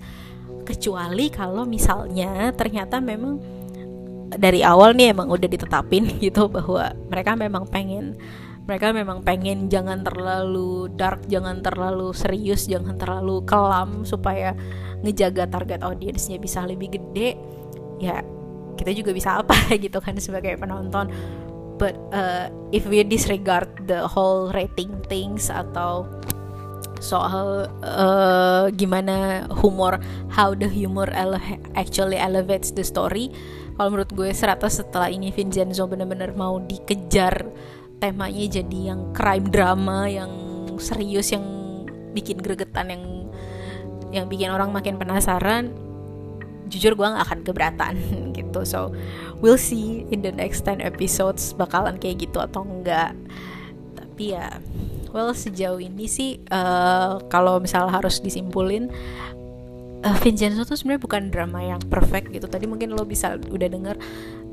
Kecuali 0.63 1.29
kalau 1.29 1.67
misalnya 1.67 2.55
ternyata 2.55 3.03
memang 3.03 3.43
dari 4.31 4.63
awal 4.63 4.95
nih 4.95 5.11
emang 5.11 5.27
udah 5.31 5.49
ditetapin 5.51 6.07
gitu 6.25 6.47
bahwa 6.47 6.95
mereka 7.11 7.35
memang 7.35 7.67
pengen 7.67 8.15
mereka 8.65 8.97
memang 8.97 9.21
pengen 9.21 9.69
jangan 9.69 10.01
terlalu 10.01 10.89
dark, 10.97 11.29
jangan 11.29 11.61
terlalu 11.61 12.17
serius, 12.17 12.65
jangan 12.65 12.97
terlalu 12.97 13.45
kelam 13.45 14.09
supaya 14.09 14.57
ngejaga 15.05 15.47
target 15.53 15.85
audiensnya 15.85 16.41
bisa 16.41 16.65
lebih 16.65 16.97
gede. 16.97 17.37
Ya 18.01 18.25
kita 18.75 18.91
juga 18.91 19.15
bisa 19.15 19.39
apa 19.39 19.55
gitu 19.85 20.01
kan 20.01 20.17
sebagai 20.19 20.57
penonton. 20.57 21.13
But 21.75 21.99
uh, 22.15 22.49
if 22.71 22.87
we 22.87 23.03
disregard 23.03 23.69
the 23.91 24.07
whole 24.07 24.55
rating 24.55 24.95
things 25.11 25.51
atau 25.51 26.07
soal 27.03 27.69
uh, 27.83 28.71
gimana 28.73 29.45
humor, 29.61 29.99
how 30.31 30.55
the 30.55 30.71
humor 30.71 31.11
ele 31.13 31.37
actually 31.75 32.17
elevates 32.17 32.71
the 32.73 32.87
story, 32.87 33.35
kalau 33.75 33.91
menurut 33.91 34.11
gue 34.15 34.31
serata 34.31 34.71
setelah 34.71 35.11
ini 35.11 35.35
Vincenzo 35.35 35.91
bener-bener 35.91 36.31
mau 36.33 36.63
dikejar 36.63 37.51
temanya 37.99 38.63
jadi 38.63 38.95
yang 38.95 39.11
crime 39.11 39.51
drama 39.51 40.07
yang 40.07 40.31
serius 40.79 41.35
yang 41.35 41.45
bikin 42.15 42.39
gregetan 42.39 42.95
yang 42.95 43.05
yang 44.15 44.31
bikin 44.31 44.55
orang 44.55 44.71
makin 44.71 44.95
penasaran 44.95 45.75
jujur 46.71 46.97
gue 46.97 47.05
gak 47.05 47.25
akan 47.29 47.41
keberatan 47.45 47.95
gitu. 48.39 48.63
So 48.65 48.95
we'll 49.43 49.61
see 49.61 50.07
in 50.09 50.23
the 50.23 50.33
next 50.33 50.65
10 50.65 50.81
episodes 50.81 51.53
bakalan 51.59 51.99
kayak 51.99 52.31
gitu 52.31 52.39
atau 52.41 52.65
enggak 52.65 53.13
tapi 53.95 54.31
ya 54.39 54.63
well 55.11 55.35
sejauh 55.35 55.83
ini 55.83 56.07
sih 56.07 56.39
uh, 56.55 57.19
kalau 57.27 57.59
misalnya 57.59 57.99
harus 57.99 58.23
disimpulin 58.23 58.87
uh, 60.07 60.17
Vincenzo 60.23 60.63
tuh 60.63 60.79
sebenarnya 60.79 61.03
bukan 61.03 61.23
drama 61.35 61.61
yang 61.61 61.83
perfect 61.91 62.31
gitu. 62.31 62.47
Tadi 62.47 62.71
mungkin 62.71 62.95
lo 62.95 63.03
bisa 63.03 63.35
udah 63.37 63.69
denger 63.69 63.97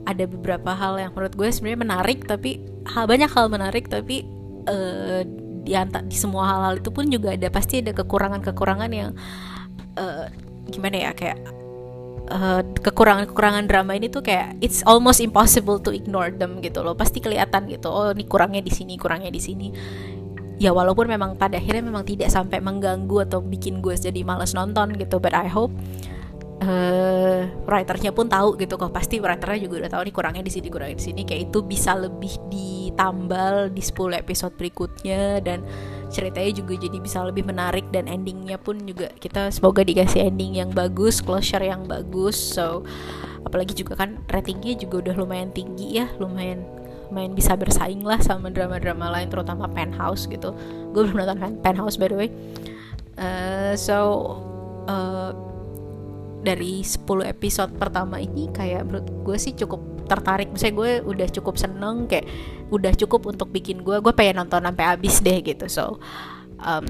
ada 0.02 0.26
beberapa 0.26 0.74
hal 0.74 0.98
yang 0.98 1.12
menurut 1.14 1.38
gue 1.38 1.50
sebenarnya 1.54 1.80
menarik 1.86 2.26
tapi 2.26 2.58
hal 2.90 3.06
banyak 3.06 3.30
hal 3.30 3.46
menarik 3.54 3.86
tapi 3.86 4.26
uh, 4.66 5.22
di 5.62 5.78
di 6.10 6.18
semua 6.18 6.50
hal-hal 6.50 6.82
itu 6.82 6.90
pun 6.90 7.06
juga 7.06 7.38
ada 7.38 7.48
pasti 7.54 7.86
ada 7.86 7.94
kekurangan-kekurangan 7.94 8.90
yang 8.90 9.14
gimana 10.72 11.10
ya 11.10 11.12
kayak 11.12 11.40
kekurangan-kekurangan 12.80 13.68
drama 13.68 13.92
ini 14.00 14.08
tuh 14.08 14.24
kayak 14.24 14.56
it's 14.64 14.80
almost 14.88 15.20
impossible 15.20 15.76
to 15.76 15.92
ignore 15.92 16.32
them 16.32 16.64
gitu 16.64 16.80
loh. 16.80 16.96
Pasti 16.96 17.20
kelihatan 17.20 17.68
gitu 17.68 17.92
oh 17.92 18.16
ini 18.16 18.24
kurangnya 18.24 18.64
di 18.64 18.72
sini 18.72 18.96
kurangnya 18.96 19.28
di 19.28 19.42
sini. 19.44 19.68
Ya 20.62 20.72
walaupun 20.72 21.10
memang 21.10 21.42
pada 21.42 21.58
akhirnya 21.58 21.82
memang 21.82 22.06
tidak 22.06 22.30
sampai 22.30 22.62
mengganggu 22.62 23.26
atau 23.26 23.42
bikin 23.42 23.82
gue 23.82 23.98
jadi 23.98 24.22
males 24.22 24.54
nonton 24.54 24.94
gitu 24.94 25.18
but 25.18 25.34
I 25.34 25.50
hope 25.50 25.74
uh, 26.62 27.42
writernya 27.66 28.14
pun 28.14 28.30
tahu 28.30 28.56
gitu 28.56 28.78
kok. 28.78 28.94
Pasti 28.94 29.18
writernya 29.18 29.60
juga 29.66 29.86
udah 29.86 29.92
tahu 29.92 30.02
nih 30.08 30.14
kurangnya 30.14 30.44
di 30.46 30.54
sini 30.54 30.68
kurangnya 30.70 30.98
di 30.98 31.06
sini. 31.12 31.22
Kayak 31.26 31.52
itu 31.52 31.60
bisa 31.66 31.98
lebih 31.98 32.34
ditambal 32.48 33.74
di 33.74 33.82
10 33.82 34.22
episode 34.22 34.54
berikutnya. 34.56 35.42
Dan 35.42 35.66
ceritanya 36.14 36.52
juga 36.54 36.74
jadi 36.78 36.98
bisa 37.02 37.26
lebih 37.26 37.44
menarik. 37.44 37.90
Dan 37.90 38.06
endingnya 38.06 38.62
pun 38.62 38.78
juga 38.86 39.10
kita 39.18 39.50
semoga 39.50 39.82
dikasih 39.82 40.30
ending 40.30 40.62
yang 40.62 40.70
bagus 40.72 41.20
closure 41.20 41.66
yang 41.66 41.90
bagus. 41.90 42.38
So 42.38 42.86
apalagi 43.42 43.74
juga 43.74 43.98
kan 43.98 44.22
ratingnya 44.30 44.78
juga 44.78 45.10
udah 45.10 45.16
lumayan 45.18 45.50
tinggi 45.52 46.00
ya. 46.00 46.08
Lumayan 46.22 46.64
main 47.12 47.36
bisa 47.36 47.60
bersaing 47.60 48.08
lah 48.08 48.24
sama 48.24 48.48
drama-drama 48.48 49.12
lain 49.12 49.28
terutama 49.28 49.68
Penthouse 49.68 50.32
gitu. 50.32 50.56
Gue 50.96 51.12
belum 51.12 51.28
nonton 51.28 51.60
Penthouse 51.60 52.00
by 52.00 52.08
the 52.08 52.16
way. 52.16 52.30
Uh, 53.20 53.76
so 53.76 53.98
uh, 54.88 55.36
dari 56.42 56.82
10 56.82 57.06
episode 57.26 57.72
pertama 57.78 58.18
ini 58.18 58.50
kayak 58.50 58.90
menurut 58.90 59.08
gue 59.26 59.38
sih 59.38 59.54
cukup 59.54 59.82
tertarik. 60.10 60.50
Misalnya 60.52 60.76
gue 60.76 60.92
udah 61.08 61.28
cukup 61.32 61.56
seneng 61.56 62.10
kayak 62.10 62.28
udah 62.74 62.92
cukup 62.98 63.30
untuk 63.30 63.54
bikin 63.54 63.86
gue 63.86 64.02
gue 64.02 64.14
pengen 64.14 64.44
nonton 64.44 64.66
sampai 64.66 64.86
habis 64.86 65.22
deh 65.22 65.40
gitu. 65.40 65.66
So 65.70 66.02
um, 66.60 66.84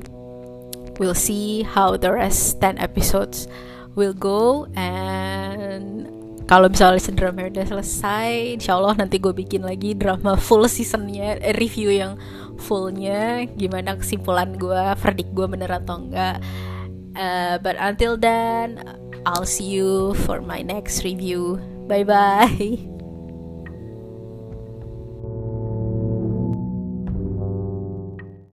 we'll 0.98 1.18
see 1.18 1.68
how 1.68 2.00
the 2.00 2.10
rest 2.10 2.58
10 2.64 2.80
episodes 2.82 3.46
will 3.94 4.16
go. 4.16 4.66
And 4.74 6.08
kalau 6.50 6.68
misalnya 6.68 7.00
drama 7.16 7.48
udah 7.48 7.64
selesai 7.64 8.60
insya 8.60 8.76
Allah 8.76 8.98
nanti 9.00 9.22
gue 9.22 9.32
bikin 9.32 9.64
lagi 9.64 9.96
drama 9.96 10.36
full 10.36 10.68
seasonnya 10.68 11.40
eh, 11.40 11.56
review 11.56 11.92
yang 11.92 12.20
fullnya. 12.60 13.46
Gimana 13.56 13.96
kesimpulan 14.00 14.56
gue 14.56 14.84
verdict 15.00 15.32
gue 15.32 15.48
bener 15.48 15.72
atau 15.72 16.02
enggak. 16.02 16.44
Uh, 17.12 17.60
but 17.60 17.76
until 17.76 18.16
then 18.16 18.80
I'll 19.26 19.46
see 19.46 19.66
you 19.66 20.14
for 20.26 20.42
my 20.42 20.62
next 20.62 21.04
review. 21.04 21.58
Bye 21.88 22.04
bye 22.04 22.78